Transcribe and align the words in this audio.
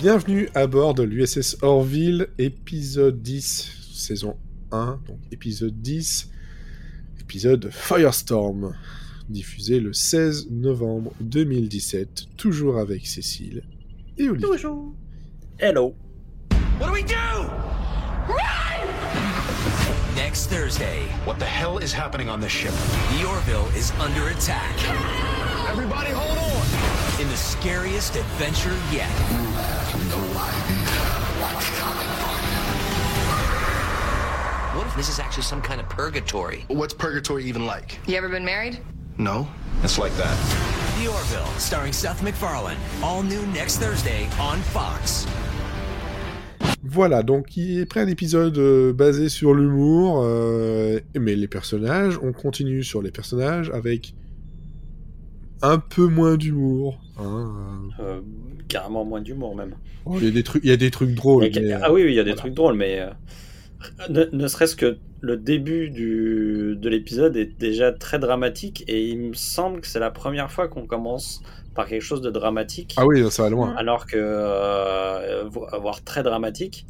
Bienvenue 0.00 0.48
à 0.54 0.66
bord 0.66 0.94
de 0.94 1.02
l'USS 1.02 1.56
Orville, 1.62 2.28
épisode 2.38 3.20
10, 3.22 3.70
saison 3.92 4.36
1, 4.72 4.98
donc 5.06 5.18
épisode 5.30 5.78
10, 5.82 6.30
épisode 7.20 7.68
Firestorm, 7.70 8.74
diffusé 9.28 9.78
le 9.78 9.92
16 9.92 10.48
novembre 10.50 11.12
2017, 11.20 12.28
toujours 12.38 12.78
avec 12.78 13.06
Cécile 13.06 13.62
et 14.16 14.28
Olivier. 14.30 14.48
Toujours. 14.48 14.94
Hello. 15.58 15.94
What 16.80 16.86
do 16.86 16.92
we 16.92 17.02
do? 17.04 17.14
Next 20.16 20.46
Thursday, 20.48 21.02
What 21.26 21.38
the 21.38 21.44
hell 21.44 21.78
is 21.78 21.92
happening 21.92 22.28
on 22.30 22.40
this 22.40 22.50
ship? 22.52 22.72
the 23.18 23.26
Orville 23.26 23.66
is 23.76 23.92
under 24.00 24.28
attack 24.28 24.74
Everybody 25.70 26.10
hold 26.12 26.38
on! 26.38 27.20
in 27.20 27.28
the 27.28 27.36
scariest 27.36 28.16
adventure 28.16 28.74
yet. 28.90 29.10
What 34.74 34.86
if 34.86 34.94
this 34.96 35.08
is 35.08 35.18
actually 35.18 35.42
some 35.42 35.60
kind 35.60 35.80
of 35.80 35.88
purgatory? 35.88 36.64
What's 36.68 36.94
purgatory 36.94 37.44
even 37.44 37.66
like? 37.66 37.98
You 38.06 38.16
ever 38.16 38.28
been 38.28 38.44
married? 38.44 38.78
No. 39.18 39.48
It's 39.82 39.98
like 39.98 40.12
that. 40.16 40.36
The 40.98 41.08
Orville, 41.08 41.46
starring 41.58 41.92
Seth 41.92 42.22
MacFarlane. 42.22 42.76
All 43.02 43.22
new 43.22 43.44
next 43.48 43.78
Thursday 43.78 44.28
on 44.38 44.58
Fox. 44.72 45.26
Voilà, 46.82 47.22
donc 47.22 47.56
il 47.56 47.80
est 47.80 47.86
prêt 47.86 48.00
un 48.00 48.08
épisode 48.08 48.56
euh, 48.58 48.92
basé 48.92 49.28
sur 49.28 49.54
l'humour, 49.54 50.22
euh, 50.24 50.98
mais 51.18 51.36
les 51.36 51.46
personnages, 51.48 52.18
on 52.22 52.32
continue 52.32 52.82
sur 52.82 53.02
les 53.02 53.10
personnages 53.10 53.70
avec 53.70 54.14
un 55.62 55.78
peu 55.78 56.06
moins 56.06 56.36
d'humour. 56.36 56.98
hein, 57.18 57.52
Euh, 58.00 58.20
carrément 58.70 59.04
moins 59.04 59.20
d'humour 59.20 59.54
même. 59.54 59.74
euh. 60.06 60.16
Il 60.18 60.24
y 60.24 60.28
a 60.28 60.30
des 60.30 60.42
trucs, 60.42 60.64
il 60.64 60.70
y 60.70 60.72
a 60.72 60.76
des 60.78 60.90
trucs 60.90 61.14
drôles. 61.14 61.44
A- 61.44 61.48
mais, 61.60 61.72
ah 61.72 61.92
oui, 61.92 62.02
oui, 62.04 62.12
il 62.12 62.14
y 62.14 62.20
a 62.20 62.24
des 62.24 62.30
voilà. 62.30 62.40
trucs 62.40 62.54
drôles, 62.54 62.74
mais 62.76 63.00
euh, 63.00 63.10
ne, 64.08 64.24
ne 64.32 64.48
serait-ce 64.48 64.76
que 64.76 64.98
le 65.20 65.36
début 65.36 65.90
du, 65.90 66.76
de 66.76 66.88
l'épisode 66.88 67.36
est 67.36 67.58
déjà 67.58 67.92
très 67.92 68.18
dramatique 68.18 68.84
et 68.88 69.06
il 69.08 69.18
me 69.18 69.34
semble 69.34 69.80
que 69.82 69.86
c'est 69.86 70.00
la 70.00 70.10
première 70.10 70.50
fois 70.50 70.68
qu'on 70.68 70.86
commence 70.86 71.42
par 71.74 71.86
quelque 71.86 72.02
chose 72.02 72.22
de 72.22 72.30
dramatique, 72.30 72.94
Ah 72.96 73.06
oui, 73.06 73.22
ça 73.30 73.42
va 73.44 73.50
loin. 73.50 73.74
alors 73.76 74.06
que 74.06 74.16
euh, 74.16 75.44
vo- 75.48 75.66
voire 75.80 76.02
très 76.02 76.22
dramatique, 76.22 76.86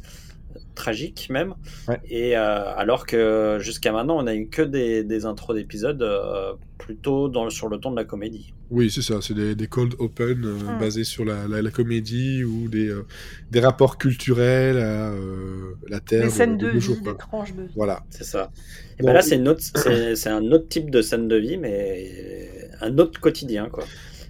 tragique 0.75 1.27
même, 1.29 1.53
Ouais. 1.87 1.99
et 2.09 2.37
euh, 2.37 2.73
alors 2.75 3.05
que 3.05 3.57
jusqu'à 3.59 3.91
maintenant 3.91 4.17
on 4.17 4.27
a 4.27 4.35
eu 4.35 4.47
que 4.47 4.61
des, 4.61 5.03
des 5.03 5.25
intros 5.25 5.55
d'épisodes 5.55 6.01
euh, 6.01 6.53
plutôt 6.77 7.29
dans, 7.29 7.49
sur 7.49 7.67
le 7.69 7.77
ton 7.77 7.91
de 7.91 7.95
la 7.95 8.05
comédie. 8.05 8.53
Oui, 8.71 8.89
c'est 8.89 9.01
ça, 9.01 9.15
c'est 9.21 9.33
des, 9.33 9.53
des 9.53 9.67
cold 9.67 9.95
open 9.99 10.45
euh, 10.45 10.53
Mm. 10.75 10.79
basés 10.79 11.03
sur 11.03 11.25
la, 11.25 11.47
la- 11.47 11.61
la 11.61 11.71
comédie 11.71 12.43
ou 12.43 12.67
des, 12.69 12.87
euh, 12.87 13.05
des 13.51 13.59
rapports 13.59 13.97
culturels 13.97 14.77
à 14.77 15.11
euh, 15.11 15.73
la 15.89 15.99
Terre. 15.99 16.21
Des 16.21 16.27
de- 16.27 16.31
scènes 16.31 16.57
de 16.57 16.67
vie, 16.69 16.79
jours, 16.79 16.97
quoi. 17.03 17.11
des 17.13 17.17
tranches 17.19 17.53
de 17.53 17.63
vie. 17.63 17.73
Voilà. 17.75 18.01
C'est 18.09 18.23
ça. 18.23 18.49
Et 18.97 19.01
Bon, 19.01 19.07
ben 19.07 19.13
là, 19.13 19.21
c'est 19.21 19.35
une 19.35 19.47
autre, 19.49 19.61
c'est, 19.75 20.15
c'est 20.15 20.29
un 20.29 20.51
autre 20.51 20.67
type 20.69 20.89
de 20.89 21.01
scène 21.01 21.27
de 21.27 21.35
vie, 21.35 21.57
mais 21.57 22.69
un 22.79 22.97
autre 22.97 23.19
quotidien, 23.19 23.67
quoi. 23.69 23.83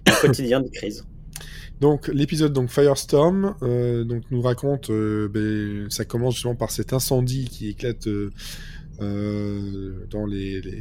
Un 0.07 0.13
quotidien 0.13 0.59
de 0.61 0.69
crise. 0.69 1.05
Donc 1.81 2.07
l'épisode 2.09 2.53
donc 2.53 2.69
Firestorm 2.69 3.55
euh, 3.63 4.03
donc 4.03 4.23
nous 4.31 4.41
raconte 4.41 4.89
euh, 4.91 5.27
ben, 5.27 5.89
ça 5.89 6.05
commence 6.05 6.35
justement 6.35 6.55
par 6.55 6.71
cet 6.71 6.93
incendie 6.93 7.45
qui 7.49 7.69
éclate 7.69 8.07
euh, 8.07 8.29
euh, 9.01 10.05
dans 10.09 10.25
les, 10.25 10.61
les- 10.61 10.71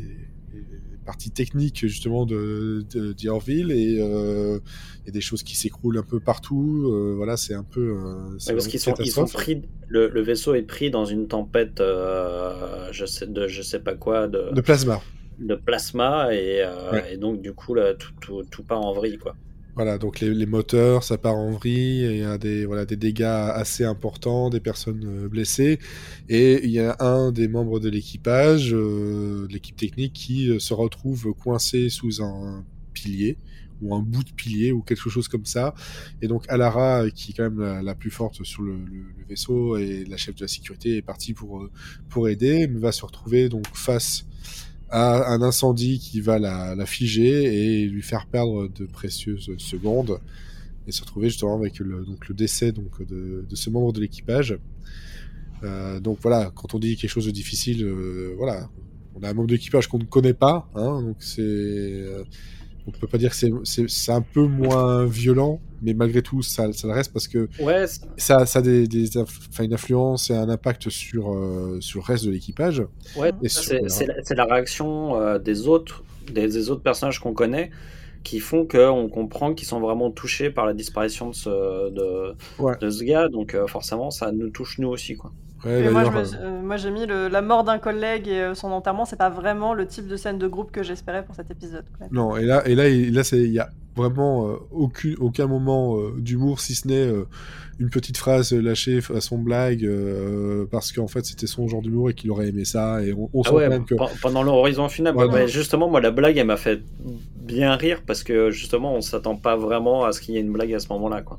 les 0.52 0.98
parties 1.06 1.30
techniques 1.30 1.78
justement 1.86 2.26
de, 2.26 2.84
d'Orville 3.20 3.72
et 3.72 3.98
euh, 4.00 4.58
il 5.02 5.06
y 5.06 5.08
a 5.08 5.12
des 5.12 5.20
choses 5.20 5.42
qui 5.42 5.56
s'écroulent 5.56 5.96
un 5.98 6.02
peu 6.02 6.20
partout 6.20 6.90
euh, 6.92 7.14
voilà 7.16 7.36
c'est 7.36 7.54
un 7.54 7.64
peu 7.64 7.80
euh, 7.96 8.32
Ouais, 8.46 8.52
parce 8.54 8.66
qu'ils 8.68 8.78
sont, 8.80 8.94
ils 8.98 9.10
sont 9.10 9.24
pris, 9.24 9.62
le, 9.88 10.08
le 10.08 10.20
vaisseau 10.20 10.54
est 10.54 10.62
pris 10.62 10.90
dans 10.90 11.04
une 11.06 11.26
tempête, 11.28 11.80
euh, 11.80 12.88
je 12.92 13.06
sais, 13.06 13.26
de 13.26 13.48
je 13.48 13.62
sais 13.62 13.80
pas 13.80 13.94
quoi, 13.94 14.28
de, 14.28 14.52
de 14.52 14.60
plasma 14.60 15.00
de 15.38 15.54
plasma, 15.54 16.34
et, 16.34 16.60
euh, 16.62 16.92
Ouais. 16.92 17.14
et 17.14 17.16
donc 17.16 17.40
du 17.40 17.54
coup, 17.54 17.72
là, 17.74 17.94
tout, 17.94 18.12
tout, 18.20 18.42
tout 18.50 18.62
part 18.62 18.82
en 18.84 18.92
vrille, 18.92 19.16
quoi. 19.16 19.34
Voilà, 19.76 19.98
donc 19.98 20.20
les, 20.20 20.46
moteurs, 20.46 21.04
ça 21.04 21.16
part 21.16 21.36
en 21.36 21.52
vrille, 21.52 22.04
il 22.04 22.16
y 22.18 22.24
a 22.24 22.38
des, 22.38 22.96
dégâts 22.96 23.22
assez 23.22 23.84
importants, 23.84 24.50
des 24.50 24.60
personnes 24.60 25.04
euh, 25.06 25.28
blessées, 25.28 25.78
et 26.28 26.64
il 26.64 26.70
y 26.70 26.80
a 26.80 26.96
un 26.98 27.30
des 27.30 27.46
membres 27.46 27.78
de 27.78 27.88
l'équipage, 27.88 28.74
euh, 28.74 29.46
de 29.46 29.52
l'équipe 29.52 29.76
technique, 29.76 30.12
qui 30.12 30.50
euh, 30.50 30.58
se 30.58 30.74
retrouve 30.74 31.32
coincé 31.34 31.88
sous 31.88 32.20
un 32.20 32.64
pilier, 32.94 33.38
ou 33.80 33.94
un 33.94 34.02
bout 34.02 34.24
de 34.24 34.32
pilier, 34.32 34.72
ou 34.72 34.82
quelque 34.82 35.08
chose 35.08 35.28
comme 35.28 35.46
ça. 35.46 35.74
Et 36.20 36.26
donc 36.26 36.44
Alara, 36.48 37.08
qui 37.10 37.30
est 37.30 37.34
quand 37.34 37.50
même 37.50 37.80
la, 37.82 37.94
plus 37.94 38.10
forte 38.10 38.42
sur 38.42 38.62
le, 38.62 38.76
vaisseau, 39.28 39.76
et 39.76 40.04
la 40.04 40.16
chef 40.16 40.34
de 40.34 40.42
la 40.42 40.48
sécurité, 40.48 40.96
est 40.96 41.02
partie 41.02 41.32
pour, 41.32 42.28
aider, 42.28 42.66
va 42.66 42.90
se 42.92 43.06
retrouver 43.06 43.48
donc 43.48 43.64
face 43.72 44.26
un 44.92 45.42
incendie 45.42 45.98
qui 45.98 46.20
va 46.20 46.38
la, 46.38 46.86
figer 46.86 47.82
et 47.82 47.86
lui 47.86 48.02
faire 48.02 48.26
perdre 48.26 48.68
de 48.68 48.86
précieuses 48.86 49.50
secondes 49.58 50.20
et 50.86 50.92
se 50.92 51.02
retrouver 51.02 51.28
justement 51.28 51.54
avec 51.54 51.78
le, 51.78 52.04
donc 52.04 52.28
le 52.28 52.34
décès 52.34 52.72
de 52.72 53.54
ce 53.54 53.70
membre 53.70 53.92
de 53.92 54.00
l'équipage. 54.00 54.58
Euh, 55.62 56.00
donc 56.00 56.18
voilà, 56.22 56.50
quand 56.54 56.74
on 56.74 56.78
dit 56.78 56.96
quelque 56.96 57.10
chose 57.10 57.26
de 57.26 57.30
difficile, 57.30 57.84
euh, 57.84 58.34
voilà, 58.36 58.68
on 59.14 59.22
a 59.22 59.30
un 59.30 59.34
membre 59.34 59.48
d'équipage 59.48 59.88
qu'on 59.88 59.98
ne 59.98 60.04
connaît 60.04 60.34
pas, 60.34 60.70
hein, 60.74 61.02
donc 61.02 61.16
c'est, 61.20 61.42
euh, 61.42 62.24
on 62.86 62.90
peut 62.90 63.06
pas 63.06 63.18
dire 63.18 63.30
que 63.30 63.36
c'est, 63.64 64.12
un 64.12 64.22
peu 64.22 64.42
moins 64.46 65.04
violent, 65.06 65.60
mais 65.82 65.94
malgré 65.94 66.22
tout 66.22 66.42
ça, 66.42 66.72
ça 66.72 66.86
le 66.88 66.94
reste 66.94 67.12
parce 67.12 67.28
que 67.28 67.48
Ouais, 67.60 67.84
ça, 68.16 68.46
ça 68.46 68.58
a 68.58 68.62
des, 68.62 68.86
des 68.88 69.10
inf- 69.10 69.38
enfin, 69.50 69.64
une 69.64 69.74
influence 69.74 70.30
et 70.30 70.34
un 70.34 70.48
impact 70.48 70.88
sur 70.90 71.32
euh, 71.32 71.78
sur 71.80 72.00
le 72.00 72.04
reste 72.04 72.24
de 72.24 72.30
l'équipage. 72.30 72.82
ouais, 73.16 73.32
c'est, 73.46 74.34
la, 74.34 74.44
réaction 74.44 75.16
euh, 75.20 75.38
des 75.38 75.68
autres, 75.68 76.02
des, 76.32 76.48
des 76.48 76.70
autres 76.70 76.82
personnages 76.82 77.20
qu'on 77.20 77.34
connaît, 77.34 77.70
qui 78.24 78.40
font 78.40 78.66
qu'on 78.66 79.08
comprend 79.08 79.54
qu'ils 79.54 79.68
sont 79.68 79.80
vraiment 79.80 80.10
touchés 80.10 80.50
par 80.50 80.66
la 80.66 80.74
disparition 80.74 81.30
de 81.30 81.34
ce, 81.34 81.90
de, 81.90 82.34
Ouais. 82.58 82.74
de 82.80 82.90
ce 82.90 83.04
gars, 83.04 83.28
donc 83.28 83.54
euh, 83.54 83.66
forcément, 83.66 84.10
ça 84.10 84.32
nous 84.32 84.50
touche 84.50 84.78
nous 84.78 84.88
aussi, 84.88 85.16
quoi. 85.16 85.32
Ouais, 85.64 85.80
Et 85.80 85.88
moi, 85.90 86.04
je 86.04 86.10
d'ailleurs, 86.10 86.12
me- 86.24 86.36
euh, 86.46 86.62
moi, 86.62 86.76
j'ai 86.76 86.90
mis 86.90 87.06
le- 87.06 87.28
la 87.28 87.42
mort 87.42 87.64
d'un 87.64 87.78
collègue 87.78 88.28
et 88.28 88.40
euh, 88.40 88.54
son 88.54 88.68
enterrement, 88.72 89.04
c'est 89.04 89.16
pas 89.16 89.28
vraiment 89.30 89.74
le 89.74 89.86
type 89.86 90.06
de 90.08 90.16
scène 90.16 90.38
de 90.38 90.46
groupe 90.48 90.70
que 90.72 90.82
j'espérais 90.82 91.24
pour 91.24 91.34
cet 91.34 91.50
épisode. 91.50 91.84
quoi. 91.98 92.06
Non, 92.10 92.36
et 92.36 92.44
là, 92.44 92.66
et 92.66 92.74
là, 92.74 92.88
il 92.88 93.12
là, 93.14 93.22
y 93.32 93.58
a 93.58 93.68
vraiment 93.96 94.48
euh, 94.48 94.56
aucun, 94.70 95.14
aucun 95.20 95.46
moment 95.46 95.98
euh, 95.98 96.14
d'humour, 96.18 96.60
si 96.60 96.74
ce 96.74 96.88
n'est 96.88 96.94
euh, 96.94 97.24
une 97.78 97.90
petite 97.90 98.16
phrase 98.16 98.52
lâchée 98.52 99.00
à 99.14 99.20
son 99.20 99.38
blague, 99.38 99.84
euh, 99.84 100.64
parce 100.70 100.92
qu'en 100.92 101.08
fait, 101.08 101.24
c'était 101.26 101.46
son 101.46 101.68
genre 101.68 101.82
d'humour 101.82 102.08
et 102.10 102.14
qu'il 102.14 102.30
aurait 102.30 102.48
aimé 102.48 102.64
ça, 102.64 103.02
et 103.02 103.12
on, 103.12 103.28
on 103.34 103.42
Ah 103.44 103.52
ouais, 103.52 103.68
même 103.68 103.84
que... 103.84 103.94
pendant 104.22 104.42
l'horizon 104.42 104.88
final, 104.88 105.14
Ouais, 105.16 105.28
bah, 105.28 105.40
non. 105.42 105.46
justement, 105.46 105.88
moi, 105.90 106.00
la 106.00 106.10
blague, 106.10 106.38
elle 106.38 106.46
m'a 106.46 106.56
fait 106.56 106.82
bien 107.36 107.74
rire 107.76 108.02
parce 108.06 108.22
que 108.22 108.50
justement, 108.50 108.94
on 108.94 109.00
s'attend 109.00 109.36
pas 109.36 109.56
vraiment 109.56 110.04
à 110.04 110.12
ce 110.12 110.20
qu'il 110.20 110.34
y 110.34 110.38
ait 110.38 110.40
une 110.40 110.52
blague 110.52 110.72
à 110.72 110.78
ce 110.78 110.88
moment-là, 110.90 111.22
quoi. 111.22 111.38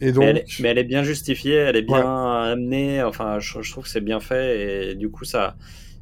Et 0.00 0.12
donc, 0.12 0.24
mais, 0.24 0.30
elle 0.30 0.36
est, 0.38 0.60
mais 0.60 0.68
elle 0.68 0.78
est 0.78 0.84
bien 0.84 1.02
justifiée, 1.02 1.54
elle 1.54 1.76
est 1.76 1.82
bien 1.82 2.04
amenée. 2.42 3.02
Enfin, 3.02 3.38
je, 3.38 3.62
je 3.62 3.70
trouve 3.70 3.84
que 3.84 3.90
c'est 3.90 4.00
bien 4.00 4.20
fait 4.20 4.90
et 4.90 4.94
du 4.94 5.08
coup, 5.10 5.24
ça, 5.24 5.56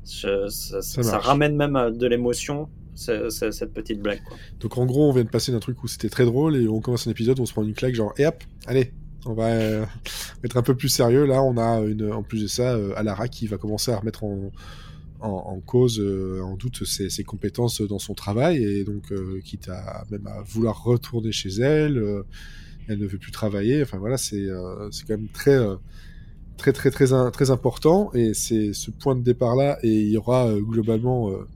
je- 0.05 0.49
ça, 0.49 0.82
Ça 0.82 1.03
ça 1.03 1.12
marche. 1.12 1.27
ramène 1.27 1.56
même 1.56 1.77
euh, 1.77 1.91
de 1.91 2.06
l'émotion. 2.06 2.69
ce- 2.97 3.28
ce- 3.28 3.50
cette 3.50 3.72
petite 3.72 4.00
blague. 4.00 4.22
Quoi. 4.25 4.37
donc 4.60 4.78
en 4.78 4.87
gros, 4.87 5.09
on 5.09 5.12
vient 5.12 5.25
de 5.25 5.28
passer 5.28 5.50
d'un 5.50 5.59
truc 5.59 5.83
où 5.83 5.88
c'était 5.88 6.09
très 6.09 6.25
drôle, 6.25 6.54
et 6.54 6.69
on 6.69 6.81
commence 6.81 7.09
un 7.09 7.10
épisode, 7.10 7.41
on 7.41 7.44
se 7.47 7.53
prend 7.53 7.65
une 7.65 7.75
claque, 7.75 7.94
genre, 7.97 8.15
et 8.19 8.25
hop, 8.27 8.37
allez, 8.69 8.93
on 9.27 9.33
va 9.34 9.47
euh, 9.48 9.84
être 10.45 10.57
un 10.57 10.63
peu 10.63 10.77
plus 10.77 10.91
sérieux. 10.91 11.24
Là, 11.27 11.42
on 11.42 11.57
a, 11.57 11.80
une, 11.80 12.13
en 12.13 12.22
plus 12.22 12.42
de 12.42 12.47
ça, 12.47 12.74
euh, 12.74 12.92
Alara 12.95 13.27
qui 13.27 13.48
va 13.48 13.57
commencer 13.59 13.91
à 13.91 13.97
remettre 13.97 14.22
en, 14.22 14.53
en, 15.21 15.28
en 15.28 15.60
cause, 15.60 15.98
euh, 15.98 16.41
en 16.45 16.54
doute, 16.57 16.84
ses, 16.84 17.10
ses 17.10 17.24
compétences 17.24 17.80
dans 17.80 17.98
son 17.98 18.15
travail, 18.15 18.63
et 18.63 18.84
donc, 18.84 19.13
quitte 19.45 19.68
à 19.71 20.04
même 20.13 20.28
à 20.28 20.42
vouloir 20.42 20.84
retourner 20.84 21.33
chez 21.33 21.48
elle, 21.60 22.01
elle 22.89 22.98
ne 22.98 23.07
veut 23.07 23.19
plus 23.19 23.33
travailler. 23.33 23.83
Enfin 23.83 23.98
voilà, 23.98 24.16
c'est 24.16 24.47
euh, 24.48 24.91
quand 25.07 25.16
même 25.16 25.28
très, 25.28 25.54
euh, 25.54 25.77
très, 26.57 26.72
très, 26.72 26.91
très, 26.91 27.07
très 27.31 27.51
important, 27.51 28.13
et 28.15 28.34
c'est 28.34 28.72
ce 28.72 28.91
point 28.91 29.16
de 29.16 29.22
départ-là, 29.22 29.78
et 29.83 30.03
il 30.03 30.10
y 30.10 30.16
aura 30.16 30.47
euh, 30.47 30.60
globalement 30.60 31.31
euh, 31.31 31.47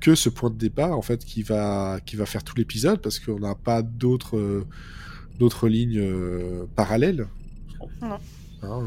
que 0.00 0.14
ce 0.14 0.28
point 0.28 0.50
de 0.50 0.58
départ, 0.58 0.96
en 0.96 1.02
fait, 1.02 1.24
qui 1.24 1.42
va, 1.42 1.98
qui 2.04 2.16
va 2.16 2.26
faire 2.26 2.44
tout 2.44 2.54
l'épisode, 2.56 3.00
parce 3.00 3.18
qu'on 3.18 3.38
n'a 3.38 3.54
pas 3.54 3.82
d'autres 3.82 4.36
euh, 4.36 4.66
d'autres 5.38 5.68
lignes 5.68 6.00
parallèles. 6.76 7.26
Non. 8.00 8.18
Hein, 8.62 8.86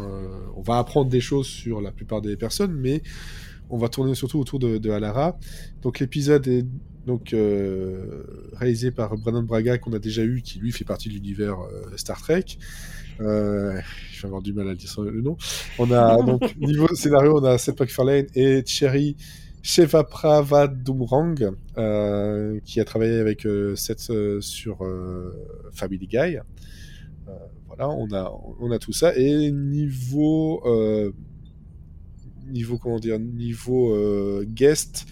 on 0.56 0.62
va 0.62 0.78
apprendre 0.78 1.10
des 1.12 1.20
choses 1.20 1.46
sur 1.46 1.82
la 1.82 1.92
plupart 1.92 2.22
des 2.22 2.38
personnes, 2.38 2.74
mais 2.74 3.04
on 3.69 3.78
va 3.78 3.90
tourner 3.90 4.16
surtout 4.16 4.40
autour 4.40 4.60
de, 4.60 4.78
de 4.78 4.90
Alara. 4.90 5.38
Donc 5.81 6.00
l'épisode 6.00 6.48
est 6.48 6.66
donc 7.06 7.34
euh, 7.34 8.24
réalisé 8.54 8.92
par 8.92 9.16
Brandon 9.18 9.44
Braga 9.44 9.78
qu'on 9.78 9.94
a 9.94 10.00
déjà 10.00 10.24
eu, 10.24 10.42
qui 10.42 10.60
lui 10.60 10.72
fait 10.74 10.84
partie 10.84 11.08
de 11.10 11.14
l'univers 11.14 11.58
euh, 11.60 11.96
Star 11.96 12.22
Trek. 12.22 12.44
Euh, 13.22 13.80
je 14.12 14.22
vais 14.22 14.28
avoir 14.28 14.42
du 14.42 14.54
mal 14.54 14.68
à 14.69 14.75
dire 14.75 14.90
son- 14.90 15.04
le 15.04 15.22
nom. 15.22 15.38
On 15.80 15.90
a 15.92 16.22
donc 16.22 16.56
niveau 16.58 16.88
scénario, 16.96 17.40
on 17.40 17.44
a 17.46 17.58
Seth 17.58 17.80
MacFarlane 17.80 18.28
et 18.36 18.62
Thierry 18.64 19.16
Shevapravadumrang, 19.64 21.36
qui 22.64 22.80
a 22.80 22.86
travaillé 22.86 23.19
avec 23.19 23.48
Seth 23.75 24.12
sur 24.42 24.78
Family 25.72 26.08
Guy. 26.08 26.38
Voilà, 27.68 27.90
on 27.90 28.12
a, 28.14 28.31
on 28.60 28.72
a 28.72 28.80
tout 28.80 28.94
ça. 28.94 29.16
Et 29.18 29.52
niveau, 29.52 30.62
niveau 32.52 32.78
comment 32.78 33.00
dire, 33.00 33.20
niveau 33.20 33.94
euh, 33.94 34.46
guest, 34.48 35.06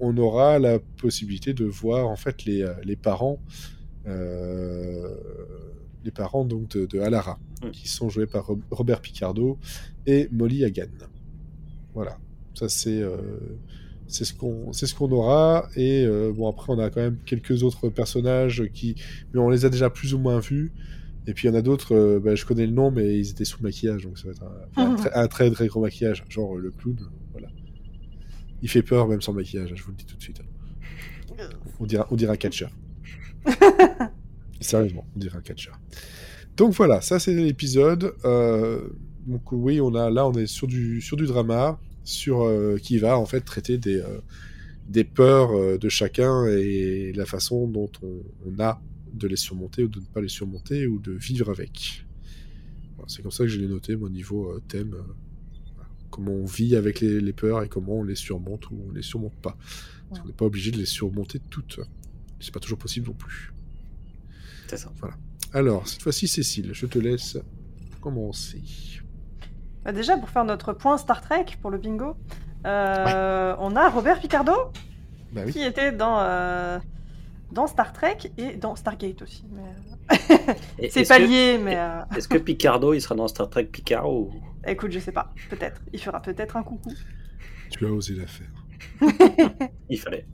on 0.00 0.16
aura 0.16 0.58
la 0.58 0.78
possibilité 0.78 1.54
de 1.54 1.64
voir 1.64 2.08
en 2.08 2.16
fait 2.16 2.44
les, 2.44 2.62
euh, 2.62 2.74
les 2.84 2.96
parents, 2.96 3.40
euh, 4.06 5.14
les 6.04 6.10
parents 6.10 6.44
donc 6.44 6.68
de, 6.70 6.86
de 6.86 7.00
Alara, 7.00 7.38
qui 7.72 7.88
sont 7.88 8.08
joués 8.08 8.26
par 8.26 8.46
Ro- 8.46 8.60
Robert 8.70 9.00
Picardo 9.00 9.58
et 10.06 10.28
Molly 10.32 10.64
Hagan. 10.64 10.86
Voilà, 11.94 12.18
ça 12.54 12.68
c'est 12.68 13.02
c'est 14.06 14.24
ce 14.24 14.32
qu'on 14.32 14.72
c'est 14.72 14.86
ce 14.86 14.94
qu'on 14.94 15.10
aura 15.12 15.68
et 15.76 16.04
euh, 16.06 16.32
bon 16.34 16.48
après 16.48 16.72
on 16.72 16.78
a 16.78 16.88
quand 16.90 17.00
même 17.00 17.18
quelques 17.26 17.62
autres 17.62 17.88
personnages 17.90 18.64
qui 18.72 18.94
mais 19.34 19.40
on 19.40 19.50
les 19.50 19.64
a 19.66 19.68
déjà 19.68 19.90
plus 19.90 20.14
ou 20.14 20.18
moins 20.18 20.38
vus 20.38 20.72
et 21.26 21.34
puis 21.34 21.48
il 21.48 21.50
y 21.50 21.54
en 21.54 21.58
a 21.58 21.62
d'autres 21.62 21.94
euh, 21.94 22.20
bah, 22.20 22.34
je 22.34 22.44
connais 22.44 22.66
le 22.66 22.72
nom 22.72 22.90
mais 22.90 23.18
ils 23.18 23.30
étaient 23.30 23.44
sous 23.44 23.62
maquillage 23.62 24.04
donc 24.04 24.18
ça 24.18 24.28
va 24.28 24.30
être 24.32 24.44
un, 24.76 24.92
un 24.92 24.94
très, 24.96 25.12
un 25.14 25.28
très 25.28 25.50
très 25.50 25.66
gros 25.66 25.80
maquillage. 25.80 26.24
Genre 26.28 26.56
euh, 26.56 26.60
le 26.60 26.70
clown 26.70 26.96
euh, 27.00 27.04
voilà. 27.32 27.48
Il 28.62 28.68
fait 28.68 28.82
peur 28.82 29.08
même 29.08 29.20
sans 29.20 29.32
maquillage 29.32 29.72
je 29.74 29.82
vous 29.82 29.90
le 29.90 29.96
dis 29.96 30.04
tout 30.04 30.16
de 30.16 30.22
suite. 30.22 30.40
On 31.80 31.86
dirait 31.86 32.04
on 32.10 32.16
dirait 32.16 32.32
un 32.32 32.36
catcheur 32.36 32.70
sérieusement 34.60 35.06
on 35.14 35.20
dirait 35.20 35.38
un 35.38 35.42
catcheur 35.42 35.78
donc 36.58 36.72
voilà 36.72 37.00
ça 37.00 37.18
c'est 37.20 37.32
l'épisode. 37.32 38.14
Euh, 38.24 38.88
donc 39.26 39.52
oui 39.52 39.80
on 39.80 39.94
a 39.94 40.10
là 40.10 40.26
on 40.26 40.32
est 40.32 40.48
sur 40.48 40.66
du 40.66 41.00
sur 41.00 41.16
du 41.16 41.24
drama 41.24 41.78
sur 42.02 42.42
euh, 42.42 42.78
qui 42.82 42.98
va 42.98 43.16
en 43.16 43.26
fait 43.26 43.42
traiter 43.42 43.78
des 43.78 44.00
euh, 44.00 44.18
des 44.88 45.04
peurs 45.04 45.78
de 45.78 45.88
chacun 45.88 46.46
et 46.46 47.12
la 47.14 47.26
façon 47.26 47.68
dont 47.68 47.90
on, 48.02 48.22
on 48.46 48.60
a 48.60 48.82
de 49.18 49.28
les 49.28 49.36
surmonter 49.36 49.84
ou 49.84 49.88
de 49.88 50.00
ne 50.00 50.04
pas 50.06 50.20
les 50.20 50.28
surmonter 50.28 50.86
ou 50.86 50.98
de 50.98 51.12
vivre 51.12 51.50
avec. 51.50 52.06
Voilà, 52.96 53.08
c'est 53.08 53.22
comme 53.22 53.30
ça 53.30 53.44
que 53.44 53.48
je 53.50 53.58
l'ai 53.60 53.68
noté, 53.68 53.96
mon 53.96 54.08
niveau 54.08 54.50
euh, 54.50 54.62
thème. 54.68 54.94
euh, 54.94 55.02
voilà. 55.74 55.88
comment 56.10 56.32
on 56.32 56.44
vit 56.44 56.74
avec 56.76 57.00
les, 57.00 57.20
les 57.20 57.32
peurs 57.32 57.62
et 57.62 57.68
comment 57.68 57.94
on 57.98 58.02
les 58.04 58.14
surmonte 58.16 58.70
ou 58.70 58.78
on 58.88 58.92
les 58.92 59.02
surmonte 59.02 59.36
pas. 59.36 59.56
Parce 60.08 60.20
qu'on 60.22 60.28
n'est 60.28 60.32
pas 60.34 60.46
obligé 60.46 60.70
de 60.70 60.78
les 60.78 60.86
surmonter 60.86 61.38
toutes. 61.50 61.80
C'est 62.40 62.52
pas 62.54 62.60
toujours 62.60 62.78
possible 62.78 63.06
non 63.08 63.14
plus. 63.14 63.52
C'est 64.68 64.76
ça. 64.78 64.90
Alors, 65.52 65.86
cette 65.88 66.02
fois-ci, 66.02 66.28
Cécile, 66.28 66.70
je 66.72 66.86
te 66.86 66.98
laisse 66.98 67.36
commencer. 68.00 68.62
Bah, 69.84 69.92
déjà, 69.92 70.16
pour 70.16 70.28
faire 70.30 70.44
notre 70.44 70.72
point 70.72 70.98
Star 70.98 71.20
Trek 71.20 71.46
pour 71.62 71.70
le 71.70 71.78
bingo, 71.78 72.16
euh, 72.66 73.54
on 73.58 73.76
a 73.76 73.88
Robert 73.88 74.20
Picardo 74.20 74.52
Bah 75.32 75.42
oui. 75.46 75.52
qui 75.52 75.62
était 75.62 75.92
dans, 75.92 76.18
euh, 76.20 76.78
dans 77.52 77.66
Star 77.66 77.92
Trek 77.92 78.18
et 78.36 78.56
dans 78.56 78.76
Stargate 78.76 79.22
aussi. 79.22 79.44
mais, 79.52 80.88
C'est 80.90 81.06
pas 81.08 81.18
que- 81.18 81.24
lié, 81.24 81.58
mais 81.62 81.76
euh, 81.76 82.00
Est-ce 82.16 82.28
que 82.28 82.38
Picardo, 82.38 82.92
il 82.94 83.00
sera 83.00 83.14
dans 83.14 83.28
Star 83.28 83.48
Trek 83.50 83.64
Picard 83.64 84.10
ou? 84.10 84.30
Écoute, 84.66 84.90
je 84.92 84.98
sais 84.98 85.12
pas. 85.12 85.32
Peut-être. 85.50 85.80
Il 85.92 86.00
fera 86.00 86.20
peut-être 86.20 86.56
un 86.56 86.62
coucou. 86.62 86.92
Tu 87.70 87.86
as 87.86 87.90
osé 87.90 88.14
la 88.14 88.26
faire. 88.26 88.50
il 89.90 89.98
fallait. 89.98 90.26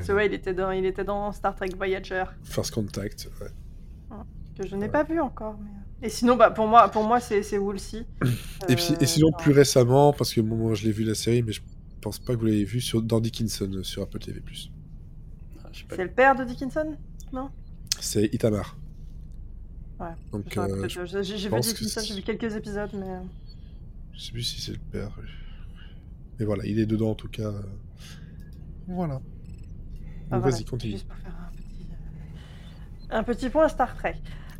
C'est 0.00 0.12
vrai, 0.12 0.26
il 0.26 0.34
était 0.34 0.54
dans, 0.54 0.70
il 0.70 0.86
était 0.86 1.04
dans 1.04 1.30
Star 1.32 1.54
Trek 1.54 1.68
Voyager 1.76 2.24
First 2.42 2.72
Contact. 2.72 3.28
ouais. 3.40 4.16
que 4.58 4.66
je 4.66 4.76
n'ai 4.76 4.88
pas 4.88 5.02
vu 5.02 5.20
encore. 5.20 5.58
mais-. 5.60 6.06
Et 6.06 6.10
sinon, 6.10 6.36
bah, 6.36 6.50
pour 6.50 6.66
moi, 6.66 6.88
pour 6.90 7.04
moi 7.04 7.20
c'est 7.20 7.42
c'est 7.42 7.58
Woolsey. 7.58 8.06
Et, 8.68 8.76
puis, 8.76 8.92
et 8.98 9.02
Euh, 9.02 9.06
sinon, 9.06 9.30
plus 9.32 9.52
récemment, 9.52 10.12
parce 10.12 10.32
que 10.32 10.40
bon, 10.40 10.56
moi 10.56 10.74
je 10.74 10.84
l'ai 10.84 10.92
vu 10.92 11.04
la 11.04 11.14
série, 11.14 11.42
mais 11.42 11.52
je 11.52 11.60
pense 12.00 12.18
pas 12.18 12.34
que 12.34 12.38
vous 12.40 12.46
l'avez 12.46 12.64
vu 12.64 12.80
sur, 12.80 13.02
dans 13.02 13.20
Dickinson 13.20 13.70
euh, 13.74 13.82
sur 13.82 14.02
Apple 14.02 14.18
TV. 14.18 14.40
Ah, 14.46 14.50
je 14.52 14.60
sais 14.62 14.68
pas. 15.62 15.63
C'est 15.90 16.04
le 16.04 16.10
père 16.10 16.34
de 16.36 16.44
Dickinson? 16.44 16.96
C'est 18.00 18.24
Itamar. 18.34 18.76
Ouais, 20.00 20.06
Donc, 20.32 20.56
euh, 20.56 20.88
J'ai 20.88 21.48
vu 21.48 21.60
Dickinson, 21.60 22.00
j'ai 22.04 22.14
vu 22.14 22.22
quelques 22.22 22.54
épisodes, 22.56 22.90
mais. 22.94 23.08
euh, 23.08 23.20
je 24.12 24.20
sais 24.20 24.32
plus 24.32 24.42
si 24.42 24.60
c'est 24.60 24.72
le 24.72 24.78
père. 24.92 25.10
Mais 26.38 26.44
voilà, 26.44 26.64
il 26.66 26.78
est 26.80 26.86
dedans 26.86 27.10
en 27.10 27.14
tout 27.14 27.28
cas. 27.28 27.42
euh. 27.44 27.62
Voilà. 28.88 29.20
Ah, 30.30 30.38
voilà, 30.38 30.50
Vas-y, 30.56 30.64
continue. 30.64 30.92
Juste 30.92 31.06
pour 31.06 31.16
faire 31.16 31.32
un 31.32 31.50
petit, 31.56 31.86
euh, 31.90 33.16
un 33.16 33.22
petit 33.22 33.48
point 33.50 33.68
Star 33.68 33.94
Trek. 33.96 34.16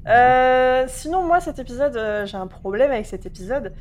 Euh, 0.07 0.85
sinon, 0.89 1.27
moi, 1.27 1.41
cet 1.41 1.59
épisode, 1.59 1.97
euh, 1.97 2.27
j'ai 2.27 2.37
un 2.37 2.47
problème 2.47 2.91
avec 2.91 3.07
cet 3.07 3.27
épisode. 3.27 3.73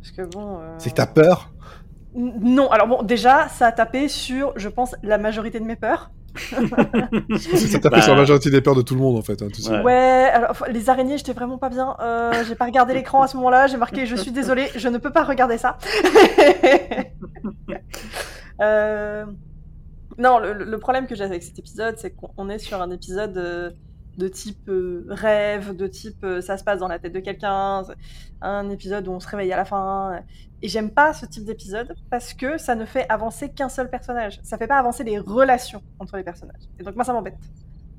Parce 0.00 0.10
que 0.12 0.22
bon. 0.22 0.58
euh, 0.60 0.74
C'est 0.78 0.90
que 0.90 0.94
t'as 0.96 1.06
peur? 1.06 1.52
N- 2.16 2.40
Non, 2.42 2.70
alors 2.70 2.88
bon, 2.88 3.02
déjà, 3.02 3.48
ça 3.48 3.66
a 3.68 3.72
tapé 3.72 4.08
sur, 4.08 4.52
je 4.58 4.68
pense, 4.68 4.94
la 5.02 5.18
majorité 5.18 5.60
de 5.60 5.64
mes 5.64 5.76
peurs. 5.76 6.10
Ça 7.38 7.78
t'a 7.78 7.90
Bah. 7.90 7.96
fait 7.96 8.02
sur 8.02 8.14
la 8.14 8.20
majorité 8.20 8.50
des 8.50 8.60
peurs 8.60 8.74
de 8.74 8.82
tout 8.82 8.94
le 8.94 9.00
monde 9.00 9.16
en 9.16 9.22
fait. 9.22 9.40
hein. 9.42 9.48
Ouais. 9.70 9.82
Ouais, 9.82 10.30
alors 10.32 10.54
les 10.70 10.88
araignées, 10.90 11.18
j'étais 11.18 11.32
vraiment 11.32 11.58
pas 11.58 11.68
bien. 11.70 11.96
Euh, 12.00 12.44
j'ai 12.46 12.54
pas 12.54 12.66
regardé 12.66 12.94
l'écran 12.94 13.22
à 13.22 13.26
ce 13.28 13.36
moment-là. 13.36 13.66
J'ai 13.66 13.76
marqué, 13.76 14.06
je 14.06 14.16
suis 14.16 14.30
désolée, 14.32 14.68
je 14.76 14.88
ne 14.88 14.98
peux 14.98 15.10
pas 15.12 15.24
regarder 15.24 15.58
ça. 15.58 15.78
Euh, 18.62 19.26
Non, 20.18 20.38
le, 20.38 20.52
le 20.54 20.78
problème 20.78 21.06
que 21.06 21.14
j'ai 21.14 21.24
avec 21.24 21.42
cet 21.42 21.58
épisode, 21.58 21.96
c'est 21.98 22.10
qu'on 22.16 22.48
est 22.48 22.58
sur 22.58 22.80
un 22.80 22.90
épisode 22.90 23.36
euh, 23.36 23.70
de 24.16 24.28
type 24.28 24.66
euh, 24.70 25.04
rêve, 25.10 25.76
de 25.76 25.86
type 25.86 26.24
euh, 26.24 26.40
ça 26.40 26.56
se 26.56 26.64
passe 26.64 26.78
dans 26.78 26.88
la 26.88 26.98
tête 26.98 27.12
de 27.12 27.20
quelqu'un, 27.20 27.82
un 28.40 28.70
épisode 28.70 29.06
où 29.08 29.12
on 29.12 29.20
se 29.20 29.28
réveille 29.28 29.52
à 29.52 29.58
la 29.58 29.66
fin. 29.66 30.20
Et 30.62 30.68
j'aime 30.68 30.90
pas 30.90 31.12
ce 31.12 31.26
type 31.26 31.44
d'épisode 31.44 31.94
parce 32.10 32.32
que 32.32 32.56
ça 32.58 32.74
ne 32.74 32.86
fait 32.86 33.06
avancer 33.10 33.50
qu'un 33.50 33.68
seul 33.68 33.90
personnage. 33.90 34.40
Ça 34.42 34.56
fait 34.56 34.66
pas 34.66 34.78
avancer 34.78 35.04
les 35.04 35.18
relations 35.18 35.82
entre 35.98 36.16
les 36.16 36.22
personnages. 36.22 36.62
Et 36.80 36.82
donc 36.82 36.94
moi, 36.96 37.04
ça 37.04 37.12
m'embête. 37.12 37.36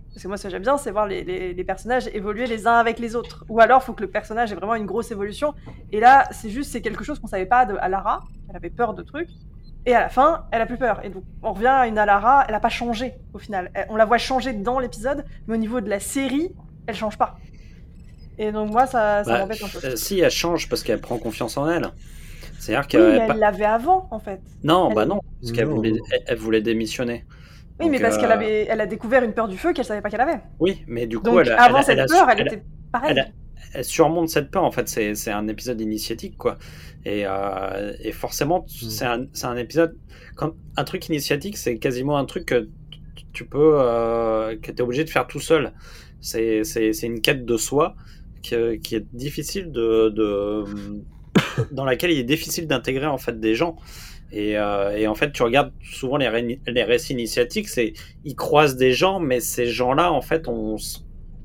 Parce 0.09 0.23
que 0.23 0.27
moi, 0.27 0.37
ce 0.37 0.43
que 0.43 0.49
j'aime 0.49 0.63
bien, 0.63 0.77
c'est 0.77 0.89
voir 0.89 1.05
les, 1.05 1.23
les- 1.23 1.53
les 1.53 1.63
personnages 1.63 2.07
évoluer 2.07 2.47
les 2.47 2.65
uns 2.65 2.73
avec 2.73 2.97
les 2.97 3.15
autres. 3.15 3.45
Ou 3.49 3.59
alors, 3.59 3.81
il 3.83 3.85
faut 3.85 3.93
que 3.93 4.01
le 4.01 4.09
personnage 4.09 4.51
ait 4.51 4.55
vraiment 4.55 4.73
une 4.73 4.87
grosse 4.87 5.11
évolution. 5.11 5.53
Et 5.91 5.99
là, 5.99 6.27
c'est 6.31 6.49
juste, 6.49 6.71
c'est 6.71 6.81
quelque 6.81 7.03
chose 7.03 7.19
qu'on 7.19 7.27
savait 7.27 7.45
pas 7.45 7.67
de 7.67 7.75
Alara. 7.79 8.21
Elle 8.49 8.55
avait 8.55 8.71
peur 8.71 8.95
de 8.95 9.03
trucs. 9.03 9.29
Et 9.85 9.93
à 9.93 9.99
la 9.99 10.09
fin, 10.09 10.45
elle 10.51 10.61
a 10.61 10.65
plus 10.65 10.77
peur. 10.79 11.05
Et 11.05 11.09
donc, 11.09 11.23
on 11.43 11.53
revient 11.53 11.67
à 11.67 11.85
une 11.87 11.99
Alara, 11.99 12.45
elle 12.49 12.55
a 12.55 12.59
pas 12.59 12.69
changé 12.69 13.13
au 13.33 13.37
final. 13.37 13.69
Elle- 13.75 13.85
on 13.89 13.95
la 13.95 14.05
voit 14.05 14.17
changer 14.17 14.53
dans 14.53 14.79
l'épisode, 14.79 15.23
mais 15.45 15.53
au 15.53 15.57
niveau 15.57 15.79
de 15.79 15.89
la 15.89 15.99
série, 15.99 16.51
elle 16.87 16.95
change 16.95 17.17
pas. 17.19 17.37
Et 18.39 18.51
donc, 18.51 18.71
moi, 18.71 18.87
ça, 18.87 19.23
ça 19.23 19.31
Bah, 19.33 19.39
m'embête 19.41 19.63
un 19.63 19.67
peu. 19.67 19.85
euh, 19.85 19.95
si 19.95 20.19
elle 20.19 20.31
change 20.31 20.67
parce 20.67 20.81
qu'elle 20.83 20.99
prend 21.01 21.17
confiance 21.19 21.57
en 21.57 21.69
elle. 21.69 21.89
C'est-à-dire 22.59 22.87
Oui, 22.99 23.17
elle 23.29 23.39
l'avait 23.39 23.65
avant, 23.65 24.07
en 24.11 24.19
fait. 24.19 24.41
Non, 24.63 24.89
elle- 24.89 24.95
bah 24.95 25.05
non, 25.05 25.21
parce 25.41 25.51
qu'elle 25.53 25.65
voulait, 25.67 25.93
elle, 26.11 26.23
elle 26.27 26.37
voulait 26.37 26.61
démissionner. 26.61 27.25
Oui, 27.79 27.85
Donc, 27.85 27.91
mais 27.91 27.99
parce 27.99 28.17
euh, 28.17 28.21
qu'elle 28.21 28.31
avait, 28.31 28.65
elle 28.69 28.81
a 28.81 28.87
découvert 28.87 29.23
une 29.23 29.33
peur 29.33 29.47
du 29.47 29.57
feu 29.57 29.71
qu'elle 29.73 29.85
savait 29.85 30.01
pas 30.01 30.09
qu'elle 30.09 30.21
avait. 30.21 30.39
Oui, 30.59 30.83
mais 30.87 31.05
du 31.05 31.19
coup, 31.19 31.25
Donc, 31.25 31.41
elle, 31.41 31.51
a- 31.51 31.61
avant 31.63 31.77
elle 31.79 31.83
cette 31.83 31.93
elle 31.99 32.03
a 32.03 32.05
peur, 32.07 32.29
elle, 32.31 32.47
était 32.47 32.63
pareille. 32.91 33.23
elle 33.73 33.83
surmonte 33.85 34.29
cette 34.29 34.49
peur. 34.49 34.63
En 34.63 34.71
fait, 34.71 34.87
c'est 34.89 35.13
c'est 35.13 35.31
un 35.31 35.47
épisode 35.47 35.79
initiatique, 35.79 36.37
quoi. 36.37 36.57
Et, 37.05 37.23
euh, 37.27 37.93
et 38.01 38.11
forcément, 38.11 38.61
Mm. 38.61 38.89
c'est 38.89 39.05
un, 39.05 39.25
c'est 39.33 39.45
un 39.45 39.57
épisode. 39.57 39.95
Quand, 40.35 40.53
un 40.75 40.83
truc 40.83 41.07
initiatique, 41.07 41.55
c'est 41.57 41.77
quasiment 41.77 42.17
un 42.17 42.25
truc 42.25 42.45
que 42.47 42.67
tu- 43.33 43.45
peux. 43.45 43.73
Euh, 43.79 44.55
que 44.59 44.71
tu 44.71 44.77
es 44.77 44.81
obligé 44.81 45.03
de 45.03 45.09
faire 45.11 45.27
tout 45.27 45.39
seul. 45.39 45.73
C'est 46.19 46.63
c'est- 46.63 46.93
c'est 46.93 47.05
une 47.05 47.21
quête 47.21 47.45
de 47.45 47.57
soi 47.57 47.95
que- 48.47 48.73
qui 48.75 48.95
est 48.95 49.05
difficile 49.13 49.71
de. 49.71 50.09
de 50.09 50.63
dans 51.71 51.85
laquelle 51.85 52.11
il 52.11 52.19
est 52.19 52.23
difficile 52.23 52.67
d'intégrer 52.67 53.07
en 53.07 53.17
fait 53.17 53.39
des 53.39 53.55
gens. 53.55 53.77
Et, 54.31 54.57
euh, 54.57 54.97
et 54.97 55.07
en 55.07 55.15
fait, 55.15 55.31
tu 55.31 55.41
regardes 55.43 55.71
souvent 55.81 56.17
les, 56.17 56.59
les 56.67 56.83
récits 56.83 57.13
initiatiques, 57.13 57.69
c'est 57.69 57.93
ils 58.25 58.35
croisent 58.35 58.75
des 58.75 58.91
gens, 58.91 59.19
mais 59.19 59.39
ces 59.39 59.67
gens-là, 59.67 60.11
en 60.11 60.21
fait, 60.21 60.49
on, 60.49 60.75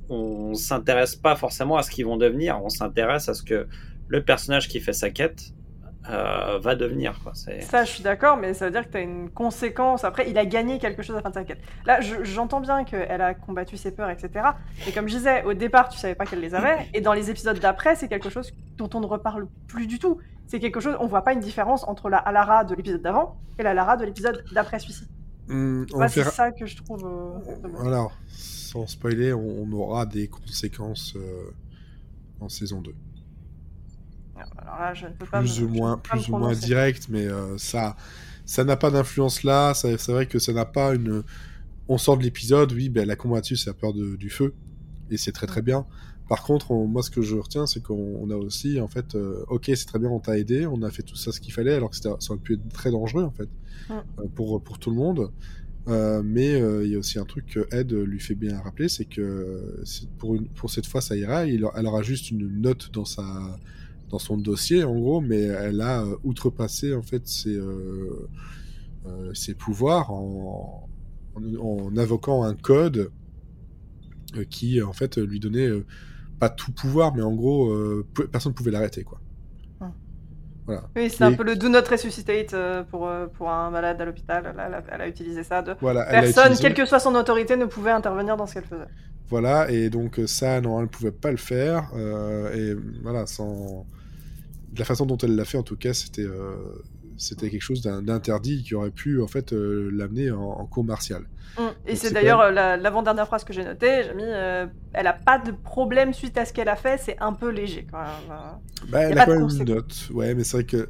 on 0.09 0.55
s'intéresse 0.55 1.17
pas 1.17 1.37
forcément 1.37 1.77
à 1.77 1.83
ce 1.83 1.91
qu'ils 1.91 2.07
vont 2.07 2.17
devenir. 2.17 2.61
On 2.63 2.69
s'intéresse 2.69 3.29
à 3.29 3.35
ce 3.35 3.43
que 3.43 3.67
le 4.09 4.25
personnage 4.25 4.69
qui 4.69 4.81
fait 4.81 4.93
sa 4.93 5.11
quête 5.11 5.53
euh, 6.11 6.59
va 6.59 6.75
devenir. 6.75 7.19
Quoi. 7.23 7.33
Ça, 7.63 7.85
je 7.85 7.91
suis 7.93 8.03
d'accord, 8.03 8.37
mais 8.37 8.55
ça 8.55 8.65
veut 8.67 8.71
dire 8.73 8.85
que 8.87 8.91
tu 8.91 8.97
as 8.99 9.03
une 9.03 9.31
conséquence. 9.31 10.03
Après, 10.05 10.29
il 10.29 10.37
a 10.37 10.45
gagné 10.47 10.79
quelque 10.79 11.03
chose 11.03 11.15
à 11.15 11.19
la 11.19 11.23
fin 11.23 11.31
de 11.31 11.35
sa 11.35 11.45
quête. 11.45 11.61
Là, 11.87 12.01
je- 12.01 12.25
j'entends 12.25 12.61
bien 12.61 12.85
qu'elle 12.85 13.21
a 13.21 13.35
combattu 13.35 13.77
ses 13.77 13.93
peurs, 13.93 14.11
etc. 14.11 14.31
Mais 14.87 14.93
comme 14.93 15.09
je 15.09 15.17
disais, 15.17 15.45
au 15.45 15.55
départ, 15.55 15.89
tu 15.89 15.99
savais 15.99 16.15
pas 16.17 16.27
qu'elle 16.27 16.41
les 16.41 16.55
avait. 16.55 16.89
Et 16.95 17.01
dans 17.01 17.13
les 17.13 17.31
épisodes 17.31 17.59
d'après, 17.61 17.95
c'est 17.97 18.09
quelque 18.09 18.31
chose 18.31 18.53
dont 18.79 18.91
on 18.95 19.01
ne 19.01 19.07
reparle 19.07 19.47
plus 19.69 19.87
du 19.87 19.99
tout. 19.99 20.19
C'est 20.49 20.59
quelque 20.59 20.81
chose, 20.81 20.97
on 21.01 21.07
voit 21.07 21.23
pas 21.23 21.33
une 21.33 21.41
différence 21.41 21.85
entre 21.87 22.09
la 22.11 22.19
Alara 22.19 22.65
de 22.65 22.75
l'épisode 22.75 23.01
d'avant 23.01 23.37
et 23.59 23.63
la 23.63 23.73
Lara 23.73 23.97
de 23.97 24.05
l'épisode 24.05 24.45
d'après 24.53 24.79
celui-ci. 24.81 25.07
Moi, 25.95 26.09
c'est 26.09 26.21
ça 26.31 26.51
que 26.53 26.67
je 26.67 26.77
trouve. 26.77 27.05
euh. 27.07 27.87
Alors, 27.87 28.13
sans 28.29 28.87
spoiler, 28.87 29.33
on, 29.33 29.63
on 29.63 29.73
aura 29.73 30.05
des 30.07 30.29
conséquences 30.29 31.15
euh, 31.17 31.51
en 32.41 32.49
saison 32.49 32.81
2. 32.81 32.93
Alors 34.37 34.79
là, 34.79 34.95
je 34.95 35.07
ne 35.07 35.13
peux 35.13 35.27
pas. 35.27 35.41
Plus 35.41 35.61
me- 35.61 35.67
ou 35.67 35.69
moins, 35.69 35.99
plus 35.99 36.29
ou 36.29 36.37
moins 36.37 36.53
direct, 36.55 37.09
mais 37.09 37.27
euh, 37.27 37.57
ça 37.59 37.97
ça 38.45 38.65
n'a 38.65 38.77
pas 38.77 38.91
d'influence 38.91 39.43
là. 39.45 39.73
C'est 39.75 39.97
vrai 40.09 40.27
que 40.27 40.39
ça 40.39 40.53
n'a 40.53 40.65
pas 40.65 40.95
une. 40.95 41.23
On 41.89 41.99
sort 41.99 42.17
de 42.17 42.23
l'épisode, 42.23 42.73
oui, 42.73 42.89
ben, 42.89 43.03
elle 43.03 43.11
a 43.11 43.17
combattu 43.17 43.57
sa 43.57 43.73
peur 43.75 43.93
de- 43.93 44.17
du 44.17 44.31
feu, 44.31 44.55
et 45.11 45.17
c'est 45.17 45.33
très 45.33 45.47
très 45.47 45.63
bien. 45.63 45.85
Par 46.29 46.43
contre, 46.45 46.71
on- 46.71 46.87
moi, 46.87 47.03
ce 47.03 47.11
que 47.11 47.21
je 47.23 47.37
retiens, 47.37 47.67
c'est 47.67 47.83
qu'on 47.83 48.19
on 48.21 48.31
a 48.31 48.37
aussi, 48.37 48.81
en 48.81 48.89
fait, 48.89 49.15
euh, 49.15 49.45
ok, 49.49 49.65
c'est 49.75 49.85
très 49.87 49.99
bien, 49.99 50.09
on 50.09 50.21
t'a 50.21 50.39
aidé, 50.39 50.67
on 50.67 50.83
a 50.83 50.91
fait 50.91 51.03
tout 51.03 51.17
ça 51.17 51.31
ce 51.33 51.41
qu'il 51.41 51.53
fallait, 51.53 51.75
alors 51.75 51.91
que 51.91 51.97
ça 51.97 52.11
aurait 52.31 52.39
pu 52.39 52.55
être 52.55 52.69
très 52.73 52.91
dangereux, 52.91 53.25
en 53.25 53.33
fait, 53.33 53.49
Mm. 53.91 53.93
euh, 53.93 54.23
pour, 54.35 54.63
pour 54.63 54.79
tout 54.79 54.91
le 54.91 54.97
monde. 54.97 55.31
Euh, 55.89 56.23
mais 56.25 56.61
il 56.85 56.91
y 56.91 56.95
a 56.95 56.99
aussi 56.99 57.19
un 57.19 57.25
truc 57.25 57.47
que 57.47 57.67
Ed 57.75 57.93
lui 57.93 58.21
fait 58.21 58.37
bien 58.37 58.61
rappeler, 58.61 58.89
c'est 58.89 59.05
que 59.05 59.83
pour, 60.19 60.37
une, 60.37 60.47
pour 60.47 60.71
cette 60.71 60.87
fois 60.87 61.01
ça 61.01 61.17
ira, 61.17 61.45
il, 61.47 61.67
elle 61.77 61.87
aura 61.87 62.03
juste 62.03 62.31
une 62.31 62.61
note 62.61 62.91
dans, 62.93 63.05
sa, 63.05 63.25
dans 64.13 64.21
son 64.21 64.37
dossier 64.37 64.85
en 64.85 64.95
gros, 64.95 65.21
mais 65.21 65.41
elle 65.41 65.81
a 65.81 66.03
euh, 66.05 66.15
outrepassé 66.23 66.95
en 66.95 67.03
fait 67.03 67.27
ses, 67.27 67.57
euh, 67.57 68.29
euh, 69.07 69.35
ses 69.35 69.55
pouvoirs 69.55 70.13
en, 70.13 70.89
en, 71.35 71.43
en 71.61 71.97
invoquant 71.97 72.45
un 72.45 72.55
code 72.55 73.11
qui 74.51 74.81
en 74.83 74.93
fait 74.93 75.19
lui 75.19 75.41
donnait 75.41 75.69
pas 76.39 76.49
tout 76.49 76.73
pouvoir, 76.73 77.15
mais 77.15 77.23
en 77.23 77.35
gros 77.35 77.71
pe- 78.15 78.27
personne 78.27 78.53
ne 78.53 78.57
pouvait 78.57 78.71
l'arrêter 78.71 79.03
quoi. 79.05 79.21
Hmm. 79.81 79.91
Voilà. 80.67 80.89
Oui, 80.97 81.11
c'est 81.11 81.25
un 81.25 81.33
peu 81.33 81.43
le 81.45 81.57
do 81.57 81.69
not 81.69 81.83
resuscitate 81.91 82.55
euh, 82.55 82.83
pour, 82.85 83.09
euh, 83.09 83.27
pour 83.27 83.51
un 83.51 83.71
malade 83.71 84.01
à 84.01 84.05
l'hôpital. 84.05 84.55
Elle, 84.55 84.75
a- 84.75 84.85
elle 84.93 85.01
a 85.01 85.09
utilisé 85.09 85.43
ça. 85.43 85.61
De... 85.63 85.75
Voilà, 85.81 86.05
Personne, 86.05 86.53
utilisé- 86.53 86.63
quelle 86.63 86.75
que 86.75 86.87
soit 86.87 87.01
son 87.01 87.15
autorité, 87.15 87.57
ne 87.57 87.67
pouvait 87.67 87.91
intervenir 87.91 88.37
dans 88.37 88.47
ce 88.47 88.55
qu'elle 88.55 88.65
faisait. 88.65 88.89
Voilà, 89.29 89.71
et 89.71 89.89
donc 89.91 90.21
ça, 90.27 90.61
non, 90.61 90.79
elle 90.79 90.85
ne 90.85 90.89
pouvait 90.91 91.11
pas 91.13 91.31
le 91.31 91.37
faire. 91.37 91.91
euh, 91.95 92.55
et 92.55 92.77
voilà, 93.03 93.27
sans. 93.27 93.87
De 94.73 94.79
la 94.79 94.85
façon 94.85 95.05
dont 95.07 95.19
elle 95.19 95.37
l'a 95.37 95.45
fait, 95.45 95.59
en 95.59 95.63
tout 95.63 95.77
cas, 95.77 95.93
c'était 95.93 96.23
euh, 96.23 96.55
c'était 97.19 97.51
quelque 97.51 97.63
chose 97.63 97.83
d'interdit 97.83 98.63
qui 98.63 98.75
aurait 98.75 98.91
pu, 98.91 99.21
en 99.21 99.27
fait, 99.27 99.53
euh, 99.53 99.91
l'amener 99.93 100.31
en, 100.31 100.41
en 100.43 100.67
cour 100.67 100.83
martiale. 100.85 101.25
Mm. 101.59 101.63
Et 101.87 101.95
c'est 101.97 102.11
d'ailleurs 102.13 102.41
euh, 102.41 102.51
la- 102.51 102.77
l'avant-dernière 102.79 103.27
phrase 103.27 103.45
que 103.45 103.53
j'ai 103.53 103.65
notée. 103.65 104.03
J'ai 104.05 104.15
mis 104.15 104.23
euh, 104.25 104.67
Elle 104.95 105.07
a 105.07 105.13
pas 105.13 105.39
de 105.39 105.53
problème 105.53 106.15
suite 106.15 106.39
à 106.39 106.47
ce 106.47 106.53
qu'elle 106.55 106.71
a 106.71 106.77
fait, 106.77 106.99
c'est 106.99 107.19
un 107.21 107.35
peu 107.35 107.51
léger 107.51 107.87
quand 107.91 107.99
même. 107.99 108.39
Bah, 108.91 109.01
elle 109.01 109.19
a 109.19 109.27
quand 109.27 109.39
même 109.39 109.49
une 109.51 109.65
note. 109.65 110.09
Ouais, 110.15 110.35
mais 110.35 110.43
c'est 110.45 110.57
vrai 110.57 110.65
que. 110.65 110.89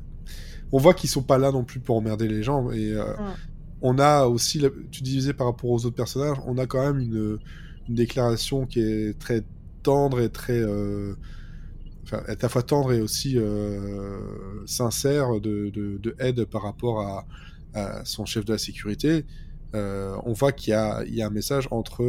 On 0.70 0.78
voit 0.78 0.94
qu'ils 0.94 1.10
sont 1.10 1.22
pas 1.24 1.36
là 1.38 1.50
non 1.52 1.64
plus 1.64 1.80
pour 1.80 1.96
emmerder 1.96 2.28
les 2.28 2.42
gens. 2.44 2.70
Et 2.70 2.92
euh, 2.92 3.04
Mm. 3.14 3.34
on 3.82 3.98
a 3.98 4.24
aussi. 4.26 4.60
la- 4.60 4.68
Tu 4.92 5.02
disais 5.02 5.32
par 5.34 5.48
rapport 5.48 5.70
aux 5.70 5.84
autres 5.84 5.96
personnages, 5.96 6.36
on 6.46 6.56
a 6.56 6.66
quand 6.66 6.80
même 6.86 7.00
une, 7.00 7.38
une 7.88 7.94
déclaration 7.96 8.64
qui 8.64 8.80
est 8.80 9.18
très 9.18 9.42
tendre 9.82 10.20
et 10.20 10.28
très. 10.30 10.60
Enfin, 12.12 12.22
à 12.28 12.34
la 12.40 12.48
fois 12.48 12.62
tendre 12.62 12.92
et 12.92 13.00
aussi 13.00 13.38
euh, 13.38 14.20
sincère 14.66 15.40
de, 15.40 15.70
de, 15.70 15.96
de 15.98 16.14
Ed 16.18 16.44
par 16.44 16.62
rapport 16.62 17.00
à, 17.00 17.26
à 17.74 18.04
son 18.04 18.26
chef 18.26 18.44
de 18.44 18.52
la 18.52 18.58
sécurité. 18.58 19.24
Euh, 19.74 20.14
on 20.24 20.32
voit 20.34 20.52
qu'il 20.52 20.72
y 20.72 20.74
a, 20.74 21.02
il 21.06 21.14
y 21.14 21.22
a 21.22 21.26
un 21.26 21.30
message 21.30 21.66
entre, 21.70 22.04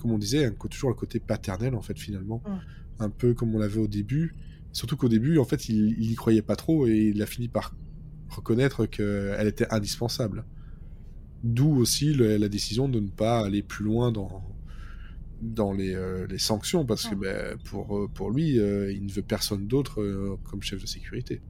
comme 0.00 0.12
on 0.12 0.18
disait, 0.18 0.52
toujours 0.70 0.90
le 0.90 0.94
côté 0.94 1.18
paternel 1.18 1.74
en 1.74 1.82
fait 1.82 1.98
finalement, 1.98 2.42
Mm. 2.46 2.58
un 3.00 3.10
peu 3.10 3.34
comme 3.34 3.54
on 3.54 3.58
l'avait 3.58 3.80
au 3.80 3.88
début. 3.88 4.34
Surtout 4.72 4.96
qu'au 4.96 5.08
début, 5.08 5.38
en 5.38 5.44
fait, 5.44 5.68
il, 5.68 5.96
il 5.98 6.12
y 6.12 6.14
croyait 6.14 6.42
pas 6.42 6.54
trop 6.56 6.86
et 6.86 6.96
il 7.14 7.20
a 7.22 7.26
fini 7.26 7.48
par 7.48 7.74
reconnaître 8.28 8.86
qu'elle 8.86 9.48
était 9.48 9.66
indispensable. 9.72 10.44
D'où 11.42 11.74
aussi 11.76 12.12
le- 12.12 12.36
la 12.36 12.48
décision 12.48 12.88
de 12.88 13.00
ne 13.00 13.08
pas 13.08 13.40
aller 13.44 13.62
plus 13.62 13.84
loin 13.84 14.12
dans, 14.12 14.42
dans 15.40 15.72
les, 15.72 15.94
euh, 15.94 16.26
les 16.28 16.38
sanctions, 16.38 16.84
parce 16.84 17.06
que 17.06 17.14
ben, 17.14 17.56
pour, 17.70 17.96
euh, 17.96 18.08
pour 18.12 18.30
lui, 18.30 18.58
euh, 18.58 18.92
il 18.92 19.04
ne 19.06 19.10
veut 19.10 19.22
personne 19.22 19.66
d'autre 19.66 20.00
euh, 20.00 20.36
comme 20.50 20.62
chef 20.62 20.80
de 20.80 20.86
sécurité. 20.86 21.40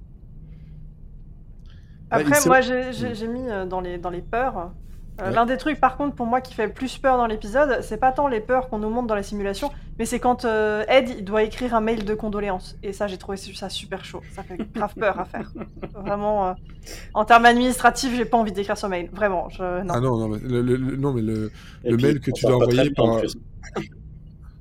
Après, 2.10 2.38
moi, 2.46 2.60
j'ai 2.60 2.92
j'ai- 2.92 3.28
Mm. 3.28 3.32
mis 3.32 3.68
dans 3.68 3.80
les, 3.80 3.98
dans 3.98 4.10
les 4.10 4.22
peurs. 4.22 4.72
Ouais. 5.20 5.32
L'un 5.32 5.46
des 5.46 5.56
trucs, 5.56 5.80
par 5.80 5.96
contre, 5.96 6.14
pour 6.14 6.26
moi, 6.26 6.40
qui 6.40 6.54
fait 6.54 6.66
le 6.68 6.72
plus 6.72 6.96
peur 6.96 7.16
dans 7.16 7.26
l'épisode, 7.26 7.80
c'est 7.82 7.96
pas 7.96 8.12
tant 8.12 8.28
les 8.28 8.38
peurs 8.40 8.68
qu'on 8.68 8.78
nous 8.78 8.88
montre 8.88 9.08
dans 9.08 9.16
la 9.16 9.24
simulation, 9.24 9.72
mais 9.98 10.04
c'est 10.04 10.20
quand 10.20 10.44
euh, 10.44 10.84
Ed 10.88 11.08
il 11.08 11.24
doit 11.24 11.42
écrire 11.42 11.74
un 11.74 11.80
mail 11.80 12.04
de 12.04 12.14
condoléances. 12.14 12.78
Et 12.84 12.92
ça, 12.92 13.08
j'ai 13.08 13.18
trouvé 13.18 13.36
ça 13.36 13.68
super 13.68 14.04
chaud. 14.04 14.20
Ça 14.30 14.44
fait 14.44 14.56
grave 14.72 14.94
peur 14.94 15.18
à 15.18 15.24
faire. 15.24 15.52
Vraiment, 15.92 16.48
euh, 16.50 16.52
en 17.14 17.24
termes 17.24 17.46
administratifs, 17.46 18.14
j'ai 18.16 18.26
pas 18.26 18.36
envie 18.38 18.52
d'écrire 18.52 18.78
ce 18.78 18.86
mail. 18.86 19.10
Vraiment, 19.12 19.48
je... 19.48 19.82
non. 19.82 19.92
Ah 19.94 20.00
non, 20.00 20.16
non, 20.18 20.28
mais 20.28 20.38
le, 20.38 20.62
le- 20.62 20.76
le- 20.76 20.96
non, 20.96 21.12
mais 21.12 21.22
le, 21.22 21.50
le 21.84 21.96
puis, 21.96 22.06
mail 22.06 22.20
que 22.20 22.30
tu 22.30 22.46
dois 22.46 22.54
envoyer 22.54 22.90
par... 22.90 23.20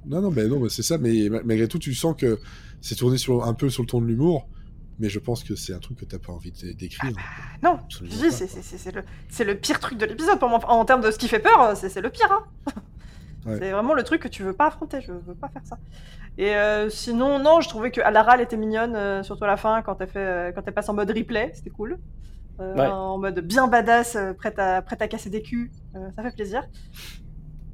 Non, 0.06 0.22
non, 0.22 0.32
mais 0.32 0.48
non, 0.48 0.60
mais 0.60 0.70
c'est 0.70 0.84
ça, 0.84 0.98
mais 0.98 1.28
ma- 1.30 1.44
malgré 1.44 1.68
tout, 1.68 1.80
tu 1.80 1.94
sens 1.94 2.16
que 2.18 2.40
c'est 2.82 2.96
tourné 2.96 3.18
sur, 3.18 3.44
un 3.44 3.54
peu 3.54 3.70
sur 3.70 3.84
le 3.84 3.88
ton 3.88 4.00
de 4.00 4.06
l'humour, 4.06 4.48
mais 5.00 5.10
je 5.10 5.20
pense 5.20 5.44
que 5.44 5.56
c'est 5.56 5.74
un 5.74 5.80
truc 5.80 6.00
que 6.00 6.06
t'as 6.06 6.18
pas 6.20 6.32
envie 6.32 6.52
d'écrire. 6.52 7.12
Non, 7.62 7.80
je 7.90 8.06
dis, 8.06 8.22
pas, 8.22 8.32
c'est- 8.32 9.44
le, 9.46 9.56
pire 9.56 9.80
truc 9.80 9.98
de 9.98 10.06
l'épisode 10.06 10.40
pour 10.40 10.48
moi. 10.50 10.60
En 10.72 10.86
termes 10.86 11.02
de 11.02 11.12
ce 11.12 11.18
qui 11.18 11.28
fait 11.28 11.40
peur, 11.40 11.76
c'est 11.76 11.90
c'est 11.90 12.02
le 12.02 12.10
pire. 12.10 12.32
hein. 12.32 12.72
Ouais. 13.46 13.58
C'est 13.60 13.72
vraiment 13.72 13.94
le 13.94 14.04
truc 14.04 14.22
que 14.22 14.28
tu 14.28 14.44
veux 14.44 14.54
pas 14.54 14.68
affronter. 14.68 15.00
Je 15.02 15.12
veux 15.12 15.36
pas 15.36 15.48
faire 15.50 15.62
ça. 15.66 15.78
Et 16.38 16.56
euh, 16.56 16.90
sinon, 16.90 17.40
non, 17.40 17.62
je 17.62 17.70
trouvais 17.70 17.92
que 17.92 18.02
Alara, 18.02 18.36
elle 18.36 18.42
était 18.42 18.58
mignonne, 18.58 18.96
euh, 18.96 19.24
surtout 19.24 19.44
à 19.46 19.48
la 19.48 19.58
fin, 19.58 19.82
quand 19.82 20.00
elle, 20.02 20.08
fait, 20.10 20.20
euh, 20.20 20.52
quand 20.52 20.62
elle 20.66 20.74
passe 20.74 20.90
en 20.90 20.94
mode 20.94 21.10
replay. 21.12 21.52
C'était 21.54 21.70
cool. 21.70 21.98
Euh, 22.60 22.76
Ouais. 22.76 22.88
En 22.88 23.18
mode 23.20 23.40
bien 23.42 23.68
badass, 23.68 24.16
euh, 24.16 24.34
prête, 24.34 24.58
à, 24.60 24.82
prête 24.82 25.02
à 25.02 25.08
casser 25.08 25.30
des 25.30 25.42
culs. 25.42 25.72
Euh, 25.96 26.10
ça 26.16 26.24
fait 26.24 26.34
plaisir. 26.36 26.64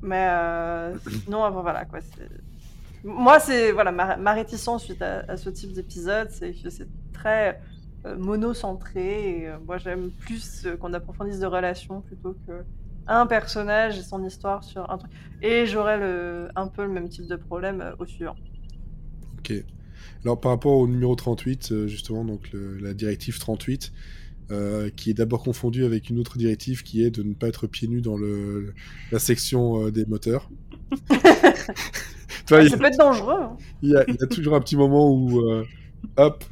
Mais 0.04 0.28
euh, 0.30 0.96
sinon, 1.24 1.44
avant, 1.44 1.62
voilà 1.62 1.86
quoi. 1.86 2.00
Moi, 3.04 3.40
c'est 3.40 3.72
voilà 3.72 3.92
ma, 3.92 4.18
ma 4.18 4.34
réticence 4.34 4.84
suite 4.84 5.02
à, 5.02 5.36
ce 5.38 5.50
type 5.50 5.74
d'épisode, 5.74 6.30
c'est 6.30 6.54
que 6.54 6.70
c'est 6.70 6.88
très 7.14 7.60
euh, 8.06 8.16
monocentré. 8.18 9.40
Et, 9.40 9.48
euh, 9.48 9.58
moi, 9.66 9.78
j'aime 9.78 10.12
plus 10.12 10.66
euh, 10.66 10.78
qu'on 10.78 10.94
approfondisse 10.94 11.40
de 11.40 11.48
relations 11.48 12.02
plutôt 12.02 12.36
que 12.46 12.64
un 13.08 13.26
personnage 13.26 13.98
et 13.98 14.02
son 14.02 14.24
histoire 14.26 14.64
sur 14.64 14.90
un 14.90 14.98
truc. 14.98 15.12
Et 15.42 15.66
j'aurais 15.66 16.00
un 16.56 16.68
peu 16.68 16.84
le 16.84 16.90
même 16.90 17.10
type 17.10 17.28
de 17.28 17.36
problème 17.36 17.82
euh, 17.82 17.96
au 18.00 18.06
suivant. 18.06 18.36
Ok. 19.40 19.54
Alors, 20.24 20.40
par 20.40 20.52
rapport 20.52 20.74
au 20.74 20.88
numéro 20.88 21.16
38, 21.16 21.72
euh, 21.72 21.88
justement, 21.88 22.24
donc 22.24 22.50
la 22.54 22.94
directive 22.94 23.40
38, 23.40 23.92
euh, 24.52 24.90
qui 24.96 25.10
est 25.10 25.14
d'abord 25.14 25.44
confondue 25.44 25.86
avec 25.86 26.10
une 26.10 26.20
autre 26.20 26.38
directive 26.38 26.84
qui 26.84 27.04
est 27.04 27.12
de 27.12 27.24
ne 27.24 27.34
pas 27.34 27.48
être 27.48 27.68
pieds 27.68 27.88
nus 27.88 28.02
dans 28.02 28.18
le, 28.18 28.74
la 29.12 29.20
section 29.20 29.86
euh, 29.88 29.92
des 29.92 30.06
moteurs. 30.06 30.50
Ça 32.50 32.58
a- 32.58 32.78
peut 32.78 32.86
être 32.86 32.98
dangereux. 32.98 33.34
hein. 33.42 33.58
il 33.82 33.90
y, 33.92 33.96
a, 33.96 34.04
il 34.08 34.16
y 34.20 34.24
a 34.24 34.28
toujours 34.28 34.56
un 34.56 34.60
petit 34.62 34.76
moment 34.76 35.12
où, 35.12 35.40
euh, 35.42 35.64
hop, 36.18 36.44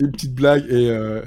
une 0.00 0.10
petite 0.12 0.34
blague 0.34 0.64
et. 0.68 0.90
euh, 0.90 1.22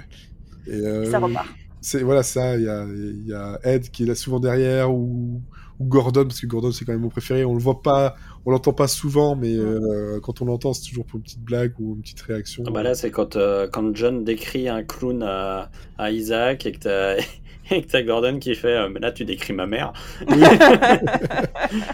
et, 0.67 0.71
euh, 0.73 1.09
Ça 1.11 1.19
repart. 1.19 1.47
C'est 1.81 2.03
voilà 2.03 2.21
ça. 2.23 2.57
Il 2.57 2.63
y 2.63 2.69
a, 2.69 2.85
il 2.85 3.27
y 3.27 3.33
a 3.33 3.59
Ed 3.63 3.89
qui 3.89 4.03
est 4.03 4.05
là 4.05 4.13
souvent 4.15 4.39
derrière 4.39 4.93
ou, 4.93 5.41
ou 5.79 5.85
Gordon 5.85 6.23
parce 6.25 6.39
que 6.39 6.45
Gordon 6.45 6.71
c'est 6.71 6.85
quand 6.85 6.91
même 6.93 7.01
mon 7.01 7.09
préféré. 7.09 7.43
On 7.45 7.53
le 7.55 7.59
voit 7.59 7.81
pas, 7.81 8.15
on 8.45 8.51
l'entend 8.51 8.73
pas 8.73 8.87
souvent, 8.87 9.35
mais 9.35 9.55
euh, 9.55 10.19
quand 10.21 10.41
on 10.41 10.45
l'entend 10.45 10.73
c'est 10.73 10.87
toujours 10.89 11.05
pour 11.05 11.17
une 11.17 11.23
petite 11.23 11.43
blague 11.43 11.73
ou 11.79 11.95
une 11.95 12.01
petite 12.01 12.21
réaction. 12.21 12.63
Ah 12.67 12.71
bah 12.71 12.83
là, 12.83 12.95
c'est 12.95 13.11
quand, 13.11 13.35
euh, 13.35 13.67
quand 13.67 13.95
John 13.95 14.23
décrit 14.23 14.67
un 14.67 14.83
clown 14.83 15.23
à, 15.23 15.69
à 15.97 16.11
Isaac 16.11 16.65
et 16.65 16.71
que 16.71 16.79
t'as 16.79 17.17
et 17.71 17.81
que 17.83 17.87
t'as 17.87 18.01
Gordon 18.01 18.39
qui 18.39 18.55
fait 18.55 18.75
euh, 18.75 18.89
Mais 18.89 18.99
là, 18.99 19.11
tu 19.11 19.25
décris 19.25 19.53
ma 19.53 19.67
mère. 19.67 19.93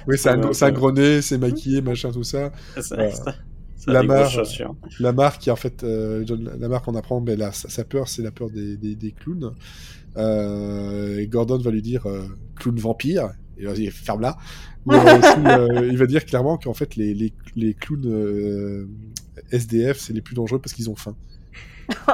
oui, 0.08 0.18
c'est 0.18 0.30
un, 0.30 0.42
Ouais, 0.42 0.54
c'est 0.54 0.66
un 0.66 0.68
ouais. 0.70 0.74
gros 0.74 0.92
nez, 0.92 1.22
c'est 1.22 1.38
maquillé, 1.38 1.82
machin, 1.82 2.12
tout 2.12 2.24
ça. 2.24 2.51
La 5.00 5.13
marque 5.13 5.42
qui 5.42 5.51
en 5.51 5.56
fait, 5.56 5.84
euh, 5.84 6.24
John, 6.25 6.51
la 6.60 6.68
marque 6.68 6.88
on 6.88 6.96
apprend, 6.96 7.22
mais 7.22 7.36
là, 7.36 7.51
sa, 7.51 7.70
sa 7.70 7.84
peur 7.84 8.08
c'est 8.08 8.22
la 8.22 8.32
peur 8.32 8.50
des, 8.50 8.77
des, 8.77 8.96
des 8.96 9.12
clowns. 9.12 9.54
Euh, 10.18 11.20
et 11.20 11.27
Gordon 11.27 11.58
va 11.60 11.72
lui 11.72 11.82
dire 11.82 12.08
euh, 12.08 12.27
clown 12.56 12.77
vampire. 12.77 13.30
Et 13.57 13.61
il 13.61 13.67
va 13.67 13.73
dire 13.73 13.91
ferme 13.91 14.21
là. 14.21 14.37
Mais 14.85 14.95
aussi, 14.97 15.39
euh, 15.45 15.87
il 15.91 15.97
va 15.97 16.05
dire 16.05 16.25
clairement 16.25 16.57
qu'en 16.57 16.73
fait 16.73 16.95
les, 16.95 17.13
les, 17.13 17.33
les 17.57 17.73
clowns 17.73 18.05
euh, 18.05 18.87
SDF 19.51 19.97
c'est 19.99 20.13
les 20.13 20.21
plus 20.21 20.33
dangereux 20.35 20.59
parce 20.59 20.73
qu'ils 20.73 20.89
ont 20.89 20.95
faim. 20.95 21.15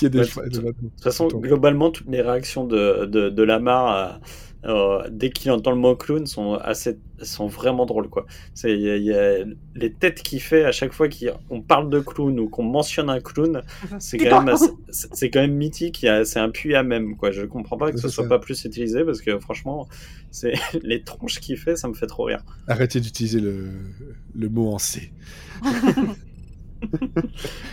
Il 0.00 0.02
y 0.02 0.06
a 0.06 0.08
des 0.08 0.18
Ouais, 0.20 0.24
fa- 0.24 0.48
de- 0.48 0.58
toute 0.72 1.02
façon, 1.02 1.28
globalement, 1.28 1.90
toutes 1.90 2.08
les 2.08 2.20
réactions 2.20 2.64
de, 2.66 3.04
de, 3.06 3.30
de 3.30 3.42
Lamar 3.44 4.20
euh, 4.64 5.02
dès 5.10 5.30
qu'il 5.30 5.50
entend 5.50 5.70
le 5.72 5.76
mot 5.76 5.94
clown 5.94 6.26
sont, 6.26 6.54
assez, 6.54 6.98
sont 7.22 7.46
vraiment 7.46 7.86
drôles. 7.86 8.08
Quoi. 8.08 8.26
C'est, 8.54 8.72
il 8.72 8.80
y 8.82 8.90
a- 8.90 8.96
y 8.96 9.12
a 9.12 9.44
les 9.74 9.92
têtes 9.92 10.22
qu'il 10.22 10.40
fait 10.40 10.64
à 10.64 10.72
chaque 10.72 10.92
fois 10.92 11.08
qu'on 11.08 11.60
parle 11.60 11.90
de 11.90 12.00
clown 12.00 12.38
ou 12.40 12.48
qu'on 12.48 12.62
mentionne 12.62 13.10
un 13.10 13.20
clown, 13.20 13.62
c'est 13.98 14.16
quand, 14.18 14.42
même 14.42 14.54
assez- 14.54 14.70
c'est 14.90 15.30
quand 15.30 15.40
même 15.40 15.54
mythique. 15.54 16.06
C'est 16.24 16.38
un 16.40 16.50
puits 16.50 16.74
à 16.74 16.82
même. 16.82 17.16
Quoi. 17.16 17.30
Je 17.30 17.42
comprends 17.42 17.76
pas 17.76 17.92
que 17.92 17.98
ce 17.98 18.08
soit 18.08 18.24
ça. 18.24 18.28
pas 18.30 18.38
plus 18.38 18.64
utilisé 18.64 19.04
parce 19.04 19.20
que 19.20 19.38
franchement, 19.38 19.88
c'est 20.30 20.54
les 20.82 21.02
tronches 21.02 21.40
qu'il 21.40 21.56
fait, 21.58 21.76
ça 21.76 21.88
me 21.88 21.94
fait 21.94 22.06
trop 22.06 22.24
rire. 22.24 22.42
Arrêtez 22.66 23.00
d'utiliser 23.00 23.40
le, 23.40 23.68
le 24.34 24.48
mot 24.48 24.72
en 24.72 24.78
C. 24.78 25.12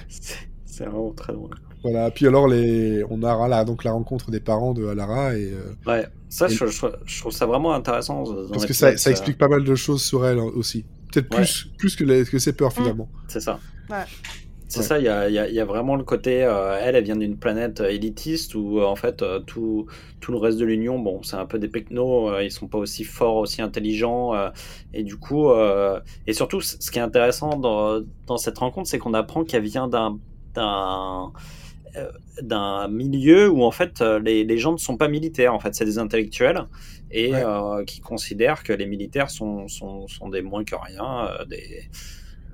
C'est 0.08 0.36
c'est 0.66 0.86
vraiment 0.86 1.12
très 1.12 1.34
drôle. 1.34 1.56
Voilà. 1.84 2.12
Puis 2.12 2.28
alors 2.28 2.48
les, 2.48 3.04
on 3.10 3.24
aura 3.24 3.48
là 3.48 3.66
donc 3.66 3.84
la 3.84 3.92
rencontre 3.92 4.30
des 4.32 4.40
parents 4.40 4.74
de 4.74 4.86
Alara 4.86 5.36
et 5.36 5.52
euh, 5.52 5.74
Ouais, 5.88 6.06
ça, 6.30 6.48
Et- 6.48 6.50
je, 6.54 6.68
je- 6.68 6.86
je 7.06 7.20
trouve 7.22 7.32
ça 7.32 7.46
vraiment 7.46 7.74
intéressant. 7.74 8.24
parce 8.52 8.66
que 8.66 8.74
ça, 8.74 8.96
ça 8.98 9.10
explique 9.12 9.38
pas 9.38 9.48
mal 9.48 9.64
de 9.64 9.76
choses 9.76 10.04
sur 10.04 10.26
elle 10.26 10.40
hein, 10.40 10.50
aussi. 10.56 10.86
Peut-être 11.12 11.30
Ouais. 11.36 11.42
plus, 11.42 11.68
plus 11.78 11.96
que, 11.96 12.04
les- 12.04 12.24
que 12.26 12.38
ses 12.40 12.54
peurs 12.54 12.72
finalement. 12.74 13.10
C'est 13.28 13.40
ça. 13.42 13.60
Ouais. 13.90 13.98
C'est 14.68 14.80
Ouais. 14.80 14.86
ça, 14.86 15.00
il 15.00 15.04
y 15.04 15.10
a, 15.10 15.28
il 15.28 15.34
y 15.52 15.56
y 15.56 15.60
a 15.60 15.66
vraiment 15.66 15.98
le 15.98 16.04
côté, 16.06 16.44
euh, 16.46 16.80
elle, 16.82 16.96
elle 16.96 17.04
vient 17.04 17.18
d'une 17.18 17.38
planète 17.38 17.82
euh, 17.82 17.90
élitiste 17.90 18.56
où 18.56 18.80
euh, 18.80 18.86
en 18.86 18.96
fait 18.96 19.22
euh, 19.22 19.40
tout, 19.40 19.88
tout 20.22 20.32
le 20.32 20.38
reste 20.38 20.60
de 20.60 20.64
l'Union, 20.66 20.98
bon, 20.98 21.22
c'est 21.24 21.36
un 21.36 21.46
peu 21.46 21.60
des 21.60 21.68
pecnos, 21.68 22.30
euh, 22.32 22.42
ils 22.44 22.52
sont 22.52 22.68
pas 22.70 22.78
aussi 22.78 23.04
forts, 23.04 23.36
aussi 23.38 23.62
intelligents, 23.62 24.34
euh, 24.34 24.50
et 24.94 25.04
du 25.04 25.18
coup, 25.18 25.50
euh, 25.50 26.00
et 26.26 26.32
surtout, 26.32 26.62
ce 26.62 26.90
qui 26.90 27.00
est 27.00 27.02
intéressant 27.02 27.58
dans, 27.58 28.02
dans 28.28 28.38
cette 28.38 28.60
rencontre, 28.60 28.88
c'est 28.88 28.98
qu'on 29.00 29.14
apprend 29.14 29.44
qu'elle 29.44 29.64
vient 29.64 29.90
d'un, 29.90 30.18
d'un, 31.94 32.00
euh, 32.02 32.12
d'un 32.42 32.88
milieu 32.88 33.50
où 33.50 33.64
en 33.64 33.72
fait 33.72 34.02
euh, 34.02 34.20
les, 34.20 34.44
les 34.44 34.58
gens 34.58 34.72
ne 34.74 34.78
sont 34.78 34.98
pas 34.98 35.08
militaires, 35.08 35.54
en 35.54 35.60
fait 35.60 35.74
c'est 35.76 35.86
des 35.86 35.98
intellectuels 35.98 36.66
et 37.12 37.32
Ouais. 37.34 37.44
euh, 37.46 37.84
qui 37.86 38.00
considèrent 38.00 38.64
que 38.64 38.74
les 38.74 38.86
militaires 38.86 39.30
sont, 39.30 39.68
sont, 39.68 40.08
sont 40.08 40.30
des 40.30 40.42
moins 40.42 40.64
que 40.64 40.76
rien, 40.76 41.28
euh, 41.28 41.46
des, 41.46 41.90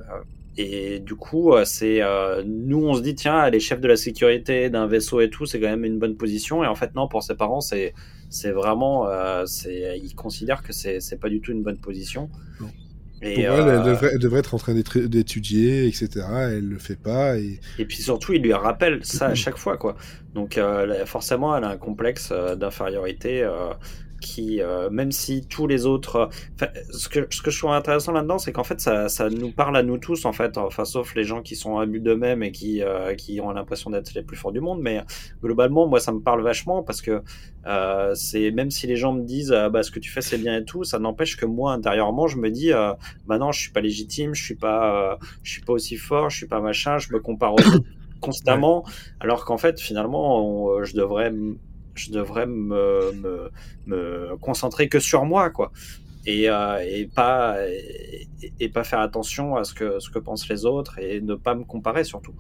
euh, 0.02 0.22
et 0.60 1.00
du 1.00 1.14
coup, 1.14 1.54
c'est 1.66 2.02
nous, 2.48 2.84
on 2.84 2.96
se 2.96 3.02
dit 3.02 3.14
tiens, 3.14 3.46
elle 3.46 3.54
est 3.54 3.60
chef 3.60 3.80
de 3.80 3.88
la 3.88 3.96
sécurité 3.96 4.72
d'un 4.72 4.88
vaisseau 4.88 5.22
et 5.22 5.30
tout, 5.30 5.46
c'est 5.46 5.60
quand 5.60 5.70
même 5.70 5.86
une 5.86 6.00
bonne 6.00 6.18
position. 6.18 6.64
Et 6.64 6.68
en 6.68 6.74
fait, 6.74 6.96
non, 6.96 7.08
pour 7.08 7.22
ses 7.22 7.36
parents, 7.36 7.62
c'est 7.62 7.94
c'est 8.30 8.50
vraiment, 8.50 9.06
c'est 9.46 10.00
ils 10.04 10.16
considèrent 10.16 10.64
que 10.64 10.74
c'est 10.74 11.00
c'est 11.00 11.20
pas 11.20 11.30
du 11.30 11.42
tout 11.42 11.52
une 11.52 11.62
bonne 11.62 11.78
position. 11.78 12.32
Et, 13.22 13.46
Pour 13.46 13.56
elle, 13.56 13.68
euh, 13.68 13.78
elle 13.80 13.84
devrait, 13.84 14.10
elle 14.14 14.20
devrait 14.20 14.40
être 14.40 14.54
en 14.54 14.58
train 14.58 14.74
d'étudier, 14.74 15.88
etc. 15.88 16.26
Elle 16.52 16.70
le 16.70 16.78
fait 16.78 17.00
pas. 17.00 17.38
Et... 17.38 17.60
et 17.80 17.86
puis 17.86 17.98
surtout, 17.98 18.34
il 18.34 18.44
lui 18.44 18.54
rappelle 18.54 19.04
ça 19.04 19.28
à 19.28 19.36
chaque 19.36 19.58
fois, 19.58 19.78
quoi. 19.78 19.96
Donc 20.38 20.60
euh, 20.60 21.04
forcément, 21.08 21.58
elle 21.58 21.64
a 21.64 21.70
un 21.70 21.78
complexe 21.78 22.30
euh, 22.32 22.56
d'infériorité 22.56 23.42
euh, 23.42 23.74
qui, 24.22 24.62
euh, 24.62 24.90
même 24.90 25.12
si 25.12 25.46
tous 25.48 25.68
les 25.68 25.86
autres, 25.86 26.30
euh, 26.62 26.66
ce 26.92 27.08
que 27.10 27.28
ce 27.30 27.42
que 27.42 27.52
je 27.52 27.60
trouve 27.60 27.72
intéressant 27.72 28.12
là-dedans, 28.12 28.38
c'est 28.40 28.52
qu'en 28.52 28.64
fait, 28.64 28.80
ça, 28.82 29.10
ça 29.10 29.30
nous 29.30 29.52
parle 29.52 29.78
à 29.78 29.84
nous 29.84 29.98
tous, 29.98 30.26
en 30.26 30.34
fait, 30.34 30.58
enfin, 30.58 30.86
sauf 30.86 31.16
les 31.16 31.24
gens 31.24 31.42
qui 31.42 31.56
sont 31.56 31.80
imbues 31.80 32.00
d'eux-mêmes 32.00 32.44
et 32.44 32.52
qui 32.52 32.82
euh, 32.82 33.14
qui 33.16 33.40
ont 33.42 33.52
l'impression 33.52 33.90
d'être 33.90 34.14
les 34.14 34.24
plus 34.24 34.38
forts 34.38 34.52
du 34.52 34.60
monde. 34.62 34.80
Mais 34.82 35.02
globalement, 35.44 35.88
moi, 35.88 36.00
ça 36.00 36.12
me 36.12 36.20
parle 36.20 36.42
vachement 36.42 36.84
parce 36.84 37.02
que 37.02 37.22
c'est 38.14 38.52
même 38.52 38.72
si 38.72 38.88
les 38.88 38.96
gens 38.96 39.14
me 39.14 39.24
disent, 39.24 39.52
euh, 39.52 39.70
bah, 39.70 39.84
ce 39.84 39.92
que 39.92 40.00
tu 40.00 40.10
fais, 40.10 40.22
c'est 40.22 40.38
bien 40.38 40.58
et 40.58 40.66
tout, 40.66 40.84
ça 40.84 41.00
n'empêche 41.00 41.36
que 41.38 41.46
moi, 41.46 41.74
intérieurement, 41.74 42.28
je 42.28 42.38
me 42.38 42.50
dis, 42.50 42.72
bah 42.72 43.38
non, 43.38 43.52
je 43.52 43.60
suis 43.60 43.72
pas 43.72 43.82
légitime, 43.82 44.34
je 44.34 44.44
suis 44.44 44.56
pas, 44.56 45.20
je 45.44 45.52
suis 45.52 45.62
pas 45.62 45.74
aussi 45.74 45.98
fort, 45.98 46.30
je 46.30 46.38
suis 46.38 46.48
pas 46.48 46.62
machin, 46.62 46.98
je 46.98 47.12
me 47.14 47.20
compare 47.20 47.54
aux 47.54 47.60
autres 47.60 47.84
constamment, 48.22 48.84
alors 49.20 49.46
qu'en 49.46 49.58
fait, 49.58 49.80
finalement, 49.80 50.44
on- 50.44 50.84
je 50.84 50.96
devrais, 50.96 51.32
je 51.98 52.12
devrais 52.12 52.46
me, 52.48 53.52
concentrer 54.42 54.90
que 54.90 55.00
sur 55.00 55.26
moi, 55.26 55.50
quoi. 55.50 55.72
Et, 56.26 56.50
euh, 56.50 57.06
pas 57.16 57.56
et, 58.60 58.68
pas 58.68 58.84
faire 58.84 59.00
attention 59.00 59.56
à 59.56 59.64
ce 59.64 59.74
que 59.74 60.00
ce 60.00 60.10
que 60.10 60.20
pensent 60.20 60.50
les 60.50 60.66
autres 60.66 61.00
et 61.00 61.22
ne 61.22 61.36
pas 61.36 61.56
me 61.56 61.64
comparer 61.64 62.04
surtout 62.04 62.36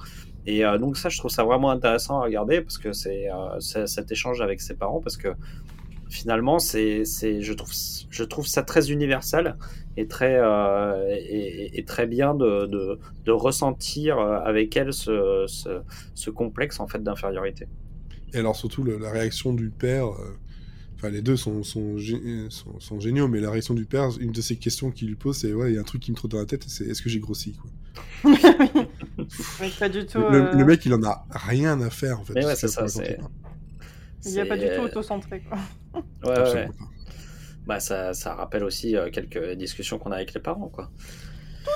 et 0.46 0.66
euh, 0.66 0.78
donc 0.78 0.98
ça 0.98 1.08
je 1.08 1.18
trouve 1.18 1.32
ça 1.32 1.46
vraiment 1.46 1.72
intéressant 1.72 2.20
à 2.20 2.24
regarder 2.24 2.60
parce 2.60 2.78
que 2.78 2.92
c'est 2.92 3.32
euh, 3.32 3.86
cet 3.88 4.12
échange 4.12 4.42
avec 4.42 4.60
ses 4.60 4.76
parents 4.76 5.00
parce 5.00 5.16
que 5.16 5.30
finalement 6.10 6.60
c'est 6.60 7.06
je 7.06 7.54
trouve 7.54 7.72
je 8.10 8.24
trouve 8.26 8.46
ça 8.46 8.62
très 8.62 8.92
universel 8.92 9.56
et 9.96 10.06
très 10.06 10.38
et, 11.18 11.86
très 11.86 12.08
bien 12.08 12.36
de, 12.36 12.66
de, 13.24 13.32
ressentir 13.32 14.20
avec 14.20 14.76
elle 14.76 14.92
ce, 14.92 15.46
ce, 15.48 15.82
ce 16.14 16.30
complexe 16.30 16.82
en 16.82 16.88
fait 16.88 17.02
d'infériorité 17.02 17.70
et 18.34 18.38
alors, 18.38 18.56
surtout, 18.56 18.84
le- 18.84 18.98
la 18.98 19.12
réaction 19.12 19.54
du 19.54 19.70
père. 19.70 20.08
euh, 20.08 20.38
Enfin, 21.00 21.10
les 21.12 21.22
deux 21.22 21.38
sont, 21.38 21.62
sont, 21.62 21.98
sont, 22.50 22.80
sont 22.80 23.00
géniaux, 23.00 23.28
mais 23.28 23.40
la 23.40 23.52
réaction 23.52 23.76
du 23.76 23.86
père, 23.86 24.10
une 24.20 24.32
de 24.32 24.42
ces 24.42 24.56
questions 24.58 24.90
qu'il 24.90 25.08
lui 25.10 25.16
pose, 25.16 25.38
c'est 25.38 25.54
Ouais, 25.54 25.72
il 25.72 25.76
y 25.76 25.78
a 25.78 25.82
un 25.82 25.84
truc 25.84 26.02
qui 26.02 26.10
me 26.12 26.16
trotte 26.16 26.32
dans 26.32 26.40
la 26.40 26.48
tête, 26.48 26.64
c'est 26.68 26.86
est-ce 26.86 27.04
que 27.04 27.10
j'ai 27.10 27.20
grossi 27.20 27.54
quoi? 27.54 27.70
Mais 29.62 29.70
pas 29.78 29.90
du 29.90 30.06
tout. 30.08 30.18
le, 30.18 30.26
euh, 30.48 30.52
le 30.54 30.66
mec, 30.66 30.84
il 30.88 30.94
en 30.96 31.04
a 31.04 31.26
rien 31.30 31.80
à 31.82 31.92
faire 31.92 32.20
en 32.20 32.26
fait. 32.26 32.34
Mais 32.34 32.46
ouais, 32.46 32.56
c'est 32.56 32.68
ça, 32.68 32.88
c'est-. 32.88 33.20
Il 34.26 34.32
n'y 34.32 34.40
a 34.40 34.46
pas 34.48 34.58
du 34.58 34.66
tout 34.66 34.82
auto-centré. 34.82 35.42
quoi. 35.42 35.60
ouais, 35.94 36.02
ouais, 36.24 36.30
ouais. 36.32 36.40
Absolument 36.40 36.74
pas. 36.74 36.90
Bah, 37.68 37.80
ça, 37.80 38.14
ça 38.16 38.34
rappelle 38.34 38.64
aussi 38.64 38.96
euh, 38.96 39.10
quelques 39.12 39.52
discussions 39.54 40.00
qu'on 40.00 40.12
a 40.12 40.16
avec 40.16 40.34
les 40.34 40.42
parents, 40.42 40.70
quoi. 40.70 40.90
Hein 41.66 41.70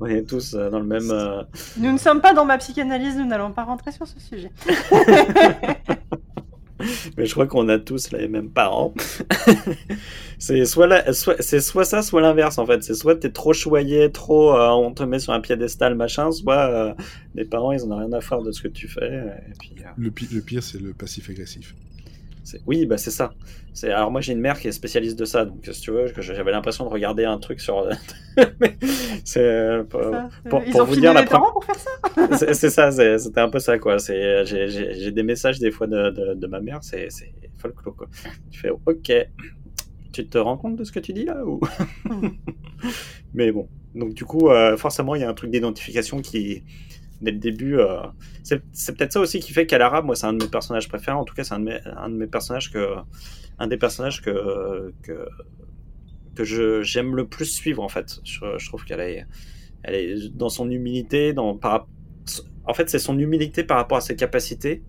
On 0.00 0.06
est 0.06 0.22
tous 0.22 0.54
euh, 0.54 0.70
dans 0.70 0.78
le 0.80 0.86
même. 0.86 1.10
euh, 1.10 1.42
Nous 1.76 1.92
ne 1.92 1.98
sommes 1.98 2.20
pas 2.20 2.32
dans 2.34 2.44
ma 2.44 2.58
psychanalyse, 2.58 3.16
nous 3.16 3.26
n'allons 3.26 3.52
pas 3.52 3.64
rentrer 3.64 3.92
sur 3.92 4.06
ce 4.06 4.18
sujet. 4.20 4.50
Mais 7.16 7.26
je 7.26 7.32
crois 7.32 7.48
qu'on 7.48 7.68
a 7.68 7.78
tous 7.80 8.12
les 8.12 8.28
mêmes 8.28 8.50
parents. 8.50 8.94
c'est 10.38 10.64
soit, 10.64 10.86
la- 10.86 11.12
soit, 11.12 11.34
c'est 11.40 11.60
soit 11.60 11.84
ça, 11.84 12.02
soit 12.02 12.20
l'inverse, 12.20 12.56
en 12.58 12.66
fait. 12.66 12.84
C'est 12.84 12.94
soit 12.94 13.16
t'es 13.16 13.30
trop 13.32 13.52
choyé, 13.52 14.12
trop. 14.12 14.56
euh, 14.56 14.68
on 14.70 14.92
te 14.92 15.02
met 15.02 15.18
sur 15.18 15.32
un 15.32 15.40
piédestal, 15.40 15.96
machin, 15.96 16.30
soit 16.30 16.70
euh, 16.70 16.94
les 17.34 17.44
parents, 17.44 17.72
ils 17.72 17.82
en 17.82 17.90
ont 17.90 17.96
rien 17.98 18.12
à 18.12 18.20
faire 18.20 18.42
de 18.42 18.52
ce 18.52 18.62
que 18.62 18.68
tu 18.68 18.86
fais. 18.86 19.12
Et 19.12 19.54
puis, 19.58 19.74
euh, 19.80 19.88
Le, 19.96 20.10
pi- 20.12 20.28
le 20.32 20.40
pire, 20.40 20.62
c'est 20.62 20.80
le 20.80 20.92
passif 20.92 21.28
agressif. 21.28 21.74
Oui, 22.66 22.86
bah 22.86 22.98
c'est 22.98 23.10
ça. 23.10 23.32
C'est 23.74 23.90
alors 23.92 24.10
moi 24.10 24.20
j'ai 24.20 24.32
une 24.32 24.40
mère 24.40 24.58
qui 24.58 24.68
est 24.68 24.72
spécialiste 24.72 25.18
de 25.18 25.24
ça, 25.24 25.44
donc 25.44 25.68
si 25.70 25.80
tu 25.80 25.90
veux, 25.90 26.06
j'avais 26.18 26.50
l'impression 26.50 26.84
de 26.84 26.90
regarder 26.90 27.24
un 27.24 27.38
truc 27.38 27.60
sur. 27.60 27.88
c'est 29.24 29.40
euh, 29.40 29.84
pour, 29.84 30.02
Ça, 30.02 30.28
pour- 30.48 30.62
Ils 30.66 30.72
pour 30.72 30.80
ont 30.82 30.84
vous 30.84 30.96
dire 30.96 31.12
la 31.14 31.24
parents 31.24 31.52
pour 31.52 31.64
faire 31.64 31.76
ça 31.76 32.54
c'est 32.54 32.70
ça, 32.70 32.90
c'était 32.90 33.40
un 33.40 33.48
peu 33.48 33.58
ça 33.58 33.78
quoi. 33.78 33.98
C'est 33.98 34.44
j'ai- 34.46 35.12
des 35.12 35.22
messages 35.22 35.58
des 35.58 35.70
fois 35.70 35.86
de, 35.86 36.10
de, 36.10 36.34
de 36.34 36.46
ma 36.46 36.60
mère, 36.60 36.78
c'est 36.82 37.08
c'est 37.10 37.32
folklore 37.56 37.96
quoi. 37.96 38.08
Tu 38.50 38.58
fais 38.60 38.70
ok, 38.70 39.12
tu 40.12 40.26
te 40.28 40.38
rends 40.38 40.56
compte 40.56 40.76
de 40.76 40.84
ce 40.84 40.92
que 40.92 41.00
tu 41.00 41.12
dis 41.12 41.24
là 41.24 41.44
ou 41.44 41.60
Mais 43.34 43.52
bon, 43.52 43.68
donc 43.94 44.14
du 44.14 44.24
coup 44.24 44.48
euh, 44.50 44.76
forcément 44.76 45.14
il 45.14 45.20
y 45.20 45.24
a 45.24 45.28
un 45.28 45.34
truc 45.34 45.50
d'identification 45.50 46.20
qui 46.20 46.64
dès 47.20 47.32
le 47.32 47.38
début, 47.38 47.78
euh, 47.78 48.00
c'est 48.42 48.96
peut-être 48.96 49.12
ça 49.12 49.20
aussi 49.20 49.40
qui 49.40 49.52
fait 49.52 49.66
qu'à 49.66 49.78
l'arabe, 49.78 50.04
moi 50.04 50.14
c'est 50.16 50.26
un 50.26 50.32
de 50.32 50.44
mes 50.44 50.50
personnages 50.50 50.88
préférés. 50.88 51.16
En 51.16 51.24
tout 51.24 51.34
cas, 51.34 51.44
c'est 51.44 51.54
un 51.54 51.64
un 51.96 52.08
de 52.08 52.14
mes 52.14 52.26
personnages 52.26 52.72
que 52.72 52.94
un 53.58 53.66
des 53.66 53.76
personnages 53.76 54.22
que 54.22 54.92
que 55.02 55.28
que 56.34 56.82
j'aime 56.82 57.16
le 57.16 57.26
plus 57.26 57.46
suivre 57.46 57.82
en 57.82 57.88
fait. 57.88 58.20
Je, 58.24 58.66
trouve 58.68 58.84
qu'elle 58.84 59.00
est 59.00 59.26
elle 59.82 59.94
est 59.94 60.28
dans 60.34 60.48
son 60.48 60.70
humilité, 60.70 61.32
dans 61.32 61.56
par 61.56 61.88
en 62.64 62.74
fait 62.74 62.88
c'est 62.90 62.98
son 62.98 63.18
humilité 63.18 63.64
par 63.64 63.78
rapport 63.78 63.98
à 63.98 64.02
ses 64.02 64.16
capacités 64.16 64.82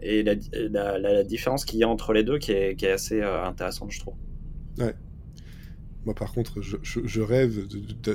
et 0.00 0.22
la, 0.22 0.98
la, 0.98 1.24
différence 1.24 1.64
qu'il 1.64 1.80
y 1.80 1.84
a 1.84 1.88
entre 1.88 2.12
les 2.12 2.22
deux 2.22 2.38
qui 2.38 2.52
est, 2.52 2.76
qui 2.76 2.86
est 2.86 2.92
assez 2.92 3.20
euh, 3.20 3.44
intéressante 3.44 3.90
je 3.90 3.98
trouve. 3.98 4.14
Moi, 6.08 6.14
par 6.14 6.32
contre, 6.32 6.62
je, 6.62 6.78
je- 6.82 7.00
je 7.04 7.20
rêve 7.20 7.66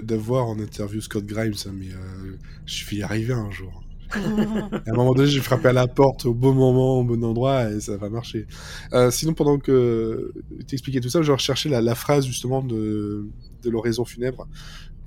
d'avoir 0.04 0.48
en 0.48 0.58
interview 0.60 1.00
Scott 1.00 1.26
Grimes, 1.28 1.54
hein, 1.68 1.72
mais 1.76 1.90
euh, 1.92 2.38
je 2.66 2.86
vais 2.90 2.96
y 2.98 3.04
arriver 3.04 3.34
un 3.34 3.52
jour. 3.52 3.84
À 4.16 4.92
un 4.92 4.94
moment 4.96 5.14
donné, 5.14 5.28
j'ai 5.30 5.42
frappé 5.42 5.68
à 5.70 5.74
la 5.74 5.88
porte 5.88 6.26
au 6.26 6.34
bon 6.34 6.54
moment, 6.54 7.00
au 7.00 7.04
bon 7.04 7.24
endroit, 7.24 7.70
et 7.72 7.80
ça 7.82 7.98
va 7.98 8.10
marcher. 8.10 8.48
Euh, 8.94 9.12
sinon, 9.12 9.34
pendant 9.36 9.60
que 9.60 10.34
tu 10.68 10.76
expliquais 10.76 11.02
tout 11.02 11.10
ça, 11.10 11.22
je 11.22 11.32
recherchais 11.32 11.70
la, 11.70 11.82
la 11.82 11.96
phrase 11.96 12.26
justement 12.26 12.64
de, 12.64 13.28
de 13.64 13.70
l'oraison 13.70 14.06
funèbre, 14.06 14.48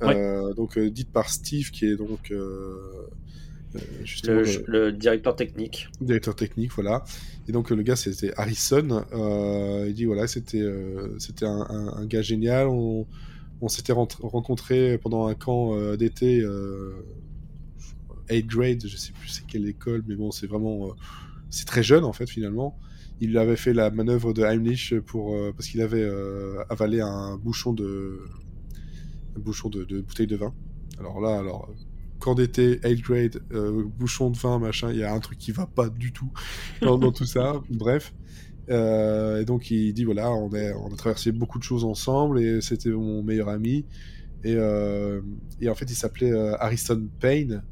euh, 0.03 0.55
donc 0.55 0.79
euh, 0.79 0.91
dite 0.91 1.11
par 1.13 1.31
Steve, 1.31 1.71
qui 1.71 1.87
est 1.87 1.97
donc 1.97 2.33
justement 4.05 4.43
Le, 4.67 4.93
directeur 4.93 5.37
technique. 5.37 5.89
directeur 6.01 6.35
technique, 6.37 6.73
voilà. 6.75 7.05
Et 7.49 7.53
donc 7.53 7.71
le 7.71 7.83
gars, 7.83 7.97
c'était 7.97 8.33
Harrison. 8.37 9.05
Euh, 9.13 9.85
il 9.89 9.95
dit 9.95 10.05
voilà, 10.05 10.27
c'était 10.27 10.61
euh, 10.61 11.19
c'était 11.19 11.47
un, 11.47 11.67
un- 11.69 11.93
un 11.97 12.07
gars 12.07 12.23
génial. 12.23 12.67
On, 12.69 13.07
on 13.61 13.69
s'était 13.69 13.93
rencontrés 13.93 14.99
pendant 14.99 15.27
un 15.27 15.35
camp 15.35 15.75
euh, 15.77 15.97
d'été. 15.97 16.41
Euh, 16.41 16.93
8 18.31 18.47
grade, 18.47 18.87
je 18.87 18.97
sais 18.97 19.13
plus 19.13 19.29
c'est 19.29 19.47
quelle 19.47 19.69
école, 19.69 20.03
mais 20.07 20.17
bon, 20.17 20.31
c'est 20.31 20.47
vraiment. 20.47 20.89
euh, 20.89 20.93
c'est 21.51 21.67
très 21.67 21.83
jeune 21.83 22.05
en 22.05 22.13
fait 22.13 22.29
finalement. 22.29 22.79
Il 23.21 23.39
avait 23.39 23.57
fait 23.57 23.73
la 23.73 23.91
manœuvre 23.91 24.35
de 24.35 24.43
Heimlich 24.43 24.95
pour, 25.01 25.35
euh, 25.35 25.53
parce 25.57 25.69
qu'il 25.69 25.81
avait 25.81 26.03
euh, 26.03 26.63
avalé 26.69 27.01
un 27.01 27.37
bouchon 27.39 27.73
de, 27.73 28.19
un 29.37 29.41
bouchon 29.41 29.69
de, 29.71 29.85
de 29.85 30.01
bouteille 30.01 30.27
de 30.27 30.37
vin. 30.37 30.53
Alors 30.99 31.21
là, 31.21 31.39
alors 31.39 31.71
d'été, 32.35 32.81
8 32.85 33.01
grade, 33.03 33.43
euh, 33.53 33.85
bouchon 33.99 34.31
de 34.31 34.37
vin, 34.37 34.59
machin, 34.59 34.91
il 34.91 34.99
y 34.99 35.05
a 35.05 35.13
un 35.13 35.21
truc 35.21 35.39
qui 35.39 35.53
va 35.53 35.67
pas 35.67 35.89
du 35.89 36.13
tout 36.13 36.31
dans, 36.83 37.13
tout 37.13 37.25
ça. 37.25 37.61
Bref. 37.71 38.15
Euh, 38.69 39.43
et 39.43 39.45
donc 39.45 39.71
il 39.71 39.93
dit 39.93 40.03
voilà, 40.03 40.33
on 40.33 40.51
a, 40.53 40.97
traversé 40.97 41.31
beaucoup 41.31 41.59
de 41.59 41.63
choses 41.63 41.85
ensemble 41.85 42.41
et 42.41 42.61
c'était 42.61 42.91
mon 42.91 43.23
meilleur 43.23 43.49
ami. 43.49 43.85
Et, 44.43 44.55
euh, 44.57 45.21
en 45.69 45.75
fait, 45.75 45.91
il 45.91 45.95
s'appelait 45.95 46.33
Harrison 46.59 47.03
Payne. 47.21 47.63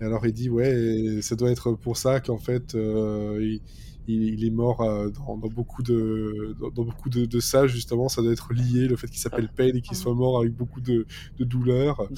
Et 0.00 0.04
alors 0.04 0.26
il 0.26 0.32
dit 0.32 0.48
ouais, 0.48 1.20
ça 1.20 1.36
doit 1.36 1.50
être 1.50 1.72
pour 1.72 1.96
ça 1.96 2.20
qu'en 2.20 2.38
fait 2.38 2.74
il, 2.74 3.60
il, 4.08 4.22
il 4.34 4.44
est 4.44 4.50
mort 4.50 4.80
euh, 4.82 5.10
dans, 5.10 5.36
dans 5.36 5.48
beaucoup 5.48 5.82
de 5.82 6.54
dans, 6.60 6.70
dans 6.70 6.84
beaucoup 6.84 7.08
de, 7.10 7.24
de 7.26 7.40
ça 7.40 7.66
justement. 7.66 8.08
Ça 8.08 8.22
doit 8.22 8.32
être 8.32 8.52
lié 8.52 8.88
le 8.88 8.96
fait 8.96 9.06
qu'il 9.08 9.20
s'appelle 9.20 9.48
Payne 9.48 9.76
et 9.76 9.80
qu'il 9.80 9.96
soit 9.96 10.14
mort 10.14 10.38
avec 10.40 10.52
beaucoup 10.52 10.80
de, 10.80 11.06
de 11.38 11.44
douleur. 11.44 12.08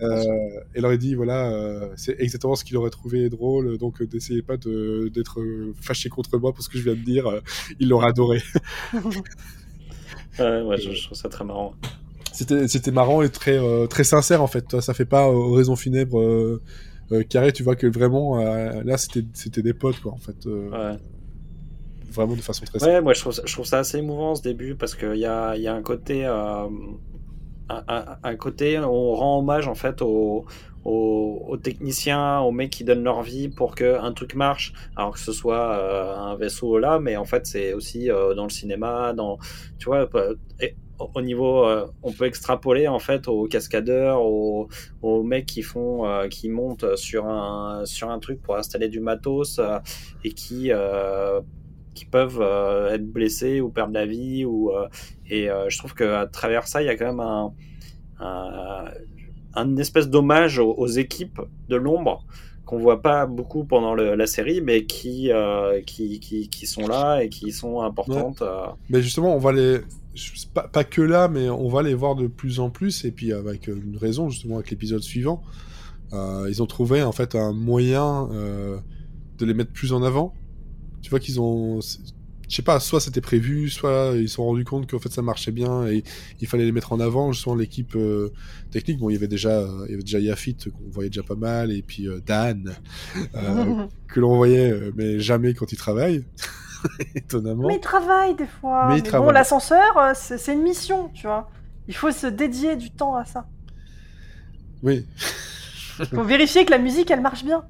Euh, 0.00 0.22
et 0.74 0.78
alors 0.78 0.92
il 0.92 0.98
dit 0.98 1.14
voilà, 1.14 1.50
euh, 1.52 1.92
c'est 1.96 2.16
exactement 2.20 2.54
ce 2.54 2.64
qu'il 2.64 2.76
aurait 2.76 2.90
trouvé 2.90 3.28
drôle, 3.28 3.78
donc 3.78 4.00
euh, 4.02 4.08
n'essayez 4.12 4.42
pas 4.42 4.56
d'être 4.56 5.40
euh, 5.40 5.74
fâché 5.80 6.08
contre 6.08 6.38
moi 6.38 6.52
pour 6.52 6.62
ce 6.64 6.68
que 6.68 6.78
je 6.78 6.84
viens 6.84 6.94
de 6.94 7.04
dire, 7.04 7.26
euh, 7.26 7.40
il 7.80 7.88
l'aurait 7.88 8.08
adoré. 8.08 8.42
Ouais, 10.38 10.62
ouais, 10.62 10.78
je, 10.78 10.92
je 10.92 11.04
trouve 11.04 11.18
ça 11.18 11.28
très 11.28 11.44
marrant. 11.44 11.74
C'était 12.32 12.90
marrant 12.90 13.22
et 13.22 13.28
très 13.28 13.58
euh, 13.58 13.86
très 13.86 14.04
sincère 14.04 14.42
en 14.42 14.46
fait. 14.46 14.80
Ça 14.80 14.94
fait 14.94 15.04
pas 15.04 15.28
euh, 15.28 15.32
oraison 15.32 15.76
funèbre 15.76 16.18
euh, 16.20 16.62
euh, 17.12 17.22
carré. 17.24 17.52
Tu 17.52 17.62
vois 17.62 17.76
que 17.76 17.86
vraiment 17.86 18.40
euh, 18.40 18.82
là 18.84 18.96
c'était 18.96 19.24
c'était 19.34 19.62
des 19.62 19.74
potes 19.74 20.00
quoi 20.00 20.12
en 20.12 20.16
fait. 20.18 20.46
euh, 20.46 20.70
Ouais. 20.70 20.98
Vraiment 22.14 22.36
de 22.36 22.42
façon 22.42 22.64
très. 22.64 22.78
Ouais, 22.80 23.00
moi 23.00 23.12
je 23.14 23.20
trouve, 23.20 23.32
ça, 23.32 23.42
je 23.46 23.52
trouve 23.52 23.66
ça 23.66 23.78
assez 23.80 23.98
émouvant 23.98 24.34
ce 24.34 24.42
début 24.42 24.74
parce 24.76 24.94
qu'il 24.94 25.16
y 25.16 25.26
a, 25.26 25.56
y 25.56 25.66
a 25.68 25.74
un 25.74 25.82
côté. 25.82 26.24
euh, 26.26 26.66
un, 27.68 28.18
un- 28.22 28.36
côté, 28.36 28.78
on 28.78 29.14
rend 29.14 29.38
hommage 29.38 29.68
en 29.68 29.74
fait 29.74 30.02
aux, 30.02 30.44
aux, 30.84 31.44
aux 31.48 31.56
techniciens, 31.56 32.40
aux 32.40 32.50
mecs 32.50 32.70
qui 32.70 32.84
donnent 32.84 33.04
leur 33.04 33.22
vie 33.22 33.48
pour 33.48 33.74
que 33.74 33.98
un 33.98 34.12
truc 34.12 34.34
marche, 34.34 34.72
alors 34.96 35.12
que 35.12 35.20
ce 35.20 35.32
soit 35.32 35.76
euh, 35.78 36.16
un 36.16 36.36
vaisseau 36.36 36.78
là, 36.78 36.98
mais 36.98 37.16
en 37.16 37.24
fait 37.24 37.46
c'est 37.46 37.72
aussi 37.72 38.10
euh, 38.10 38.34
dans 38.34 38.44
le 38.44 38.50
cinéma, 38.50 39.12
dans, 39.14 39.38
tu 39.78 39.86
vois, 39.86 40.08
et 40.60 40.76
au 40.98 41.10
au 41.14 41.20
niveau, 41.22 41.66
on 42.04 42.12
peut 42.12 42.26
extrapoler 42.26 42.86
en 42.86 43.00
fait 43.00 43.26
aux 43.26 43.46
cascadeurs, 43.48 44.22
aux, 44.22 44.68
aux 45.02 45.22
mecs 45.24 45.46
qui 45.46 45.62
font, 45.62 46.04
qui 46.30 46.48
montent 46.48 46.94
sur 46.96 47.26
un 47.26 47.84
sur 47.86 48.10
un 48.10 48.20
truc 48.20 48.40
pour 48.40 48.56
installer 48.56 48.88
du 48.88 49.00
matos 49.00 49.60
et 50.22 50.32
qui 50.32 50.70
qui 51.94 52.04
peuvent 52.04 52.40
euh, 52.40 52.94
être 52.94 53.06
blessés 53.06 53.60
ou 53.60 53.68
perdre 53.68 53.92
la 53.94 54.06
vie 54.06 54.44
ou 54.44 54.70
euh, 54.70 54.88
et 55.28 55.50
euh, 55.50 55.68
je 55.68 55.78
trouve 55.78 55.94
qu'à 55.94 56.26
travers 56.26 56.66
ça 56.66 56.82
il 56.82 56.86
y 56.86 56.88
a 56.88 56.96
quand 56.96 57.06
même 57.06 57.20
un, 57.20 57.52
un, 58.20 58.84
un 59.54 59.76
espèce 59.76 60.08
d'hommage 60.08 60.58
aux, 60.58 60.72
aux 60.72 60.86
équipes 60.86 61.40
de 61.68 61.76
l'ombre 61.76 62.24
qu'on 62.64 62.78
voit 62.78 63.02
pas 63.02 63.26
beaucoup 63.26 63.64
pendant 63.64 63.94
le- 63.94 64.14
la 64.14 64.26
série 64.26 64.60
mais 64.60 64.84
qui, 64.84 65.30
qui, 65.86 66.20
qui 66.20 66.48
qui 66.48 66.66
sont 66.66 66.86
là 66.86 67.20
et 67.22 67.28
qui 67.28 67.52
sont 67.52 67.80
importantes. 67.82 68.42
Mais 68.88 69.02
justement, 69.02 69.34
on 69.34 69.38
va 69.38 69.52
les. 69.52 69.80
Pas, 70.54 70.68
pas 70.68 70.84
que 70.84 71.02
là, 71.02 71.26
mais 71.28 71.48
on 71.48 71.68
va 71.68 71.82
les 71.82 71.94
voir 71.94 72.14
de 72.14 72.26
plus 72.26 72.60
en 72.60 72.68
plus, 72.70 73.04
et 73.04 73.10
puis 73.10 73.32
avec 73.32 73.66
une 73.66 73.96
raison, 73.96 74.28
justement, 74.28 74.56
avec 74.56 74.70
l'épisode 74.70 75.00
suivant. 75.02 75.42
Ils 76.12 76.62
ont 76.62 76.66
trouvé, 76.66 77.02
en 77.02 77.12
fait, 77.12 77.34
un 77.34 77.52
moyen 77.52 78.28
de 79.38 79.44
les 79.46 79.54
mettre 79.54 79.72
plus 79.72 79.92
en 79.92 80.02
avant. 80.02 80.34
Tu 81.02 81.10
vois 81.10 81.18
qu'ils 81.20 81.40
ont. 81.40 81.80
Je 82.52 82.56
sais 82.56 82.62
pas, 82.62 82.80
soit 82.80 83.00
c'était 83.00 83.22
prévu, 83.22 83.70
soit 83.70 84.12
ils 84.14 84.28
se 84.28 84.34
sont 84.34 84.44
rendus 84.44 84.64
compte 84.64 84.90
qu'en 84.90 84.98
fait 84.98 85.10
ça 85.10 85.22
marchait 85.22 85.52
bien 85.52 85.86
et 85.86 86.04
il 86.38 86.46
fallait 86.46 86.66
les 86.66 86.72
mettre 86.72 86.92
en 86.92 87.00
avant. 87.00 87.32
Justement, 87.32 87.54
l'équipe 87.54 87.96
euh, 87.96 88.30
technique, 88.70 88.98
bon, 88.98 89.08
il 89.08 89.14
y 89.14 89.16
avait 89.16 89.26
déjà, 89.26 89.60
euh, 89.60 89.86
il 89.86 89.92
y 89.92 89.94
avait 89.94 90.02
déjà 90.02 90.18
Yafit 90.18 90.56
qu'on 90.56 90.90
voyait 90.90 91.08
déjà 91.08 91.22
pas 91.22 91.34
mal, 91.34 91.72
et 91.72 91.80
puis 91.80 92.06
euh, 92.06 92.20
Dan, 92.26 92.74
euh, 93.34 93.86
que 94.06 94.20
l'on 94.20 94.36
voyait, 94.36 94.78
mais 94.96 95.18
jamais 95.18 95.54
quand 95.54 95.72
il 95.72 95.78
travaille, 95.78 96.26
étonnamment. 97.14 97.68
Mais 97.68 97.76
il 97.76 97.80
travaille 97.80 98.34
des 98.34 98.46
fois. 98.46 98.88
Mais 98.88 99.00
Mais, 99.02 99.10
bon, 99.10 99.30
l'ascenseur, 99.30 100.12
c'est 100.14 100.36
c'est 100.36 100.52
une 100.52 100.62
mission, 100.62 101.08
tu 101.14 101.26
vois. 101.26 101.48
Il 101.88 101.94
faut 101.94 102.10
se 102.10 102.26
dédier 102.26 102.76
du 102.76 102.90
temps 102.90 103.16
à 103.16 103.24
ça. 103.24 103.46
Oui, 104.82 105.06
Il 106.00 106.06
faut 106.06 106.24
vérifier 106.24 106.66
que 106.66 106.70
la 106.70 106.78
musique, 106.78 107.10
elle 107.10 107.22
marche 107.22 107.44
bien. 107.44 107.64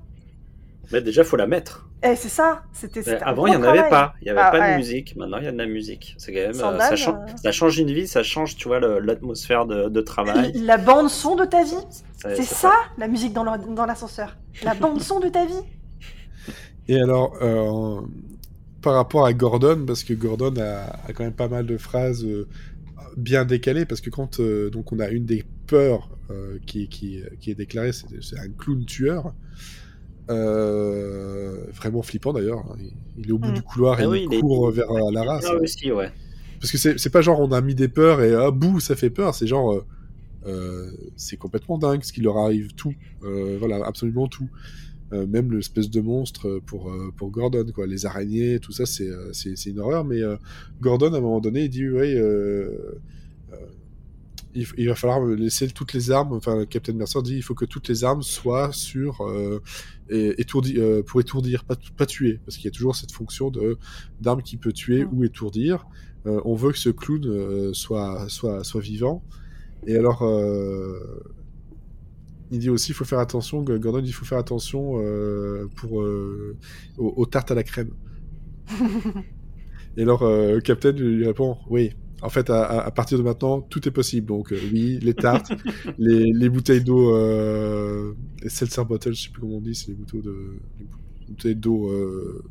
mais 0.90 1.02
déjà 1.02 1.22
faut 1.22 1.36
la 1.36 1.46
mettre 1.46 1.88
Eh, 2.04 2.16
c'est 2.16 2.28
ça. 2.28 2.62
C'était. 2.72 3.02
C'était 3.02 3.22
un 3.22 3.26
avant 3.26 3.46
il 3.46 3.52
y 3.54 3.56
en 3.56 3.62
avait 3.62 3.88
pas 3.88 4.14
il 4.20 4.26
y 4.26 4.30
avait 4.30 4.40
Ah, 4.40 4.50
pas 4.50 4.58
ouais. 4.60 4.72
de 4.72 4.76
musique 4.78 5.14
maintenant 5.16 5.38
il 5.38 5.44
y 5.44 5.46
a 5.46 5.52
de 5.52 5.56
la 5.58 5.66
musique 5.66 6.14
c'est 6.18 6.32
quand 6.32 6.40
même 6.40 6.50
euh, 6.50 6.78
ça, 6.80 6.96
change, 6.96 7.14
euh. 7.14 7.36
ça 7.42 7.52
change 7.52 7.78
une 7.78 7.92
vie 7.92 8.08
ça 8.08 8.22
change 8.24 8.56
tu 8.56 8.66
vois 8.68 8.80
l'atmosphère 8.80 9.66
de, 9.66 9.88
de 9.88 10.00
travail 10.00 10.52
La 10.54 10.78
bande 10.78 11.08
son 11.08 11.36
de 11.36 11.44
ta 11.44 11.62
vie. 11.62 11.74
C'est- 12.16 12.42
ça, 12.42 12.72
la 12.98 13.08
musique 13.08 13.32
dans 13.32 13.86
l'ascenseur. 13.86 14.36
La 14.62 14.74
bande 14.74 15.00
son 15.00 15.18
de 15.20 15.28
ta 15.28 15.44
vie. 15.44 15.54
Et 16.88 17.00
alors, 17.00 17.34
euh, 17.42 18.00
par 18.80 18.94
rapport 18.94 19.24
à 19.26 19.32
Gordon, 19.32 19.84
parce 19.86 20.04
que 20.04 20.14
Gordon 20.14 20.54
a, 20.60 20.96
a 21.08 21.12
quand 21.12 21.24
même 21.24 21.32
pas 21.32 21.48
mal 21.48 21.66
de 21.66 21.76
phrases 21.76 22.24
euh, 22.24 22.48
bien 23.16 23.44
décalées, 23.44 23.86
parce 23.86 24.00
que 24.00 24.10
quand 24.10 24.40
euh, 24.40 24.70
donc 24.70 24.92
on 24.92 24.98
a 25.00 25.08
une 25.08 25.24
des 25.24 25.44
peurs 25.66 26.10
euh, 26.30 26.58
qui, 26.66 26.88
qui, 26.88 27.22
qui 27.40 27.50
est 27.50 27.54
déclarée, 27.54 27.92
c'est 27.92 28.06
c'est 28.22 28.38
un 28.38 28.48
clown 28.58 28.84
tueur. 28.84 29.32
Euh, 30.32 31.56
vraiment 31.72 32.02
flippant 32.02 32.32
d'ailleurs. 32.32 32.58
hein. 32.60 32.76
Il, 33.18 33.28
est 33.28 33.32
au 33.32 33.38
bout 33.38 33.50
Mm. 33.50 33.54
du 33.54 33.62
couloir 33.62 34.00
et 34.00 34.04
Ah 34.04 34.08
oui, 34.08 34.26
il 34.28 34.32
il 34.32 34.38
est- 34.38 34.40
court 34.40 34.70
vers 34.70 34.90
euh, 34.90 35.10
la 35.12 35.22
race. 35.24 35.46
aussi 35.60 35.90
ouais 35.92 36.10
Parce 36.60 36.70
que 36.72 36.78
c'est 36.78 36.98
c'est 36.98 37.10
pas 37.10 37.22
genre 37.22 37.40
on 37.40 37.52
a 37.52 37.60
mis 37.60 37.74
des 37.74 37.88
peurs 37.88 38.22
et 38.22 38.34
ah 38.34 38.50
bouh 38.50 38.80
ça 38.80 38.94
fait 38.96 39.10
peur, 39.10 39.34
c'est 39.34 39.46
genre 39.46 39.72
euh, 39.72 39.84
euh, 40.46 40.90
c'est 41.16 41.36
complètement 41.36 41.78
dingue 41.78 42.02
ce 42.02 42.12
qui 42.12 42.20
leur 42.20 42.36
arrive 42.38 42.74
tout, 42.74 42.94
Euh, 43.24 43.56
voilà 43.58 43.76
absolument 43.86 44.28
tout, 44.28 44.48
Euh, 45.12 45.26
même 45.26 45.52
l'espèce 45.52 45.90
de 45.90 46.00
monstre 46.00 46.60
pour 46.66 46.90
euh, 46.90 47.12
pour 47.16 47.30
Gordon 47.30 47.66
quoi, 47.74 47.86
les 47.86 48.06
araignées 48.06 48.58
tout 48.60 48.72
ça 48.72 48.86
c'est 48.86 49.08
euh, 49.08 49.30
c'est 49.32 49.56
c'est 49.56 49.70
une 49.70 49.80
horreur 49.80 50.04
mais 50.04 50.22
euh, 50.22 50.36
Gordon 50.80 51.12
à 51.12 51.18
un 51.18 51.20
moment 51.20 51.40
donné 51.40 51.64
il 51.64 51.68
dit 51.70 51.86
ouais 51.88 52.14
euh, 52.14 52.22
euh, 52.22 52.98
il, 54.54 54.66
il 54.76 54.88
va 54.88 54.94
falloir 54.94 55.24
laisser 55.24 55.68
toutes 55.68 55.92
les 55.92 56.10
armes, 56.10 56.32
enfin 56.32 56.64
Captain 56.66 56.92
Mercer 56.92 57.22
dit 57.22 57.36
il 57.36 57.42
faut 57.42 57.54
que 57.54 57.64
toutes 57.64 57.88
les 57.88 58.04
armes 58.04 58.22
soient 58.22 58.72
sur 58.72 59.22
euh, 59.22 59.60
et, 60.08 60.40
étourdi, 60.40 60.78
euh, 60.78 61.02
pour 61.02 61.20
étourdir, 61.20 61.64
pas, 61.64 61.76
pas 61.96 62.06
tuer, 62.06 62.40
parce 62.44 62.56
qu'il 62.56 62.66
y 62.66 62.68
a 62.68 62.72
toujours 62.72 62.96
cette 62.96 63.12
fonction 63.12 63.50
de 63.50 63.78
d'arme 64.20 64.42
qui 64.42 64.56
peut 64.56 64.72
tuer 64.72 65.04
ou 65.04 65.24
étourdir. 65.24 65.86
Euh, 66.26 66.40
on 66.44 66.54
veut 66.54 66.72
que 66.72 66.78
ce 66.78 66.90
clown 66.90 67.74
soit, 67.74 68.28
soit, 68.28 68.62
soit 68.64 68.80
vivant. 68.80 69.24
Et 69.86 69.96
alors, 69.96 70.22
il 72.52 72.58
dit 72.60 72.70
aussi, 72.70 72.92
il 72.92 72.94
faut 72.94 73.04
faire 73.04 73.18
attention, 73.18 73.62
Gordon 73.62 74.00
dit, 74.00 74.10
il 74.10 74.12
faut 74.12 74.24
faire 74.24 74.38
attention 74.38 74.92
pour, 75.74 75.92
aux, 75.94 76.54
aux 76.98 77.26
tartes 77.26 77.50
à 77.50 77.54
la 77.54 77.64
crème. 77.64 77.90
Et 79.96 80.02
alors, 80.02 80.22
euh, 80.22 80.60
Captain 80.60 80.92
lui 80.92 81.26
répond, 81.26 81.58
oui, 81.68 81.92
en 82.22 82.28
fait, 82.28 82.50
à, 82.50 82.90
partir 82.92 83.18
de 83.18 83.22
maintenant, 83.22 83.60
tout 83.60 83.86
est 83.86 83.90
possible. 83.90 84.28
Donc, 84.28 84.52
euh, 84.52 84.58
oui, 84.72 84.98
les 85.02 85.14
tartes, 85.14 85.52
les, 85.98 86.32
les 86.32 86.48
bouteilles 86.48 86.82
d'eau, 86.82 87.14
euh, 87.14 88.14
les 88.42 88.48
seltzer 88.48 88.84
bottles, 88.84 89.14
je 89.14 89.22
sais 89.22 89.30
plus 89.30 89.40
comment 89.40 89.56
on 89.56 89.60
dit, 89.60 89.74
c'est 89.74 89.88
les 89.88 89.94
bouteilles 89.94 90.22
de, 90.22 90.36
les 90.78 91.26
bouteilles 91.28 91.56
d'eau 91.56 91.90
euh, 91.90 92.44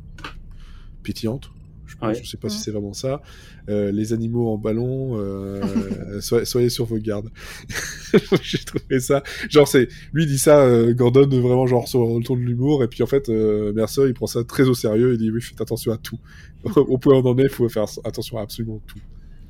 pétillantes. 1.02 1.50
Je, 1.86 2.06
Ouais. 2.06 2.14
je 2.14 2.28
sais 2.28 2.36
pas 2.36 2.48
si 2.48 2.58
c'est 2.58 2.70
vraiment 2.70 2.94
ça. 2.94 3.22
Euh, 3.68 3.92
les 3.92 4.12
animaux 4.12 4.50
en 4.50 4.58
ballon, 4.58 5.18
euh, 5.18 5.60
soyez, 6.20 6.44
soyez 6.44 6.68
sur 6.68 6.84
vos 6.84 6.96
gardes. 6.96 7.28
J'ai 8.42 8.58
trouvé 8.58 8.98
ça. 8.98 9.22
Genre, 9.50 9.68
c'est 9.68 9.88
lui 10.12 10.24
il 10.24 10.26
dit 10.26 10.38
ça, 10.38 10.60
euh, 10.60 10.94
Gordon 10.94 11.28
vraiment 11.28 11.66
genre 11.66 11.86
sur 11.88 12.04
le 12.04 12.24
ton 12.24 12.34
de 12.34 12.40
l'humour, 12.40 12.82
et 12.82 12.88
puis 12.88 13.02
en 13.02 13.06
fait, 13.06 13.28
euh, 13.28 13.72
Mercer 13.72 14.06
il 14.06 14.14
prend 14.14 14.26
ça 14.26 14.42
très 14.42 14.64
au 14.68 14.74
sérieux. 14.74 15.12
Il 15.12 15.18
dit 15.18 15.30
oui, 15.30 15.42
faites 15.42 15.60
attention 15.60 15.92
à 15.92 15.98
tout. 15.98 16.18
Au 16.76 16.98
point 16.98 17.14
où 17.14 17.26
on 17.26 17.30
en 17.30 17.38
est, 17.38 17.44
il 17.44 17.48
faut 17.48 17.68
faire 17.68 17.84
attention 18.04 18.38
à 18.38 18.42
absolument 18.42 18.80
tout. 18.86 18.98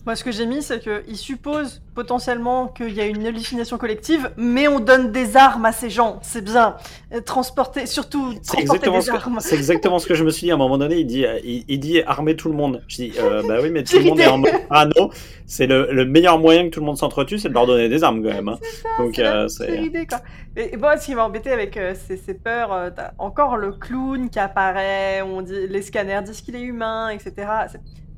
Moi, 0.05 0.17
ce 0.17 0.25
que 0.25 0.33
j'ai 0.33 0.47
mis, 0.47 0.63
c'est 0.63 0.81
qu'il 0.81 1.17
suppose 1.17 1.81
potentiellement 1.95 2.67
qu'il 2.67 2.93
y 2.93 3.01
a 3.01 3.07
une 3.07 3.25
hallucination 3.25 3.79
collective, 3.79 4.31
mais 4.37 4.67
on 4.67 4.81
donne 4.81 5.13
des 5.13 5.37
armes 5.37 5.65
à 5.65 5.71
ces 5.73 5.91
gens. 5.91 6.19
C'est 6.23 6.43
bien. 6.43 6.77
Euh, 7.13 7.21
Transporter, 7.21 7.87
surtout 7.87 8.35
transporter 8.45 8.91
des 8.91 9.01
ce 9.01 9.11
armes. 9.13 9.39
c'est 9.41 9.55
exactement 9.55 9.99
ce 10.01 10.07
que 10.09 10.15
je 10.15 10.25
me 10.25 10.31
suis 10.31 10.47
dit 10.47 10.51
à 10.51 10.55
un 10.55 10.59
moment 10.59 10.77
donné. 10.79 10.97
Il 10.97 11.07
dit, 11.07 11.25
il, 11.45 11.65
il 11.69 11.79
dit 11.79 12.03
armer 12.03 12.35
tout 12.35 12.49
le 12.49 12.55
monde. 12.57 12.83
Je 12.89 12.97
dis, 12.97 13.13
euh, 13.21 13.43
bah 13.47 13.59
oui, 13.63 13.71
mais 13.71 13.85
tout 13.85 13.97
le 13.99 14.05
monde 14.05 14.19
est 14.19 14.27
en 14.27 14.39
mode 14.39 14.51
parano. 14.69 15.13
C'est 15.47 15.67
le, 15.67 15.93
le 15.93 16.05
meilleur 16.05 16.39
moyen 16.41 16.65
que 16.65 16.71
tout 16.71 16.81
le 16.81 16.87
monde 16.87 16.99
s'entretue, 16.99 17.39
c'est 17.39 17.49
de 17.51 17.55
leur 17.55 17.67
donner 17.67 17.89
des 17.89 18.03
armes 18.03 18.23
quand 18.25 18.35
même. 18.35 18.49
hein. 18.49 18.59
Donc, 18.99 19.13
c'est 19.17 19.25
euh, 19.27 19.47
pire 19.47 19.51
c'est. 19.51 19.85
idée, 19.85 20.07
quoi. 20.07 20.21
Et, 20.57 20.77
moi, 20.79 20.97
ce 20.97 21.07
qui 21.07 21.15
m'a 21.15 21.25
embêté 21.25 21.51
avec 21.53 21.77
euh, 21.77 21.95
ces, 22.09 22.17
ces 22.17 22.35
peurs, 22.35 22.91
t'as 22.97 23.13
encore 23.19 23.57
le 23.57 23.73
clown 23.73 24.31
qui 24.31 24.39
apparaît, 24.41 25.23
on 25.23 25.43
dit, 25.43 25.69
les 25.69 25.83
scanners 25.83 26.23
disent 26.25 26.41
qu'il 26.41 26.57
est 26.57 26.63
humain, 26.63 27.11
etc. 27.11 27.47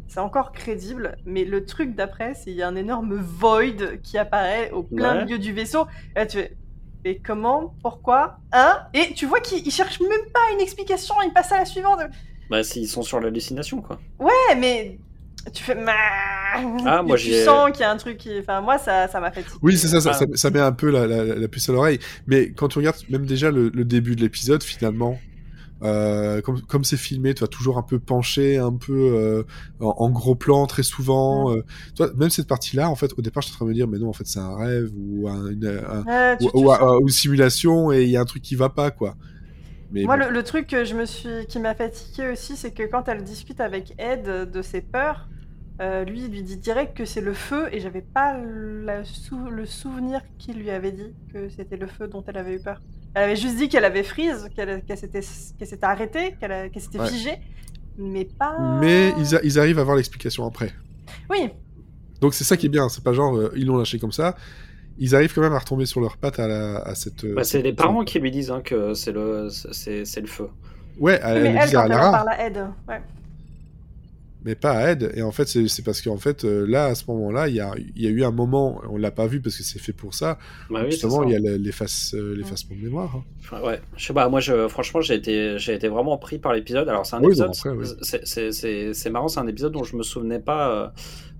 C'est- 0.09 0.21
encore 0.21 0.53
crédible, 0.53 1.17
mais 1.27 1.45
le 1.45 1.65
truc 1.65 1.95
d'après, 1.95 2.35
c'est 2.35 2.45
qu'il 2.45 2.55
y 2.55 2.63
a 2.63 2.69
un 2.69 2.77
énorme 2.77 3.15
void 3.17 3.97
qui 4.03 4.17
apparaît 4.19 4.71
au 4.71 4.83
plein 4.85 5.17
Ouais. 5.19 5.25
milieu 5.25 5.39
du 5.39 5.53
vaisseau. 5.53 5.87
Et 6.15 6.21
là, 6.21 6.27
tu 6.27 6.39
fais, 6.39 6.57
et 7.05 7.19
comment 7.19 7.75
Pourquoi 7.83 8.39
Hein? 8.53 8.79
Et 8.95 9.13
tu 9.15 9.27
vois 9.27 9.41
qu'il 9.41 9.67
il 9.67 9.71
cherche 9.73 10.01
même 10.01 10.11
pas 10.33 10.41
une 10.55 10.61
explication, 10.61 11.15
il 11.27 11.33
passe 11.33 11.51
à 11.53 11.59
la 11.59 11.65
suivante. 11.65 12.01
Bah, 12.51 12.63
s'ils 12.63 12.89
sont 12.89 13.03
sur 13.03 13.21
l'hallucination, 13.21 13.81
quoi. 13.83 13.99
Ouais, 14.21 14.55
mais 14.57 14.99
tu 15.53 15.63
fais. 15.65 15.77
Ah, 15.87 17.03
moi, 17.03 17.17
tu 17.17 17.33
sens 17.33 17.71
qu'il 17.73 17.81
y 17.81 17.85
a 17.85 17.91
un 17.91 17.97
truc 17.97 18.17
qui. 18.19 18.39
Enfin, 18.39 18.61
moi, 18.61 18.79
ça 18.79 19.09
ça 19.09 19.19
m'a 19.21 19.31
fatigué. 19.33 19.55
Oui, 19.63 19.77
c'est 19.77 19.89
ça, 19.89 20.01
ça, 20.01 20.11
Ah. 20.11 20.15
ça, 20.15 20.27
ça 20.35 20.51
met 20.51 20.61
un 20.61 20.73
peu 20.73 20.91
la, 20.91 21.07
la, 21.07 21.25
la 21.25 21.49
puce 21.49 21.69
à 21.69 21.73
l'oreille. 21.73 21.99
Mais 22.27 22.53
quand 22.53 22.69
tu 22.69 22.79
regardes 22.79 22.97
même 23.09 23.27
déjà 23.27 23.51
le, 23.51 23.69
le 23.71 23.85
début 23.85 24.15
de 24.17 24.21
l'épisode, 24.21 24.63
finalement, 24.63 25.19
euh, 25.85 26.41
comme 26.41 26.61
comme 26.63 26.85
c'est 26.85 26.97
filmé, 26.97 27.35
tu 27.35 27.41
vas 27.43 27.47
toujours 27.49 27.79
un 27.79 27.83
peu 27.83 27.99
penché, 27.99 28.57
un 28.59 28.73
peu 28.73 28.93
euh, 29.15 29.43
en, 29.81 29.95
en 29.99 30.11
gros 30.11 30.35
plan 30.35 30.67
très 30.67 30.83
souvent. 30.83 31.53
euh, 31.55 31.63
même 32.17 32.31
cette 32.31 32.49
partie-là, 32.49 32.89
en 32.91 32.95
fait, 32.97 33.13
au 33.19 33.23
départ, 33.23 33.43
je 33.43 33.49
suis 33.49 33.55
en 33.55 33.59
train 33.59 33.65
de 33.67 33.71
me 33.71 33.75
dire, 33.75 33.89
mais 33.89 33.99
non, 33.99 34.09
en 34.09 34.13
fait, 34.13 34.27
c'est 34.27 34.39
un 34.41 34.57
rêve 34.57 34.91
ou 34.97 35.29
un- 35.29 35.51
une, 35.51 35.67
un- 35.67 36.05
Ouais, 36.05 36.37
tu- 36.39 36.47
ou, 36.47 36.51
tu 36.51 36.57
ou- 36.57 36.69
sens- 36.69 36.97
ou 37.01 37.03
une 37.03 37.09
simulation 37.09 37.93
et 37.93 38.03
il 38.05 38.09
y 38.11 38.17
a 38.17 38.21
un 38.21 38.25
truc 38.25 38.43
qui 38.43 38.55
va 38.57 38.69
pas, 38.71 38.91
quoi. 38.91 39.17
Mais 39.93 40.05
Moi, 40.05 40.17
bon. 40.17 40.25
le, 40.27 40.31
le 40.33 40.43
truc 40.43 40.67
que 40.67 40.85
je 40.85 40.95
me 40.95 41.05
suis, 41.07 41.47
qui 41.49 41.59
m'a 41.61 41.75
fatigué 41.75 42.29
aussi, 42.33 42.57
c'est 42.57 42.73
que 42.73 42.83
quand 42.85 43.09
elle 43.09 43.23
discute 43.23 43.61
avec 43.61 43.95
Ed 43.99 44.51
de 44.51 44.63
ses 44.63 44.81
peurs, 44.81 45.29
lui, 45.81 46.25
il 46.25 46.31
lui 46.31 46.43
dit 46.43 46.57
direct 46.57 46.97
que 46.97 47.05
c'est 47.05 47.21
le 47.21 47.35
feu, 47.35 47.69
et 47.73 47.81
j'avais 47.81 48.03
pas 48.03 48.39
la 48.41 49.05
sou- 49.05 49.51
le 49.51 49.67
souvenir 49.67 50.21
qu'il 50.39 50.57
lui 50.59 50.71
avait 50.71 50.93
dit 50.93 51.15
que 51.33 51.49
c'était 51.49 51.77
le 51.77 51.87
feu 51.87 52.09
dont 52.09 52.25
elle 52.27 52.37
avait 52.39 52.55
eu 52.55 52.61
peur. 52.61 52.81
Elle 53.15 53.23
avait 53.25 53.37
juste 53.37 53.57
dit 53.57 53.69
qu'elle 53.69 53.85
avait 53.85 54.03
freeze, 54.03 54.49
qu'elle 54.57 54.83
s'était 54.97 55.21
qu'elle 55.59 55.69
s'était 55.69 55.85
arrêtée, 55.87 56.35
qu'elle 56.41 56.53
a- 56.53 56.69
qu'elle 56.69 56.83
s'était 56.83 56.99
Ouais. 57.01 57.09
figée, 57.09 57.39
mais 57.97 58.25
pas. 58.25 58.57
Mais 58.81 59.13
ils, 59.19 59.37
a- 59.37 59.41
ils 59.45 59.59
arrivent 59.59 59.79
à 59.79 59.83
avoir 59.83 59.97
l'explication 59.97 60.45
après. 60.47 60.73
Oui, 61.31 61.51
Donc 62.21 62.35
c'est 62.35 62.45
ça 62.45 62.57
qui 62.57 62.67
est 62.67 62.71
bien, 62.71 62.89
c'est 62.89 63.05
pas 63.05 63.13
genre 63.13 63.37
euh, 63.37 63.53
ils 63.57 63.67
l'ont 63.67 63.77
lâché 63.77 63.99
comme 63.99 64.13
ça. 64.13 64.35
Ils 64.99 65.15
arrivent 65.15 65.33
quand 65.35 65.41
même 65.43 65.53
à 65.53 65.59
retomber 65.59 65.87
sur 65.87 66.01
leurs 66.01 66.17
pattes 66.17 66.39
à, 66.39 66.47
la, 66.49 66.77
à 66.79 66.95
cette. 66.95 67.25
euh, 67.25 67.35
Bah, 67.35 67.45
c'est 67.45 67.63
les 67.63 67.73
parents 67.73 68.05
qui 68.05 68.19
lui 68.21 68.31
disent 68.31 68.51
hein, 68.51 68.63
que 68.65 68.95
c'est 68.95 69.13
le, 69.13 69.49
feu. 70.27 70.49
Ouais, 70.99 71.21
elle, 71.23 71.43
mais 71.43 71.49
elle 71.51 71.57
elle, 71.63 71.73
quand 71.73 71.83
elle 71.85 71.89
Lara. 71.91 72.11
parle 72.13 72.29
à 72.31 72.47
Ed, 72.47 72.57
ouais. 72.89 73.01
Mais 74.45 74.55
pas 74.55 74.73
à 74.73 74.91
Ed. 74.93 75.13
Et 75.15 75.23
en 75.23 75.33
fait, 75.33 75.47
c'est 75.47 75.83
parce 75.85 76.03
qu'en 76.03 76.17
fait, 76.19 76.45
euh, 76.45 76.67
là, 76.67 76.87
à 76.87 76.95
ce 76.95 77.05
moment-là, 77.09 77.49
il 77.49 77.55
y 77.57 77.61
a, 77.61 77.73
il 77.97 78.03
y 78.03 78.07
a 78.07 78.11
eu 78.11 78.23
un 78.25 78.31
moment, 78.31 78.81
on 78.91 78.97
l'a 78.99 79.11
pas 79.11 79.27
vu 79.27 79.41
parce 79.41 79.57
que 79.57 79.63
c'est 79.63 79.79
fait 79.79 79.93
pour 79.93 80.15
ça. 80.15 80.39
Bah 80.71 80.81
oui, 80.85 80.91
Justement, 80.91 81.23
il 81.25 81.31
y 81.33 81.35
a 81.37 81.39
le- 81.39 81.57
l'efface- 81.57 82.15
euh, 82.15 82.35
l'effacement 82.37 82.77
de 82.77 82.83
mémoire. 82.83 83.17
hein. 83.17 83.61
Ouais, 83.65 83.81
je 83.97 84.07
sais 84.07 84.13
pas, 84.15 84.29
moi 84.29 84.41
je, 84.41 84.69
franchement 84.69 85.01
j'ai 85.01 85.15
été, 85.15 85.59
j'ai 85.59 85.75
été 85.75 85.89
vraiment 85.89 86.17
pris 86.19 86.39
par 86.39 86.53
l'épisode. 86.53 86.89
Alors 86.89 87.05
c'est 87.07 87.17
un 87.17 87.21
Oui, 87.21 87.27
épisode, 87.29 87.51
oui. 87.77 87.87
c'est- 88.03 88.27
c'est- 88.27 88.53
c'est 88.53 88.95
c'est 88.95 89.11
marrant, 89.11 89.29
c'est 89.29 89.41
un 89.41 89.47
épisode 89.47 89.73
dont 89.73 89.85
je 89.85 89.97
me 89.97 90.03
souvenais 90.03 90.41
pas 90.41 90.71
euh, 90.71 90.89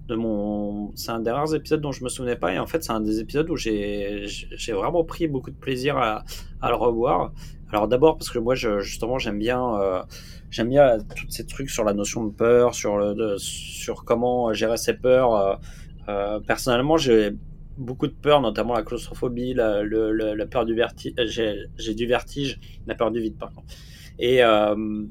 C'est 0.09 1.11
un 1.11 1.21
des 1.21 1.31
rares 1.31 1.55
épisodes 1.55 1.81
dont 1.81 1.93
je 1.93 2.05
me 2.05 2.09
souvenais 2.09 2.37
pas 2.37 2.53
et 2.53 2.59
en 2.59 2.67
fait 2.67 2.85
c'est 2.85 2.93
un 2.93 3.01
des 3.01 3.21
épisodes 3.21 3.49
où 3.51 3.57
j'ai 3.57 4.27
vraiment 4.73 5.05
pris 5.05 5.29
beaucoup 5.29 5.51
de 5.51 5.57
plaisir 5.57 5.97
à, 5.97 6.25
le 6.63 6.75
revoir. 6.75 7.33
Alors 7.71 7.89
d'abord 7.89 8.17
parce 8.19 8.31
que 8.31 8.39
moi 8.39 8.55
justement 8.55 9.19
j'aime 9.19 9.39
bien 9.39 9.77
euh, 9.81 10.03
tous 11.17 11.31
ces 11.31 11.47
trucs 11.47 11.71
sur 11.71 11.85
la 11.85 11.95
notion 11.95 12.25
de 12.25 12.33
peur, 12.33 12.75
sur 12.75 14.05
comment 14.05 14.53
gérer 14.53 14.77
ses 14.77 14.95
peurs. 14.95 15.35
euh, 15.35 15.55
euh, 16.09 16.39
personnellement 16.41 16.99
j'ai 16.99 17.33
beaucoup 17.79 18.07
de 18.07 18.13
peur, 18.13 18.41
notamment 18.41 18.75
la 18.75 18.83
claustrophobie, 18.83 19.55
la, 19.55 19.83
peur 20.51 20.65
du 20.65 20.75
vertige. 20.75 21.15
J'ai 21.77 21.95
du 21.95 22.07
vertige, 22.07 22.61
la 22.87 22.95
peur 22.95 23.11
du 23.11 23.21
vide, 23.21 23.37
par 23.39 23.53
contre. 23.53 23.75
Et, 24.19 24.43
euh, 24.43 25.05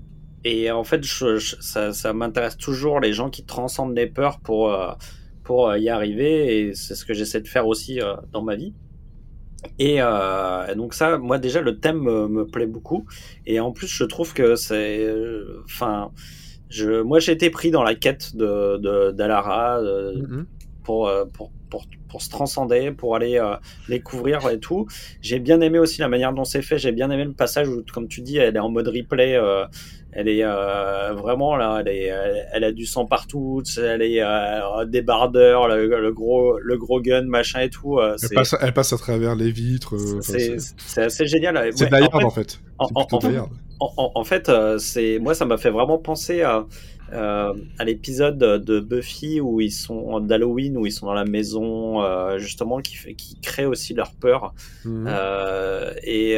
et 0.44 0.72
en 0.72 0.84
fait, 0.84 1.04
je- 1.04 1.38
je- 1.38 1.56
ça, 1.62 1.94
ça 1.94 2.14
m'intéresse 2.14 2.58
toujours 2.58 3.00
les 3.00 3.14
gens 3.14 3.30
qui 3.30 3.46
transcendent 3.46 3.96
les 3.96 4.08
peurs 4.08 4.40
pour, 4.42 4.72
euh, 4.74 4.92
pour 5.44 5.70
euh, 5.70 5.80
y 5.80 5.90
arriver. 5.90 6.60
Et 6.70 6.74
c'est 6.76 6.96
ce 6.96 7.06
que 7.06 7.14
j'essaie 7.14 7.42
de 7.42 7.48
faire 7.48 7.68
aussi 7.68 8.02
euh, 8.02 8.16
dans 8.32 8.44
ma 8.44 8.56
vie. 8.56 8.74
Et, 9.80 10.02
euh, 10.02 10.68
et 10.68 10.76
donc 10.76 10.94
ça, 10.94 11.18
moi 11.18 11.40
déjà, 11.40 11.62
le 11.62 11.80
thème 11.80 12.00
me, 12.02 12.28
me 12.28 12.46
plaît 12.46 12.68
beaucoup. 12.68 13.06
Et 13.46 13.60
en 13.60 13.72
plus, 13.72 13.88
je 13.88 14.04
trouve 14.04 14.34
que 14.34 14.56
c'est... 14.56 15.08
Enfin... 15.66 16.12
je, 16.70 17.02
moi, 17.02 17.20
j'ai 17.20 17.32
été 17.34 17.50
pris 17.50 17.72
dans 17.72 17.84
la 17.84 17.96
quête 17.96 18.36
de, 18.36 18.78
de, 18.78 19.12
d'Alara, 19.12 19.82
de- 19.82 20.22
Mhm. 20.22 20.46
pour, 20.84 21.12
pour, 21.34 21.52
pour, 21.74 21.86
pour 22.08 22.22
se 22.22 22.30
transcender, 22.30 22.92
pour 22.92 23.16
aller 23.16 23.40
euh, 23.40 23.56
découvrir 23.90 24.48
et 24.48 24.60
tout. 24.60 24.86
J'ai 25.22 25.40
bien 25.40 25.60
aimé 25.62 25.80
aussi 25.80 26.02
la 26.02 26.08
manière 26.08 26.32
dont 26.32 26.44
c'est 26.44 26.62
fait. 26.62 26.78
J'ai 26.78 26.92
bien 26.92 27.10
aimé 27.10 27.26
le 27.26 27.34
passage 27.34 27.68
où, 27.68 27.84
comme 27.92 28.08
tu 28.08 28.22
dis, 28.22 28.38
elle 28.38 28.56
est 28.56 28.60
en 28.60 28.70
mode 28.70 28.88
replay. 28.90 29.36
euh, 29.36 29.66
elle 30.16 30.28
est 30.30 30.44
euh, 30.44 31.14
vraiment 31.14 31.56
là, 31.56 31.80
elle, 31.82 31.88
est, 31.88 32.04
elle, 32.04 32.48
elle 32.54 32.64
a 32.66 32.72
du 32.72 32.86
sang 32.86 33.08
partout. 33.08 33.64
Elle 33.80 34.04
est 34.04 34.22
euh, 34.22 34.86
débardeur, 34.86 35.68
le, 35.68 35.88
le 35.88 36.14
gros, 36.14 36.60
le 36.60 36.78
gros 36.78 37.02
gun, 37.02 37.24
machin 37.24 37.62
et 37.62 37.72
tout. 37.72 38.00
Elle, 38.00 38.36
passe, 38.36 38.56
elle 38.62 38.74
passe 38.74 38.94
à 38.94 38.98
travers 38.98 39.36
les 39.36 39.50
vitres. 39.52 39.96
c'est- 40.22 41.02
assez 41.02 41.26
génial. 41.26 41.58
c'est 41.76 41.86
Ouais, 41.92 42.04
en 42.26 42.30
fait- 42.30 42.60
en 42.78 43.22
fait. 43.22 43.40
en- 43.80 44.12
en- 44.16 44.24
fait, 44.24 44.52
c'est 44.78 45.18
moi, 45.20 45.34
ça 45.34 45.46
m'a 45.46 45.58
fait 45.58 45.72
vraiment 45.72 45.98
penser 45.98 46.44
à, 46.44 46.66
euh, 47.14 47.54
à 47.80 47.84
l'épisode 47.86 48.38
de 48.40 48.80
Buffy 48.80 49.40
où 49.40 49.62
ils 49.62 49.72
sont 49.72 50.20
d'Halloween 50.20 50.78
où 50.78 50.86
ils 50.86 50.92
sont 50.92 51.06
dans 51.06 51.14
la 51.14 51.26
maison 51.26 52.02
euh, 52.04 52.38
justement 52.40 52.80
qui 52.82 52.98
qui 53.16 53.40
crée 53.42 53.66
aussi 53.66 53.94
leur 53.94 54.12
peur 54.14 54.54
Mhm. 54.86 55.06
Euh, 55.08 55.94
et 56.04 56.38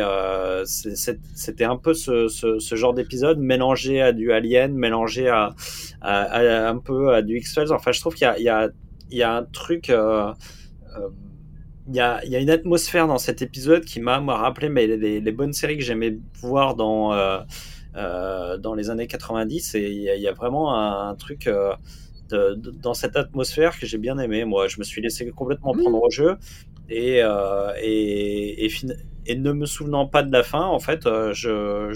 c'était 0.65 1.63
un 1.63 1.77
peu 1.77 1.93
ce, 1.93 2.27
ce, 2.27 2.59
ce 2.59 2.75
genre 2.75 2.93
d'épisode 2.93 3.39
mélangé 3.39 4.01
à 4.01 4.11
du 4.11 4.31
Alien, 4.31 4.73
mélangé 4.75 5.27
à, 5.29 5.55
à, 6.01 6.21
à- 6.23 6.69
un 6.69 6.77
peu 6.77 7.13
à 7.13 7.21
du 7.21 7.37
X-Files. 7.37 7.71
Enfin, 7.71 7.91
je 7.91 7.99
trouve 8.01 8.15
qu'il 8.15 8.27
y 8.37 8.43
y, 8.43 9.15
y 9.17 9.23
a 9.23 9.35
un 9.35 9.43
truc. 9.43 9.91
il 11.87 11.95
y, 11.95 11.99
a, 11.99 12.23
il 12.25 12.31
y 12.31 12.35
a 12.35 12.39
une 12.39 12.49
atmosphère 12.49 13.07
dans 13.07 13.19
cet 13.19 13.41
épisode 13.43 13.85
qui 13.85 13.99
m'a 13.99 14.19
m'a 14.19 14.37
rappelé 14.37 14.69
mais 14.69 14.87
les, 14.87 15.19
les 15.21 15.31
bonnes 15.31 15.53
séries 15.53 15.77
que 15.77 15.83
j'aimais 15.83 16.17
voir 16.41 16.75
dans, 16.75 17.13
euh, 17.95 18.57
dans 18.57 18.73
les 18.75 18.89
années 18.89 19.07
90 19.07 19.75
et 19.75 19.89
il 19.91 20.01
y 20.01 20.09
a, 20.09 20.15
il 20.15 20.21
y 20.21 20.27
a 20.27 20.33
vraiment 20.33 20.75
un, 20.75 21.09
un 21.09 21.15
truc 21.15 21.47
euh, 21.47 21.73
de- 22.29 22.55
de- 22.55 22.71
dans 22.71 22.93
cette 22.93 23.15
atmosphère 23.15 23.77
que 23.79 23.85
j'ai 23.85 23.97
bien 23.97 24.17
aimé. 24.19 24.45
Moi, 24.45 24.67
je 24.67 24.79
me 24.79 24.83
suis 24.83 25.01
laissé 25.01 25.29
complètement 25.31 25.73
prendre 25.75 26.01
au 26.01 26.09
jeu 26.09 26.37
et, 26.89 27.21
euh, 27.23 27.73
et, 27.81 28.65
et, 28.65 28.69
fin- 28.69 28.87
et 29.25 29.35
ne 29.35 29.51
me 29.53 29.65
souvenant 29.65 30.07
pas 30.07 30.23
de 30.23 30.31
la 30.31 30.43
fin, 30.43 30.63
en 30.65 30.79
fait, 30.79 31.03
je, 31.33 31.91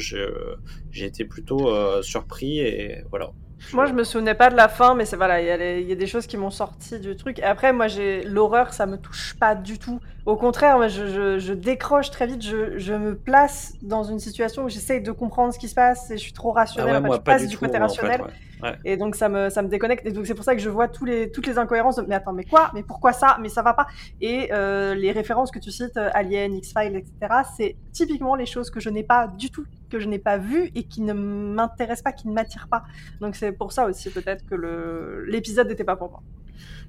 j'ai 0.91 1.05
été 1.05 1.25
plutôt 1.25 1.69
surpris 2.03 2.59
et 2.59 3.03
voilà. 3.09 3.31
Moi, 3.71 3.85
je 3.85 3.93
me 3.93 4.03
souvenais 4.03 4.33
pas 4.33 4.49
de 4.49 4.55
la 4.55 4.67
fin, 4.67 4.95
mais 4.95 5.05
c'est 5.05 5.15
voilà, 5.15 5.41
il 5.41 5.83
y, 5.83 5.89
y 5.89 5.91
a 5.91 5.95
des 5.95 6.07
choses 6.07 6.25
qui 6.25 6.37
m'ont 6.37 6.49
sorti 6.49 6.99
du 6.99 7.15
truc. 7.15 7.37
Et 7.39 7.43
après, 7.43 7.71
moi, 7.71 7.87
j'ai 7.87 8.23
l'horreur, 8.23 8.73
ça 8.73 8.87
me 8.87 8.97
touche 8.97 9.35
pas 9.39 9.53
du 9.55 9.77
tout. 9.77 9.99
Au 10.25 10.35
contraire, 10.35 10.77
moi, 10.77 10.87
je, 10.89 11.07
je- 11.07 11.39
je 11.39 11.53
décroche 11.53 12.11
très 12.11 12.27
vite. 12.27 12.41
Je, 12.43 12.77
je 12.77 12.93
me 12.93 13.15
place 13.17 13.73
dans 13.81 14.03
une 14.03 14.19
situation 14.19 14.63
où 14.65 14.69
j'essaye 14.69 15.01
de 15.01 15.11
comprendre 15.11 15.53
ce 15.53 15.59
qui 15.59 15.67
se 15.67 15.75
passe 15.75 16.11
et 16.11 16.17
je 16.17 16.21
suis 16.21 16.33
trop 16.33 16.51
Ah 16.55 16.61
rationnelle. 16.61 16.91
ouais, 16.91 16.97
en 16.99 17.01
fait, 17.01 17.07
moi, 17.07 17.15
je 17.17 17.21
pas 17.21 17.31
passe 17.33 17.41
du 17.43 17.47
du 17.47 17.53
tout. 17.55 17.59
côté 17.65 17.71
en 17.77 17.81
fait, 17.81 18.01
rationnel. 18.01 18.21
ouais. 18.21 18.27
Ouais. 18.61 18.77
Et 18.83 18.97
donc 18.97 19.15
ça 19.15 19.29
me, 19.29 19.49
ça 19.49 19.61
me 19.61 19.69
déconnecte. 19.69 20.05
Et 20.05 20.11
donc 20.11 20.27
c'est 20.27 20.33
pour 20.33 20.43
ça 20.43 20.53
que 20.53 20.59
je 20.61 20.69
vois 20.69 20.89
tous 20.89 21.05
les, 21.05 21.31
toutes 21.31 21.47
les 21.47 21.57
incohérences. 21.57 21.95
de, 21.95 22.01
mais 22.01 22.15
attends, 22.15 22.33
mais 22.33 22.43
quoi? 22.43 22.69
Mais 22.73 22.83
pourquoi 22.83 23.13
ça? 23.13 23.37
Mais 23.41 23.47
ça 23.47 23.61
va 23.61 23.73
pas. 23.73 23.87
Et 24.19 24.49
euh, 24.51 24.93
les 24.95 25.13
références 25.13 25.49
que 25.49 25.59
tu 25.59 25.71
cites, 25.71 25.95
euh, 25.95 26.09
Alien, 26.13 26.53
X-Files, 26.53 26.97
etc., 26.97 27.13
c'est 27.55 27.77
typiquement 27.93 28.35
les 28.35 28.45
choses 28.45 28.69
que 28.69 28.81
je 28.81 28.89
n'ai 28.89 29.03
pas 29.03 29.27
du 29.27 29.49
tout, 29.49 29.63
que 29.89 29.97
je 29.99 30.09
n'ai 30.09 30.19
pas 30.19 30.37
vues 30.37 30.71
et 30.75 30.83
qui 30.83 31.01
ne 31.01 31.13
m'intéressent 31.13 32.03
pas, 32.03 32.11
qui 32.11 32.27
ne 32.27 32.33
m'attirent 32.33 32.67
pas. 32.69 32.83
Donc 33.21 33.37
c'est 33.37 33.53
pour 33.53 33.71
ça 33.71 33.85
aussi 33.85 34.09
peut-être 34.09 34.45
que 34.45 35.23
l'épisode 35.25 35.69
n'était 35.69 35.85
pas 35.85 35.95
pour 35.95 36.09
moi. 36.11 36.21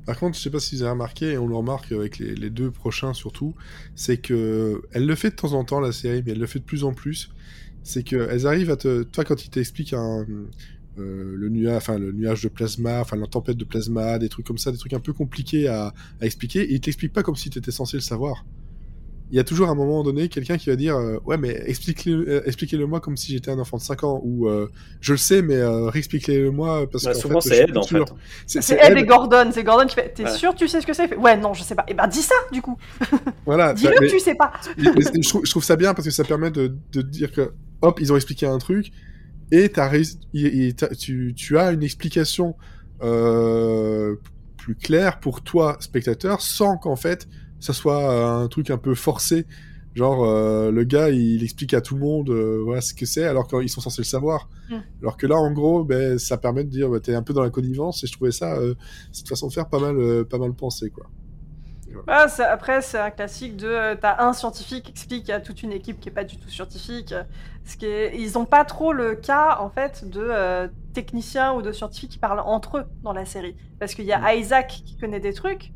Par 0.07 0.19
contre, 0.19 0.37
je 0.37 0.43
sais 0.43 0.51
pas 0.51 0.61
si 0.61 0.77
vous 0.77 0.83
avez 0.83 0.93
remarqué, 0.93 1.33
et 1.33 1.39
on 1.39 1.47
le 1.47 1.55
remarque 1.55 1.93
avec 1.93 2.19
les, 2.19 2.51
deux 2.51 2.71
prochains 2.71 3.15
surtout, 3.15 3.55
c'est 3.95 4.19
que 4.19 4.83
elle 4.93 5.07
le 5.07 5.15
fait 5.15 5.31
de 5.31 5.37
temps 5.37 5.53
en 5.53 5.65
temps 5.65 5.81
la 5.81 5.93
série, 5.93 6.23
mais 6.25 6.33
elle 6.33 6.39
le 6.39 6.47
fait 6.47 6.59
de 6.59 6.65
plus 6.65 6.85
en 6.85 6.93
plus. 6.93 7.31
C'est 7.83 8.03
qu'elles 8.03 8.47
arrivent 8.47 8.71
à 8.71 8.77
te, 8.77 9.03
toi 9.03 9.25
quand 9.25 9.45
il 9.45 9.51
t'explique 9.51 9.93
un 9.93 10.27
euh, 10.99 11.35
le 11.37 11.49
nuage, 11.49 11.77
enfin 11.77 11.99
le 11.99 12.13
nuage 12.13 12.43
de 12.43 12.49
plasma, 12.49 13.01
enfin 13.01 13.17
la 13.17 13.27
tempête 13.27 13.57
de 13.57 13.65
plasma, 13.65 14.19
des 14.19 14.29
trucs 14.29 14.47
comme 14.47 14.59
ça, 14.59 14.73
des 14.73 14.79
trucs 14.79 14.93
un 14.93 15.01
peu 15.01 15.13
compliqués 15.13 15.69
à, 15.69 15.95
à 16.21 16.27
expliquer, 16.27 16.63
et 16.63 16.75
il 16.75 16.81
t'explique 16.81 17.13
pas 17.13 17.23
comme 17.23 17.37
si 17.37 17.49
tu 17.51 17.59
étais 17.59 17.71
censé 17.71 17.97
le 17.97 18.03
savoir. 18.03 18.45
Il 19.33 19.37
y 19.37 19.39
a 19.39 19.45
toujours 19.45 19.69
à 19.69 19.71
un 19.71 19.75
moment 19.77 20.03
donné 20.03 20.29
quelqu'un 20.29 20.57
qui 20.59 20.71
va 20.71 20.77
dire 20.77 20.97
euh, 20.97 21.19
ouais 21.25 21.37
mais 21.37 21.63
expliquez-le 21.67 22.29
euh, 22.29 22.43
expliquez-le 22.47 22.85
moi 22.87 22.99
comme 23.01 23.17
si 23.17 23.31
j'étais 23.33 23.51
un 23.53 23.59
enfant 23.61 23.77
de 23.77 23.83
5 23.83 24.03
ans 24.03 24.21
ou 24.25 24.49
euh, 24.49 24.69
je 25.01 25.13
le 25.13 25.19
sais 25.19 25.41
mais 25.41 25.55
euh, 25.55 25.89
réexpliquez-le 25.89 26.51
moi 26.51 26.89
parce 26.91 27.05
Bah, 27.05 27.13
que 27.13 27.19
souvent, 27.19 27.41
c'est 27.41 27.59
Ed, 27.69 27.77
en 27.77 27.83
sûr. 27.83 28.09
fait. 28.09 28.15
C'est 28.47 28.61
C'est 28.63 28.77
c'est 28.77 28.85
Ed 28.85 28.93
Ed. 28.93 28.99
et 28.99 29.07
Gordon. 29.07 29.51
C'est 29.53 29.63
Gordon 29.63 29.87
qui 29.87 29.95
fait 29.95 30.13
T'es 30.15 30.25
Ouais. 30.25 30.31
sûr 30.37 30.55
tu 30.57 30.67
sais 30.67 30.81
ce 30.81 30.87
que 30.87 30.93
c'est? 30.95 31.15
Ouais, 31.17 31.37
non, 31.37 31.55
je 31.55 31.63
sais 31.63 31.77
pas. 31.77 31.85
Et 31.87 31.95
ben 31.95 32.09
dis 32.09 32.23
ça 32.23 32.35
du 32.53 32.61
coup. 32.61 32.77
Voilà. 33.47 33.73
Dis-le 33.73 33.91
mais- 34.01 34.07
que 34.09 34.11
tu 34.13 34.19
sais 34.19 34.35
pas. 34.35 34.53
Mais- 34.77 34.91
mais 34.97 35.23
je, 35.23 35.29
trouve, 35.29 35.43
je 35.45 35.51
trouve 35.51 35.65
ça 35.65 35.77
bien 35.77 35.95
parce 35.95 36.07
que 36.09 36.13
ça 36.13 36.25
permet 36.25 36.51
de, 36.51 36.75
de 36.93 37.01
dire 37.03 37.31
que, 37.31 37.53
hop, 37.83 38.01
ils 38.01 38.13
ont 38.13 38.17
expliqué 38.17 38.47
un 38.47 38.59
truc 38.59 38.91
et 39.53 39.71
tu, 40.99 41.35
tu 41.37 41.59
as 41.59 41.71
une 41.73 41.83
explication 41.83 42.55
euh, 43.03 44.17
plus 44.57 44.75
claire 44.75 45.21
pour 45.21 45.43
toi, 45.43 45.77
spectateur, 45.81 46.41
sans 46.41 46.77
qu'en 46.77 46.97
fait 46.97 47.27
ça 47.61 47.73
soit 47.73 48.11
euh, 48.11 48.45
un 48.45 48.49
truc 48.49 48.71
un 48.71 48.79
peu 48.79 48.95
forcé. 48.95 49.47
Genre, 49.95 50.25
euh, 50.25 50.71
le 50.71 50.85
gars, 50.85 51.11
il 51.11 51.43
explique 51.43 51.75
à 51.75 51.81
tout 51.81 51.97
le 51.97 52.01
monde 52.01 52.31
euh, 52.31 52.61
voilà 52.65 52.81
ce 52.81 52.95
que 52.95 53.07
c'est, 53.07 53.25
alors 53.25 53.49
qu'ils 53.49 53.69
sont 53.69 53.81
censés 53.81 54.03
le 54.03 54.07
savoir. 54.07 54.49
Mm. 54.69 54.77
Alors 55.03 55.17
que 55.17 55.27
là, 55.27 55.37
en 55.37 55.51
gros, 55.51 55.83
ben, 55.85 56.19
ça 56.19 56.39
permet 56.39 56.63
de 56.63 56.71
dire, 56.71 56.89
bah, 56.89 57.01
t'es 57.01 57.15
un 57.15 57.23
peu 57.23 57.33
dans 57.33 57.43
la 57.43 57.51
connivence, 57.51 58.05
et 58.05 58.07
je 58.07 58.13
trouvais 58.13 58.31
ça, 58.31 58.55
euh, 58.55 58.75
cette 59.11 59.29
façon 59.29 59.49
de 59.49 59.53
faire, 59.53 59.69
pas 59.69 59.81
mal, 59.81 60.25
pas 60.27 60.39
mal 60.39 60.55
pensé, 60.55 60.91
quoi. 60.91 61.07
Ah, 62.07 62.29
après, 62.49 62.83
c'est 62.83 63.01
un 63.01 63.11
classique 63.11 63.57
de 63.57 63.95
t'as 63.97 64.25
un 64.25 64.33
scientifique 64.33 64.85
qui 64.85 64.91
explique 64.93 65.29
à 65.29 65.41
toute 65.41 65.65
une 65.65 65.73
équipe 65.73 65.99
qui 65.99 66.09
est 66.09 66.13
pas 66.13 66.23
du 66.23 66.37
tout 66.37 66.49
scientifique. 66.49 67.13
Ce 67.65 67.77
qui 67.77 67.87
est... 67.87 68.17
Ils 68.17 68.39
ont 68.39 68.45
pas 68.45 68.65
trop 68.65 68.93
le 68.93 69.17
cas 69.17 69.59
en 69.59 69.71
fait 69.71 70.09
de 70.09 70.71
techniciens 70.95 71.53
ou 71.53 71.63
de 71.63 71.73
scientifiques 71.73 72.13
qui 72.13 72.19
parlent 72.19 72.39
entre 72.39 72.79
eux 72.79 72.85
dans 73.03 73.13
la 73.13 73.25
série, 73.25 73.57
parce 73.81 73.97
qu'il 73.97 74.05
y 74.05 74.13
a 74.13 74.35
Isaac 74.37 74.83
qui 74.87 74.97
connaît 74.99 75.19
des 75.19 75.33
trucs, 75.33 75.73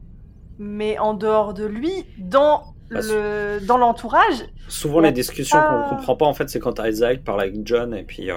mais 0.59 0.99
en 0.99 1.15
dehors 1.15 1.55
de 1.55 1.65
lui, 1.65 2.07
dans 2.19 2.75
Bah, 2.91 3.01
le 3.03 3.61
dans 3.67 3.79
l'entourage, 3.79 4.45
Souvent, 4.69 4.99
Ouais. 5.01 5.07
les 5.07 5.13
discussions 5.13 5.59
Ah. 5.61 5.87
qu'on 5.89 5.97
comprend 5.97 6.17
pas, 6.17 6.27
en 6.27 6.35
fait, 6.35 6.49
c'est 6.49 6.61
quand 6.61 6.79
Isaac 6.85 7.25
parle 7.25 7.41
avec 7.43 7.55
John 7.67 7.95
et 7.95 8.05
puis. 8.05 8.31
euh, 8.31 8.37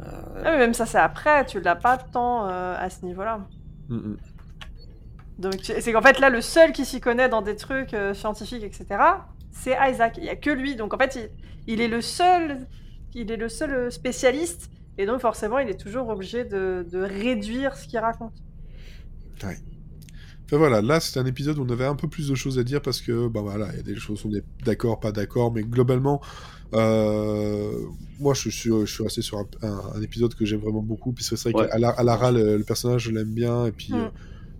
euh, 0.00 0.42
ah, 0.44 0.50
mais 0.52 0.58
même 0.58 0.74
ça 0.74 0.84
c'est 0.84 0.98
après, 0.98 1.46
tu 1.46 1.60
l'as 1.60 1.76
pas 1.76 1.96
tant 1.96 2.46
euh, 2.48 2.74
à 2.78 2.90
ce 2.90 3.04
niveau-là. 3.04 3.46
Mm, 3.88 4.14
Donc 5.38 5.54
c'est 5.62 5.92
qu'en 5.92 6.02
fait 6.02 6.18
là 6.18 6.28
le 6.30 6.40
seul 6.40 6.72
qui 6.72 6.84
s'y 6.84 7.00
connaît 7.00 7.28
dans 7.28 7.42
des 7.42 7.56
trucs 7.56 7.94
euh, 7.94 8.14
scientifiques 8.14 8.62
etc 8.64 8.84
c'est 9.52 9.76
Isaac. 9.90 10.16
Il 10.18 10.24
y 10.24 10.28
a 10.28 10.36
que 10.36 10.50
lui 10.50 10.76
donc 10.76 10.92
en 10.94 10.98
fait 10.98 11.14
il, 11.16 11.30
il 11.74 11.80
est 11.80 11.88
le 11.88 12.00
seul 12.00 12.66
il 13.14 13.30
est 13.30 13.36
le 13.36 13.48
seul 13.48 13.90
spécialiste 13.92 14.70
et 14.98 15.06
donc 15.06 15.20
forcément 15.20 15.58
il 15.58 15.68
est 15.68 15.80
toujours 15.80 16.08
obligé 16.08 16.44
de, 16.44 16.86
de 16.90 17.00
réduire 17.02 17.76
ce 17.76 17.86
qu'il 17.86 17.98
raconte. 17.98 18.32
Enfin 20.46 20.58
voilà, 20.58 20.80
là 20.80 21.00
c'est 21.00 21.18
un 21.18 21.26
épisode 21.26 21.58
où 21.58 21.64
on 21.64 21.70
avait 21.70 21.84
un 21.86 21.96
peu 21.96 22.06
plus 22.08 22.28
de 22.28 22.34
choses 22.36 22.58
à 22.58 22.62
dire 22.64 22.80
parce 22.80 23.00
que, 23.00 23.26
bah 23.28 23.40
voilà, 23.42 23.68
il 23.72 23.76
y 23.76 23.80
a 23.80 23.82
des 23.82 23.96
choses 23.96 24.24
où 24.24 24.28
on 24.28 24.34
est 24.34 24.44
d'accord, 24.64 25.00
pas 25.00 25.10
d'accord, 25.12 25.52
mais 25.52 25.62
globalement, 25.62 26.20
euh, 26.74 27.72
moi 28.20 28.34
je 28.34 28.48
suis, 28.50 28.70
je 28.70 28.86
suis 28.86 29.02
resté 29.02 29.22
sur 29.22 29.38
un, 29.38 29.46
un- 29.62 29.82
un 29.96 30.02
épisode 30.02 30.34
que 30.34 30.44
j'aime 30.44 30.60
vraiment 30.60 30.82
beaucoup. 30.82 31.12
Puis 31.12 31.24
c'est 31.24 31.40
vrai 31.42 31.52
Ouais. 31.54 31.68
qu'à 31.68 31.78
la- 31.78 31.90
à 31.90 32.02
Lara, 32.04 32.30
le, 32.32 32.56
le 32.56 32.64
personnage, 32.64 33.02
je 33.04 33.10
l'aime 33.10 33.32
bien, 33.34 33.66
et 33.66 33.72
puis, 33.72 33.92
Mm. 33.92 33.96
euh, 33.96 34.08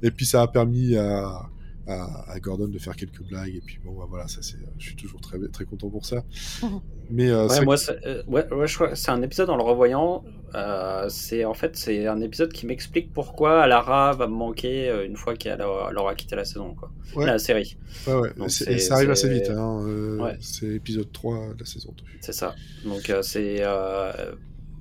et 0.03 0.11
puis 0.11 0.27
ça 0.27 0.43
a 0.43 0.49
permis 0.49 0.97
à, 0.97 1.49
à, 1.87 2.31
à 2.31 2.41
Gordon 2.41 2.69
de 2.69 2.79
faire 2.79 2.97
quelques 2.97 3.23
blagues. 3.23 3.55
Et 3.55 3.61
puis 3.61 3.79
bon, 3.85 3.93
bah, 3.99 4.07
voilà, 4.09 4.29
ça 4.29 4.43
c'est, 4.43 4.57
je 4.79 4.85
suis 4.87 4.97
toujours 4.97 5.21
très 5.21 5.39
très 5.53 5.65
content 5.65 5.89
pour 5.91 6.05
ça. 6.07 6.25
Mhm. 6.63 6.81
Mais 7.11 7.31
euh, 7.31 7.47
Ouais, 7.49 7.65
moi, 7.65 7.77
c'est 7.77 8.05
euh, 8.07 8.23
ouais, 8.27 8.47
ouais, 8.53 8.67
c'est 8.95 9.11
un 9.11 9.23
épisode 9.23 9.51
en 9.51 9.57
le 9.57 9.63
revoyant. 9.63 10.25
euh, 10.55 11.09
c'est 11.09 11.45
en 11.45 11.55
fait 11.55 11.77
c'est 11.77 12.07
un 12.07 12.21
épisode 12.21 12.53
qui 12.53 12.67
m'explique 12.67 13.13
pourquoi 13.13 13.67
Lara 13.67 14.13
va 14.15 14.27
me 14.27 14.35
manquer 14.35 14.89
euh, 14.89 15.05
une 15.07 15.17
fois 15.17 15.35
qu'elle 15.37 15.61
aura, 15.63 16.15
quitté 16.15 16.35
la 16.37 16.45
saison, 16.45 16.75
quoi. 16.75 16.91
Ouais. 17.15 17.27
La 17.27 17.39
série, 17.39 17.77
ouais, 18.07 18.15
ouais, 18.15 18.31
donc 18.37 18.51
c'est- 18.51 18.65
c'est- 18.65 18.73
et 18.75 18.79
ça 18.79 18.95
arrive 18.95 19.11
assez 19.11 19.29
vite. 19.29 19.51
Hein, 19.51 19.85
euh, 19.87 20.19
Ouais. 20.19 20.37
C'est 20.41 20.67
l'épisode 20.67 21.11
3 21.13 21.53
de 21.55 21.61
la 21.61 21.67
saison 21.67 21.93
2. 21.97 22.05
c'est 22.21 22.33
ça. 22.33 22.55
Donc 22.85 23.11
euh, 23.11 23.23
c'est 23.23 23.59
euh, 23.61 24.13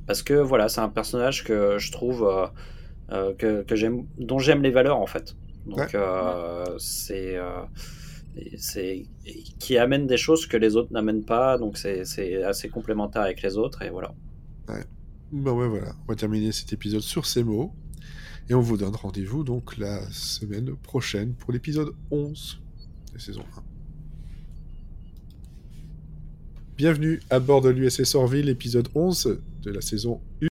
parce 0.08 0.22
que 0.24 0.34
voilà, 0.34 0.70
c'est 0.70 0.82
un 0.82 0.90
personnage 0.90 1.44
que 1.44 1.78
je 1.78 1.92
trouve 1.92 2.24
euh, 2.28 2.48
euh, 3.12 3.34
que, 3.36 3.64
que 3.64 3.76
j'aime, 3.76 4.06
dont 4.18 4.40
j'aime 4.40 4.62
les 4.64 4.72
valeurs 4.72 4.98
en 5.00 5.08
fait. 5.08 5.36
Donc 5.66 5.78
Ouais. 5.80 5.88
euh, 5.96 6.78
c'est 6.78 7.36
euh, 7.38 7.62
c'est 8.58 9.06
qui 9.60 9.78
amène 9.78 10.08
des 10.08 10.18
choses 10.18 10.46
que 10.46 10.58
les 10.58 10.76
autres 10.76 10.92
n'amènent 10.94 11.24
pas. 11.26 11.58
Donc 11.58 11.78
c'est 11.78 12.44
assez 12.44 12.70
complémentaire 12.70 13.24
avec 13.24 13.42
les 13.42 13.58
autres 13.58 13.82
et 13.82 13.90
voilà. 13.90 14.14
Bah 15.32 15.52
ouais, 15.54 15.68
voilà, 15.68 15.96
on 16.04 16.12
va 16.12 16.16
terminer 16.16 16.52
cet 16.52 16.72
épisode 16.72 17.02
sur 17.02 17.26
ces 17.26 17.44
mots. 17.44 17.74
Et 18.48 18.54
on 18.54 18.62
vous 18.62 18.78
donne 18.78 18.96
rendez-vous 18.96 19.44
donc 19.44 19.76
la 19.78 20.08
semaine 20.12 20.76
prochaine 20.76 21.34
pour 21.34 21.52
l'épisode 21.52 21.90
11 22.12 22.62
de 23.14 23.18
saison 23.20 23.42
1. 23.58 23.64
Bienvenue 26.78 27.22
à 27.32 27.40
bord 27.40 27.62
de 27.62 27.70
l'USS 27.70 28.14
Orville, 28.14 28.50
épisode 28.50 28.88
11 28.94 29.42
de 29.64 29.72
la 29.72 29.82
saison 29.82 30.22
1. 30.44 30.48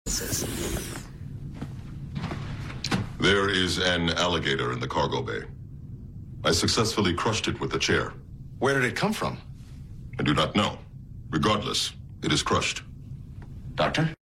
Is 3.70 3.78
an 3.78 4.10
alligator 4.26 4.72
in 4.72 4.80
the 4.80 4.88
cargo 4.88 5.22
bay. 5.22 5.42
I 6.44 6.52
successfully 6.52 7.14
crushed 7.14 7.48
it 7.48 7.60
with 7.60 7.72
a 7.76 7.78
chair. 7.78 8.14
Where 8.58 8.74
did 8.74 8.84
it 8.84 8.96
come 8.96 9.14
from? 9.14 9.38
I 10.20 10.24
do 10.24 10.34
not 10.34 10.56
know. 10.56 10.80
Regardless, 11.30 11.94
it 12.24 12.34
is 12.34 12.42
crushed. 12.42 12.82
Doctor? 13.76 14.19